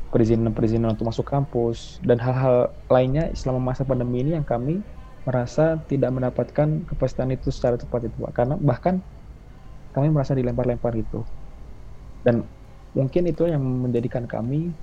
perizinan-perizinan 0.10 0.98
untuk 0.98 1.06
masuk 1.06 1.26
kampus 1.30 2.02
dan 2.02 2.18
hal-hal 2.18 2.74
lainnya 2.90 3.30
selama 3.38 3.74
masa 3.74 3.86
pandemi 3.86 4.26
ini 4.26 4.34
yang 4.34 4.46
kami 4.46 4.82
merasa 5.22 5.78
tidak 5.86 6.10
mendapatkan 6.10 6.82
kepastian 6.90 7.30
itu 7.30 7.54
secara 7.54 7.78
cepat 7.78 8.10
itu 8.10 8.18
Pak. 8.18 8.34
karena 8.34 8.56
bahkan 8.58 9.06
kami 9.94 10.10
merasa 10.10 10.34
dilempar-lempar 10.34 10.98
gitu 10.98 11.30
dan 12.26 12.50
mungkin 12.98 13.30
itu 13.30 13.46
yang 13.46 13.62
menjadikan 13.62 14.26
kami 14.26 14.74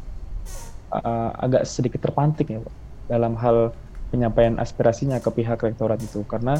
uh, 0.95 1.35
agak 1.43 1.67
sedikit 1.67 2.07
terpantik 2.07 2.47
ya 2.47 2.63
Pak, 2.63 2.75
dalam 3.11 3.35
hal 3.35 3.75
penyampaian 4.11 4.57
aspirasinya 4.61 5.19
ke 5.19 5.31
pihak 5.33 5.59
rektorat 5.59 5.99
itu. 6.03 6.23
Karena 6.27 6.59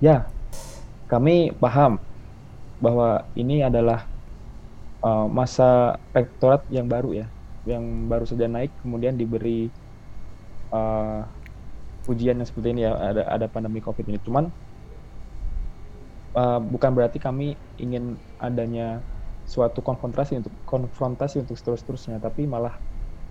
ya 0.00 0.28
kami 1.10 1.52
paham 1.56 1.98
bahwa 2.80 3.28
ini 3.36 3.60
adalah 3.60 4.08
uh, 5.04 5.28
masa 5.28 6.00
rektorat 6.16 6.64
yang 6.72 6.88
baru 6.88 7.24
ya 7.24 7.26
yang 7.68 8.08
baru 8.08 8.24
saja 8.24 8.48
naik 8.48 8.72
kemudian 8.80 9.20
diberi 9.20 9.68
uh, 10.72 11.20
ujian 12.08 12.40
yang 12.40 12.48
seperti 12.48 12.72
ini 12.72 12.88
ya 12.88 12.96
ada 12.96 13.22
ada 13.28 13.46
pandemi 13.46 13.84
covid 13.84 14.08
ini. 14.08 14.16
Cuman 14.24 14.48
uh, 16.34 16.58
bukan 16.58 16.90
berarti 16.96 17.20
kami 17.20 17.54
ingin 17.76 18.16
adanya 18.40 19.04
suatu 19.44 19.82
konfrontasi 19.82 20.40
untuk 20.40 20.54
konfrontasi 20.64 21.42
untuk 21.42 21.58
seterus-terusnya, 21.58 22.22
tapi 22.22 22.46
malah 22.46 22.78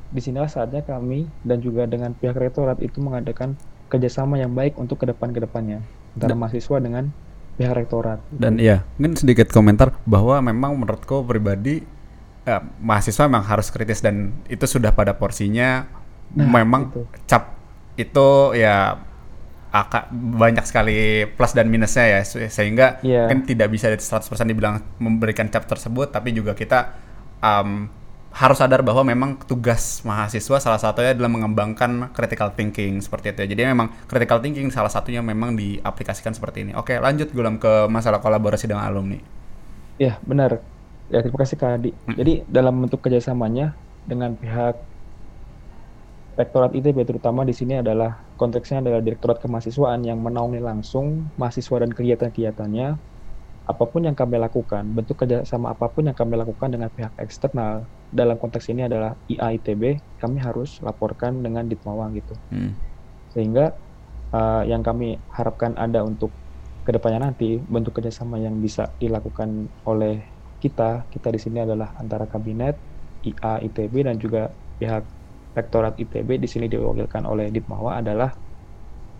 di 0.10 0.22
sinilah 0.22 0.50
saatnya 0.50 0.82
kami 0.82 1.30
dan 1.46 1.62
juga 1.62 1.86
dengan 1.86 2.18
pihak 2.18 2.34
rektorat 2.34 2.82
itu 2.82 2.98
mengadakan 2.98 3.54
kerjasama 3.90 4.38
yang 4.42 4.54
baik 4.54 4.78
untuk 4.78 5.02
ke 5.02 5.06
depan 5.10 5.34
ke 5.34 5.42
depannya 5.42 5.86
antara 6.18 6.34
mahasiswa 6.34 6.78
dengan 6.82 7.14
pihak 7.58 7.74
rektorat. 7.74 8.20
Dan 8.34 8.58
iya, 8.58 8.86
mungkin 8.98 9.18
sedikit 9.20 9.54
komentar 9.54 9.94
bahwa 10.08 10.42
memang 10.42 10.78
menurutku 10.80 11.22
pribadi 11.26 11.86
eh, 12.50 12.62
mahasiswa 12.82 13.30
memang 13.30 13.46
harus 13.46 13.70
kritis 13.70 14.02
dan 14.02 14.34
itu 14.50 14.66
sudah 14.66 14.96
pada 14.96 15.14
porsinya 15.14 15.86
nah, 16.34 16.50
memang 16.50 16.90
itu. 16.90 17.02
cap 17.30 17.58
itu 18.00 18.56
ya 18.56 18.98
akan 19.70 20.10
banyak 20.42 20.66
sekali 20.66 21.30
plus 21.30 21.54
dan 21.54 21.70
minusnya 21.70 22.10
ya 22.10 22.20
sehingga 22.50 22.98
yeah. 23.06 23.30
kan 23.30 23.46
tidak 23.46 23.70
bisa 23.70 23.94
100% 23.94 24.26
dibilang 24.50 24.82
memberikan 24.98 25.46
cap 25.46 25.70
tersebut 25.70 26.10
tapi 26.10 26.34
juga 26.34 26.58
kita 26.58 26.98
um, 27.38 27.86
harus 28.30 28.62
sadar 28.62 28.86
bahwa 28.86 29.02
memang 29.02 29.42
tugas 29.42 30.06
mahasiswa 30.06 30.62
salah 30.62 30.78
satunya 30.78 31.18
adalah 31.18 31.34
mengembangkan 31.34 32.14
critical 32.14 32.54
thinking 32.54 33.02
seperti 33.02 33.34
itu. 33.34 33.58
Jadi 33.58 33.66
memang 33.66 33.90
critical 34.06 34.38
thinking 34.38 34.70
salah 34.70 34.92
satunya 34.92 35.20
memang 35.26 35.58
diaplikasikan 35.58 36.38
seperti 36.38 36.70
ini. 36.70 36.72
Oke, 36.78 37.02
lanjut 37.02 37.34
Gulam 37.34 37.58
ke 37.58 37.90
masalah 37.90 38.22
kolaborasi 38.22 38.70
dengan 38.70 38.86
alumni. 38.86 39.18
Ya, 39.98 40.22
benar. 40.24 40.62
Ya, 41.10 41.26
terima 41.26 41.42
kasih 41.42 41.58
Kak 41.58 41.82
Adi. 41.82 41.92
Hmm. 42.06 42.16
Jadi 42.16 42.34
dalam 42.46 42.86
bentuk 42.86 43.02
kerjasamanya 43.02 43.74
dengan 44.06 44.38
pihak 44.38 44.78
Rektorat 46.40 46.72
ITB 46.72 47.04
terutama 47.04 47.44
di 47.44 47.52
sini 47.52 47.84
adalah 47.84 48.16
konteksnya 48.40 48.80
adalah 48.80 49.04
Direktorat 49.04 49.44
Kemahasiswaan 49.44 50.08
yang 50.08 50.24
menaungi 50.24 50.64
langsung 50.64 51.28
mahasiswa 51.36 51.84
dan 51.84 51.92
kegiatan-kegiatannya. 51.92 52.96
Apa 53.68 53.84
pun 53.84 54.08
yang 54.08 54.16
kami 54.16 54.40
lakukan, 54.40 54.88
bentuk 54.88 55.20
kerjasama 55.20 55.76
apa 55.76 55.92
pun 55.92 56.08
yang 56.08 56.16
kami 56.16 56.40
lakukan 56.40 56.72
dengan 56.72 56.88
pihak 56.88 57.12
eksternal, 57.20 57.84
dalam 58.10 58.42
konteks 58.42 58.74
ini 58.74 58.90
adalah 58.90 59.14
IAITB, 59.30 60.18
kami 60.18 60.38
harus 60.42 60.82
laporkan 60.82 61.46
dengan 61.46 61.70
Ditmawang 61.70 62.18
gitu. 62.18 62.34
Hmm. 62.50 62.74
Sehingga 63.30 63.78
uh, 64.34 64.66
yang 64.66 64.82
kami 64.82 65.22
harapkan 65.30 65.78
ada 65.78 66.02
untuk 66.02 66.34
ke 66.86 66.90
depannya 66.90 67.30
nanti 67.30 67.62
bentuk 67.62 68.02
kerjasama 68.02 68.42
yang 68.42 68.58
bisa 68.58 68.90
dilakukan 68.98 69.70
oleh 69.86 70.26
kita, 70.58 71.06
kita 71.14 71.30
di 71.30 71.40
sini 71.40 71.62
adalah 71.62 71.94
antara 72.02 72.26
kabinet, 72.26 72.76
IAITB 73.22 74.10
dan 74.10 74.16
juga 74.18 74.50
pihak 74.80 75.04
Rektorat 75.50 75.98
ITB 75.98 76.40
di 76.40 76.46
sini 76.46 76.70
diwakilkan 76.70 77.26
oleh 77.26 77.50
Ditmawa 77.50 78.00
adalah 78.00 78.32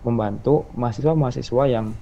membantu 0.06 0.70
mahasiswa-mahasiswa 0.78 1.64
yang 1.68 1.92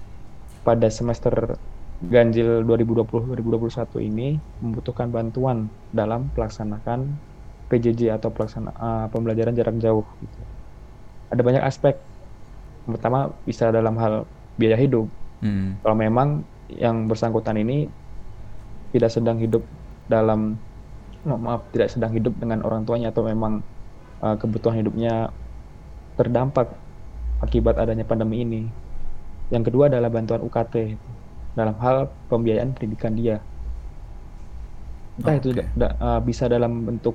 pada 0.62 0.92
semester 0.92 1.56
ganjil 1.98 2.62
2020-2021 2.62 4.06
ini 4.06 4.38
membutuhkan 4.62 5.10
bantuan 5.10 5.66
dalam 5.90 6.30
pelaksanakan 6.30 7.10
PJJ 7.68 8.14
atau 8.14 8.30
pelaksana 8.30 8.70
uh, 8.78 9.06
pembelajaran 9.10 9.52
jarak 9.58 9.76
jauh. 9.82 10.06
Gitu. 10.22 10.38
Ada 11.34 11.42
banyak 11.42 11.62
aspek. 11.66 11.98
Pertama 12.86 13.34
bisa 13.44 13.68
dalam 13.74 13.98
hal 13.98 14.24
biaya 14.56 14.78
hidup. 14.78 15.10
Hmm. 15.42 15.76
Kalau 15.82 15.96
memang 15.98 16.46
yang 16.72 17.10
bersangkutan 17.10 17.58
ini 17.58 17.90
tidak 18.94 19.12
sedang 19.12 19.36
hidup 19.42 19.60
dalam 20.08 20.56
maaf 21.26 21.66
tidak 21.74 21.92
sedang 21.92 22.14
hidup 22.14 22.32
dengan 22.40 22.64
orang 22.64 22.88
tuanya 22.88 23.12
atau 23.12 23.26
memang 23.26 23.60
uh, 24.24 24.38
kebutuhan 24.38 24.80
hidupnya 24.80 25.28
terdampak 26.16 26.72
akibat 27.42 27.76
adanya 27.76 28.06
pandemi 28.06 28.46
ini. 28.46 28.62
Yang 29.52 29.72
kedua 29.72 29.92
adalah 29.92 30.08
bantuan 30.08 30.40
UKT 30.40 30.96
dalam 31.54 31.76
hal 31.80 32.10
pembiayaan 32.28 32.74
pendidikan 32.76 33.14
dia. 33.16 33.40
Entah 35.18 35.34
okay. 35.34 35.40
itu 35.42 35.48
da, 35.74 35.88
uh, 35.98 36.20
bisa 36.22 36.46
dalam 36.46 36.86
bentuk 36.86 37.14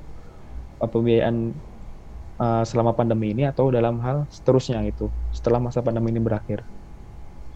uh, 0.80 0.88
pembiayaan 0.88 1.52
uh, 2.38 2.62
selama 2.66 2.92
pandemi 2.92 3.32
ini 3.32 3.48
atau 3.48 3.70
dalam 3.70 4.00
hal 4.02 4.28
seterusnya 4.28 4.82
itu 4.84 5.08
setelah 5.30 5.60
masa 5.62 5.80
pandemi 5.80 6.12
ini 6.12 6.20
berakhir. 6.20 6.60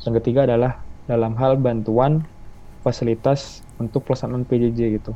Yang 0.03 0.23
ketiga 0.23 0.47
adalah 0.47 0.81
dalam 1.11 1.35
hal 1.37 1.59
bantuan 1.59 2.25
fasilitas 2.85 3.67
untuk 3.77 4.07
pelaksanaan 4.07 4.47
PJJ 4.47 5.01
gitu. 5.03 5.13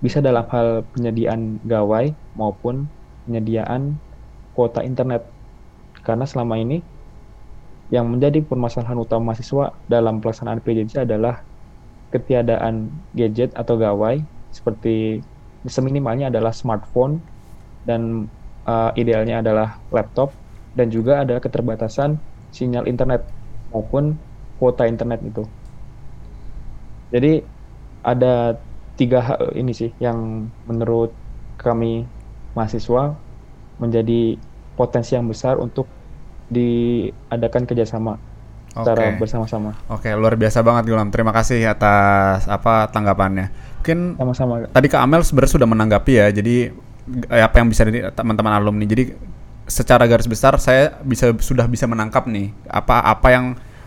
Bisa 0.00 0.20
dalam 0.20 0.46
hal 0.52 0.84
penyediaan 0.94 1.58
gawai 1.64 2.12
maupun 2.36 2.86
penyediaan 3.26 3.96
kuota 4.52 4.84
internet. 4.84 5.26
Karena 6.04 6.28
selama 6.28 6.60
ini 6.60 6.84
yang 7.94 8.06
menjadi 8.12 8.38
permasalahan 8.50 8.98
utama 9.04 9.22
mahasiswa 9.30 9.64
dalam 9.86 10.14
pelaksanaan 10.22 10.60
PJJ 10.66 11.06
adalah 11.06 11.34
ketiadaan 12.14 12.74
gadget 13.18 13.50
atau 13.60 13.74
gawai 13.78 14.16
seperti 14.50 15.22
seminimalnya 15.66 16.26
adalah 16.32 16.52
smartphone 16.60 17.22
dan 17.88 18.30
uh, 18.66 18.90
idealnya 19.00 19.36
adalah 19.42 19.68
laptop 19.94 20.28
dan 20.78 20.86
juga 20.90 21.22
ada 21.22 21.38
keterbatasan 21.44 22.18
sinyal 22.50 22.84
internet 22.90 23.30
maupun 23.70 24.18
kuota 24.58 24.84
internet 24.90 25.20
itu. 25.30 25.42
Jadi 27.14 27.28
ada 28.10 28.58
tiga 28.98 29.18
hal 29.28 29.40
ini 29.60 29.72
sih 29.80 29.90
yang 30.04 30.50
menurut 30.68 31.10
kami 31.62 31.86
mahasiswa 32.56 33.22
menjadi 33.82 34.38
potensi 34.78 35.10
yang 35.16 35.26
besar 35.32 35.54
untuk 35.62 35.86
diadakan 36.52 37.62
kerjasama 37.64 38.20
okay. 38.74 38.84
secara 38.84 39.04
bersama-sama. 39.16 39.70
Oke, 39.88 40.10
okay, 40.10 40.12
luar 40.18 40.34
biasa 40.34 40.60
banget 40.60 40.90
Gulam. 40.90 41.08
Terima 41.14 41.30
kasih 41.30 41.62
atas 41.64 42.44
apa 42.50 42.90
tanggapannya. 42.90 43.48
Mungkin 43.80 44.16
sama-sama. 44.16 44.54
Tadi 44.68 44.86
Kak 44.88 45.02
Amel 45.04 45.22
sebenarnya 45.22 45.52
sudah 45.52 45.68
menanggapi 45.68 46.12
ya. 46.16 46.26
Jadi 46.32 46.72
eh, 47.28 47.42
apa 47.44 47.56
yang 47.60 47.68
bisa 47.68 47.84
dari 47.84 48.00
teman-teman 48.12 48.52
alumni. 48.56 48.84
Jadi 48.84 49.34
secara 49.64 50.04
garis 50.04 50.28
besar 50.28 50.56
saya 50.60 51.00
bisa 51.00 51.32
sudah 51.40 51.64
bisa 51.64 51.88
menangkap 51.88 52.28
nih 52.28 52.52
apa 52.68 53.00
apa 53.00 53.28
yang 53.32 53.46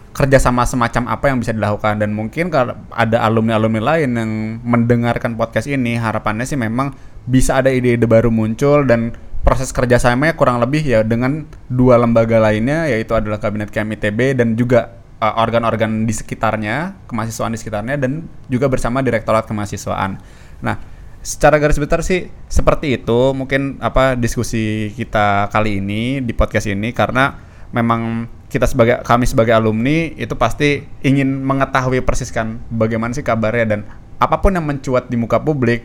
kerjasama 0.09 0.65
semacam 0.65 1.13
apa 1.13 1.29
yang 1.29 1.37
bisa 1.37 1.53
dilakukan 1.53 2.01
dan 2.01 2.09
mungkin 2.17 2.49
kalau 2.49 2.73
ada 2.89 3.21
alumni-alumni 3.21 3.77
lain 3.77 4.09
yang 4.17 4.31
mendengarkan 4.65 5.37
podcast 5.37 5.69
ini 5.69 5.93
harapannya 5.93 6.49
sih 6.49 6.57
memang 6.57 6.97
bisa 7.29 7.61
ada 7.61 7.69
ide-ide 7.69 8.09
baru 8.09 8.33
muncul 8.33 8.81
dan 8.89 9.13
proses 9.45 9.69
kerjasamanya 9.69 10.33
kurang 10.33 10.57
lebih 10.57 10.81
ya 10.81 11.05
dengan 11.05 11.45
dua 11.67 11.99
lembaga 11.99 12.39
lainnya 12.39 12.87
yaitu 12.87 13.11
adalah 13.11 13.39
kabinet 13.43 13.67
KMITB 13.71 14.39
dan 14.39 14.55
juga 14.55 14.97
uh, 15.19 15.35
organ-organ 15.43 16.07
di 16.07 16.13
sekitarnya 16.15 16.95
kemahasiswaan 17.11 17.53
di 17.53 17.59
sekitarnya 17.59 17.95
dan 17.99 18.25
juga 18.47 18.71
bersama 18.71 19.03
direktorat 19.03 19.43
kemahasiswaan. 19.45 20.19
Nah, 20.63 20.75
secara 21.19 21.59
garis 21.59 21.75
besar 21.75 21.99
sih 22.07 22.31
seperti 22.47 23.03
itu 23.03 23.35
mungkin 23.35 23.83
apa 23.83 24.15
diskusi 24.15 24.95
kita 24.95 25.51
kali 25.51 25.83
ini 25.83 26.23
di 26.23 26.31
podcast 26.31 26.71
ini 26.71 26.95
karena 26.95 27.35
memang 27.75 28.31
kita 28.47 28.63
sebagai 28.63 29.03
kami 29.03 29.27
sebagai 29.27 29.51
alumni 29.51 30.07
itu 30.15 30.31
pasti 30.39 30.87
ingin 31.03 31.43
mengetahui 31.43 31.99
persis 31.99 32.31
kan 32.31 32.63
bagaimana 32.71 33.11
sih 33.11 33.27
kabarnya 33.27 33.65
dan 33.67 33.81
apa 34.23 34.39
pun 34.39 34.55
yang 34.55 34.63
mencuat 34.63 35.11
di 35.11 35.19
muka 35.19 35.43
publik 35.43 35.83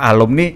alumni 0.00 0.48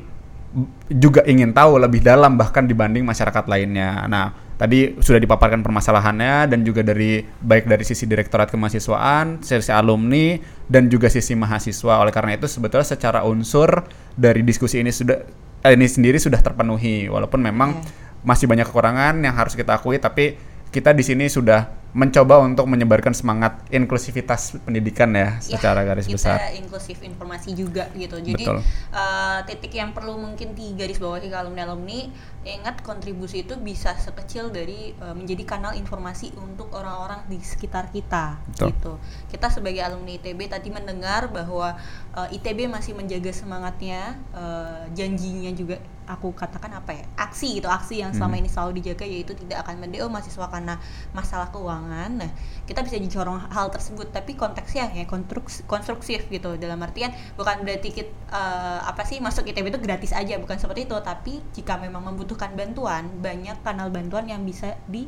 juga 0.89 1.21
ingin 1.29 1.53
tahu 1.53 1.77
lebih 1.77 2.01
dalam 2.01 2.39
bahkan 2.39 2.65
dibanding 2.65 3.03
masyarakat 3.03 3.45
lainnya. 3.51 4.07
Nah, 4.07 4.44
tadi 4.55 4.95
sudah 4.99 5.19
dipaparkan 5.19 5.61
permasalahannya 5.61 6.51
dan 6.51 6.61
juga 6.63 6.87
dari 6.87 7.23
baik 7.23 7.67
dari 7.67 7.85
sisi 7.87 8.07
direktorat 8.07 8.51
kemahasiswaan, 8.51 9.43
sisi 9.43 9.73
alumni 9.75 10.39
dan 10.71 10.87
juga 10.87 11.11
sisi 11.11 11.35
mahasiswa. 11.35 12.01
Oleh 12.01 12.15
karena 12.15 12.39
itu 12.39 12.47
sebetulnya 12.47 12.87
secara 12.87 13.27
unsur 13.27 13.87
dari 14.15 14.47
diskusi 14.47 14.81
ini 14.81 14.95
sudah 14.95 15.19
eh, 15.65 15.73
ini 15.75 15.89
sendiri 15.89 16.21
sudah 16.21 16.39
terpenuhi 16.39 17.09
walaupun 17.09 17.41
memang 17.41 17.81
yeah. 17.81 18.23
masih 18.23 18.47
banyak 18.47 18.69
kekurangan 18.69 19.19
yang 19.25 19.35
harus 19.35 19.57
kita 19.57 19.75
akui 19.75 19.97
tapi 19.99 20.37
kita 20.75 20.91
di 20.91 21.07
sini 21.07 21.31
sudah 21.31 21.85
mencoba 21.95 22.43
untuk 22.43 22.67
menyebarkan 22.67 23.15
semangat 23.15 23.63
inklusivitas 23.71 24.59
pendidikan 24.67 25.15
ya, 25.15 25.39
ya 25.39 25.55
secara 25.55 25.87
garis 25.87 26.11
kita 26.11 26.19
besar. 26.19 26.51
inklusif 26.59 26.99
informasi 27.07 27.55
juga 27.55 27.87
gitu. 27.95 28.19
Jadi 28.19 28.51
uh, 28.51 29.39
titik 29.47 29.71
yang 29.79 29.95
perlu 29.95 30.19
mungkin 30.19 30.59
di 30.59 30.75
garis 30.75 30.99
bawah 30.99 31.23
ke 31.23 31.31
alumni 31.31 31.71
alumni 31.71 32.11
ingat 32.45 32.85
kontribusi 32.85 33.41
itu 33.43 33.57
bisa 33.57 33.97
sekecil 33.97 34.53
dari 34.53 34.93
uh, 35.01 35.17
menjadi 35.17 35.49
kanal 35.49 35.73
informasi 35.73 36.37
untuk 36.37 36.69
orang-orang 36.77 37.25
di 37.25 37.41
sekitar 37.41 37.89
kita 37.89 38.37
Betul. 38.53 38.69
gitu. 38.71 38.93
Kita 39.33 39.49
sebagai 39.49 39.81
alumni 39.81 40.21
ITB 40.21 40.53
tadi 40.53 40.69
mendengar 40.69 41.33
bahwa 41.33 41.77
uh, 42.13 42.29
eh, 42.29 42.37
ITB 42.37 42.69
masih 42.69 42.93
menjaga 42.93 43.33
semangatnya, 43.33 44.21
uh, 44.37 44.85
janjinya 44.93 45.51
juga 45.57 45.81
aku 46.05 46.37
katakan 46.37 46.69
apa 46.77 46.93
ya 46.93 47.05
aksi 47.17 47.61
gitu 47.61 47.69
aksi 47.69 48.05
yang 48.05 48.13
selama 48.13 48.37
hmm. 48.37 48.43
ini 48.45 48.49
selalu 48.53 48.73
dijaga 48.81 49.05
yaitu 49.09 49.33
tidak 49.33 49.65
akan 49.65 49.81
mendeo 49.81 50.07
mahasiswa 50.13 50.47
karena 50.53 50.77
masalah 51.17 51.49
keuangan 51.49 52.11
nah 52.21 52.31
kita 52.65 52.81
bisa 52.81 52.97
dicorong 52.97 53.53
hal 53.53 53.69
tersebut 53.69 54.09
tapi 54.09 54.33
konteksnya 54.35 54.89
ya 54.97 55.05
konstruks, 55.05 55.65
konstruksif 55.69 56.25
gitu. 56.33 56.57
Dalam 56.57 56.81
artian 56.81 57.13
bukan 57.37 57.61
berarti 57.61 57.93
kita 57.93 58.13
uh, 58.33 58.39
eh, 58.41 58.81
apa 58.89 59.05
sih 59.05 59.21
masuk 59.21 59.45
ITB 59.45 59.69
itu 59.69 59.81
gratis 59.81 60.17
aja 60.17 60.41
bukan 60.41 60.57
seperti 60.57 60.89
itu. 60.89 60.97
Tapi 60.97 61.45
jika 61.53 61.77
memang 61.77 62.09
membutuhkan 62.09 62.57
bantuan 62.57 63.09
banyak 63.21 63.61
kanal 63.61 63.93
bantuan 63.93 64.25
yang 64.25 64.41
bisa 64.49 64.81
di 64.89 65.05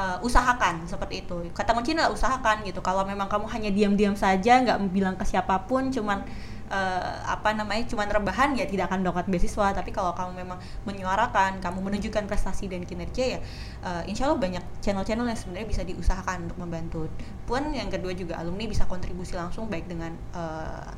uh, 0.00 0.18
usahakan 0.24 0.88
seperti 0.88 1.28
itu. 1.28 1.52
Kata 1.52 1.76
kuncinya 1.76 2.08
usahakan 2.08 2.64
gitu. 2.64 2.80
Kalau 2.80 3.04
memang 3.04 3.28
kamu 3.28 3.46
hanya 3.52 3.70
diam-diam 3.72 4.16
saja 4.16 4.64
nggak 4.64 4.78
bilang 4.88 5.16
ke 5.20 5.24
siapa 5.28 5.68
pun 5.68 5.92
cuman 5.92 6.24
uh, 6.70 7.16
apa 7.26 7.54
namanya 7.54 7.86
cuman 7.88 8.08
rebahan 8.10 8.54
ya 8.58 8.66
tidak 8.66 8.90
akan 8.90 9.06
dapat 9.06 9.26
beasiswa 9.26 9.72
tapi 9.74 9.90
kalau 9.90 10.12
kamu 10.12 10.46
memang 10.46 10.58
menyuarakan 10.86 11.58
kamu 11.62 11.78
menunjukkan 11.82 12.24
prestasi 12.26 12.70
dan 12.70 12.82
kinerja 12.86 13.38
ya 13.38 13.40
uh, 13.82 14.02
insya 14.06 14.30
Allah 14.30 14.38
banyak 14.38 14.64
channel-channel 14.82 15.26
yang 15.26 15.38
sebenarnya 15.38 15.68
bisa 15.68 15.82
diusahakan 15.86 16.50
untuk 16.50 16.58
membantu 16.58 17.00
pun 17.46 17.74
yang 17.74 17.90
kedua 17.90 18.12
juga 18.14 18.38
alumni 18.38 18.66
bisa 18.66 18.86
kontribusi 18.86 19.34
langsung 19.34 19.66
baik 19.70 19.86
dengan 19.90 20.14
uh, 20.34 20.90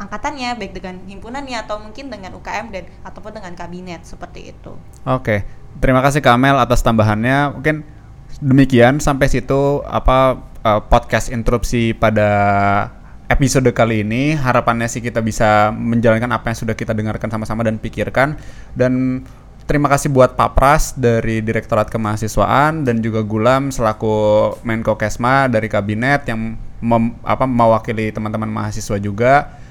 angkatannya 0.00 0.56
baik 0.56 0.72
dengan 0.72 0.98
himpunannya 1.04 1.56
atau 1.62 1.76
mungkin 1.78 2.08
dengan 2.08 2.32
UKM 2.34 2.72
dan 2.72 2.84
ataupun 3.04 3.36
dengan 3.36 3.52
kabinet 3.52 4.02
seperti 4.08 4.56
itu. 4.56 4.72
Oke, 5.04 5.44
terima 5.78 6.00
kasih 6.00 6.24
Kamel 6.24 6.56
atas 6.56 6.80
tambahannya. 6.80 7.60
Mungkin 7.60 7.84
demikian 8.40 8.98
sampai 8.98 9.28
situ 9.28 9.84
apa 9.84 10.40
uh, 10.64 10.80
podcast 10.88 11.28
interupsi 11.28 11.92
pada 11.92 12.30
episode 13.30 13.70
kali 13.70 14.02
ini. 14.02 14.34
Harapannya 14.34 14.90
sih 14.90 15.04
kita 15.04 15.22
bisa 15.22 15.70
menjalankan 15.74 16.30
apa 16.30 16.50
yang 16.50 16.58
sudah 16.66 16.74
kita 16.78 16.96
dengarkan 16.96 17.28
sama-sama 17.30 17.62
dan 17.62 17.78
pikirkan 17.78 18.38
dan 18.74 19.22
terima 19.66 19.86
kasih 19.86 20.10
buat 20.10 20.34
Pak 20.34 20.50
Pras 20.58 20.82
dari 20.98 21.38
Direktorat 21.40 21.86
Kemahasiswaan 21.88 22.82
dan 22.82 22.98
juga 22.98 23.22
Gulam 23.22 23.70
selaku 23.70 24.56
Menko 24.66 24.98
Kesma 24.98 25.46
dari 25.46 25.70
kabinet 25.70 26.26
yang 26.26 26.58
mem, 26.82 27.14
apa 27.22 27.46
mewakili 27.46 28.10
teman-teman 28.10 28.50
mahasiswa 28.50 28.98
juga 28.98 29.61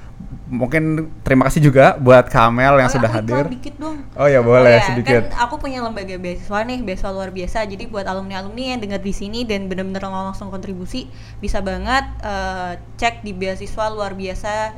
mungkin 0.52 1.08
terima 1.24 1.48
kasih 1.48 1.64
juga 1.64 1.96
buat 1.96 2.28
Kamel 2.28 2.76
yang 2.76 2.90
oh, 2.90 2.94
sudah 2.94 3.10
hadir. 3.10 3.44
Dikit 3.48 3.80
dong. 3.80 4.04
Oh 4.14 4.28
ya 4.28 4.44
boleh 4.44 4.76
oh, 4.76 4.80
ya. 4.80 4.84
sedikit. 4.84 5.22
Kan 5.32 5.48
aku 5.48 5.56
punya 5.56 5.80
lembaga 5.80 6.16
beasiswa 6.20 6.60
nih, 6.68 6.84
beasiswa 6.84 7.10
luar 7.10 7.30
biasa. 7.32 7.64
Jadi 7.64 7.84
buat 7.88 8.04
alumni-alumni 8.04 8.76
yang 8.76 8.80
dengar 8.84 9.00
di 9.00 9.14
sini 9.16 9.48
dan 9.48 9.72
benar-benar 9.72 10.04
langsung 10.12 10.52
kontribusi, 10.52 11.08
bisa 11.40 11.64
banget 11.64 12.04
uh, 12.20 12.76
cek 13.00 13.24
di 13.24 13.32
beasiswa 13.32 13.88
luar 13.88 14.12
biasa 14.12 14.76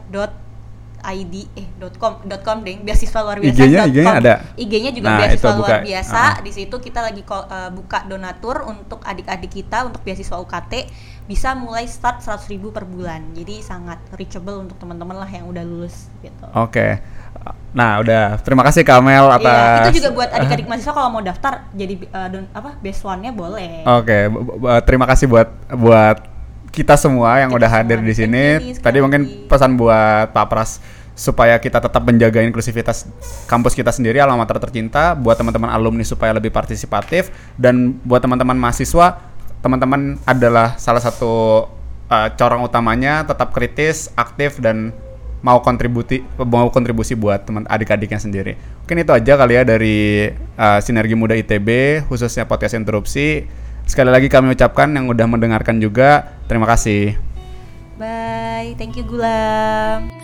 id 1.13 1.35
eh 1.59 1.67
dot 1.77 1.95
com 2.01 2.23
dot 2.25 2.41
com 2.41 2.65
deh 2.65 2.81
beasiswa 2.81 3.21
luar 3.21 3.39
biasa 3.43 3.61
IG-nya 3.61 3.81
IG-nya 3.91 4.13
ada 4.17 4.35
IG-nya 4.57 4.91
juga 4.97 5.09
nah, 5.13 5.19
beasiswa 5.21 5.51
luar 5.59 5.79
biasa 5.85 6.23
uh. 6.23 6.33
di 6.41 6.51
situ 6.55 6.77
kita 6.81 7.01
lagi 7.05 7.23
uh, 7.29 7.71
buka 7.75 8.09
donatur 8.09 8.65
untuk 8.65 9.05
adik-adik 9.05 9.53
kita 9.53 9.85
untuk 9.85 10.01
beasiswa 10.01 10.41
UKT 10.41 10.73
bisa 11.25 11.57
mulai 11.57 11.85
start 11.89 12.25
100 12.25 12.53
ribu 12.53 12.73
per 12.73 12.89
bulan 12.89 13.33
jadi 13.37 13.61
sangat 13.61 14.01
reachable 14.17 14.61
untuk 14.65 14.77
teman-teman 14.81 15.21
lah 15.21 15.29
yang 15.29 15.49
udah 15.49 15.65
lulus 15.65 16.09
gitu 16.25 16.45
oke 16.53 16.73
okay. 16.73 16.93
Nah, 17.75 17.99
udah. 17.99 18.39
Terima 18.41 18.63
kasih 18.63 18.87
Kamel 18.87 19.27
atas. 19.27 19.43
Iya, 19.43 19.91
itu 19.91 19.99
juga 19.99 20.11
buat 20.15 20.31
adik-adik 20.31 20.67
mahasiswa 20.71 20.95
kalau 20.95 21.11
mau 21.11 21.23
daftar 21.27 21.67
jadi 21.75 21.95
uh, 22.15 22.29
don, 22.31 22.47
apa 22.55 22.79
best 22.79 23.03
one-nya 23.03 23.35
boleh. 23.35 23.83
Oke, 23.83 24.31
okay. 24.31 24.83
terima 24.87 25.11
kasih 25.11 25.27
buat 25.27 25.51
buat 25.75 26.34
kita 26.75 26.99
semua 26.99 27.39
yang 27.39 27.55
kita 27.55 27.59
udah 27.63 27.71
hadir 27.71 27.99
di 28.03 28.15
sini. 28.15 28.75
Tadi 28.83 28.99
mungkin 28.99 29.47
pesan 29.47 29.79
buat 29.79 30.35
Pak 30.35 30.47
Pras 30.51 30.83
supaya 31.15 31.55
kita 31.63 31.79
tetap 31.79 32.03
menjaga 32.03 32.43
inklusivitas 32.43 33.07
kampus 33.47 33.79
kita 33.79 33.95
sendiri 33.95 34.19
alamater 34.19 34.59
tercinta 34.59 35.15
buat 35.15 35.39
teman-teman 35.39 35.71
alumni 35.71 36.03
supaya 36.03 36.35
lebih 36.35 36.51
partisipatif 36.51 37.31
dan 37.55 38.03
buat 38.03 38.19
teman-teman 38.19 38.59
mahasiswa 38.59 39.23
teman-teman 39.63 40.19
adalah 40.27 40.75
salah 40.75 40.99
satu 40.99 41.65
uh, 42.11 42.29
corong 42.37 42.67
utamanya 42.67 43.25
tetap 43.25 43.55
kritis, 43.55 44.13
aktif 44.19 44.61
dan 44.61 44.93
mau 45.45 45.61
kontribusi 45.61 46.25
mau 46.41 46.73
kontribusi 46.73 47.13
buat 47.13 47.45
teman 47.45 47.69
adik-adiknya 47.69 48.17
sendiri. 48.21 48.57
Mungkin 48.85 49.05
itu 49.05 49.13
aja 49.13 49.33
kali 49.37 49.55
ya 49.57 49.63
dari 49.65 50.29
uh, 50.57 50.81
Sinergi 50.81 51.17
Muda 51.17 51.37
ITB 51.37 52.01
khususnya 52.09 52.49
podcast 52.49 52.77
interupsi. 52.77 53.45
Sekali 53.85 54.09
lagi 54.09 54.33
kami 54.33 54.57
ucapkan 54.57 54.89
yang 54.97 55.07
udah 55.13 55.27
mendengarkan 55.29 55.77
juga 55.77 56.41
terima 56.49 56.65
kasih. 56.65 57.21
Bye, 58.01 58.75
thank 58.75 58.99
you 58.99 59.05
Gulam. 59.07 60.24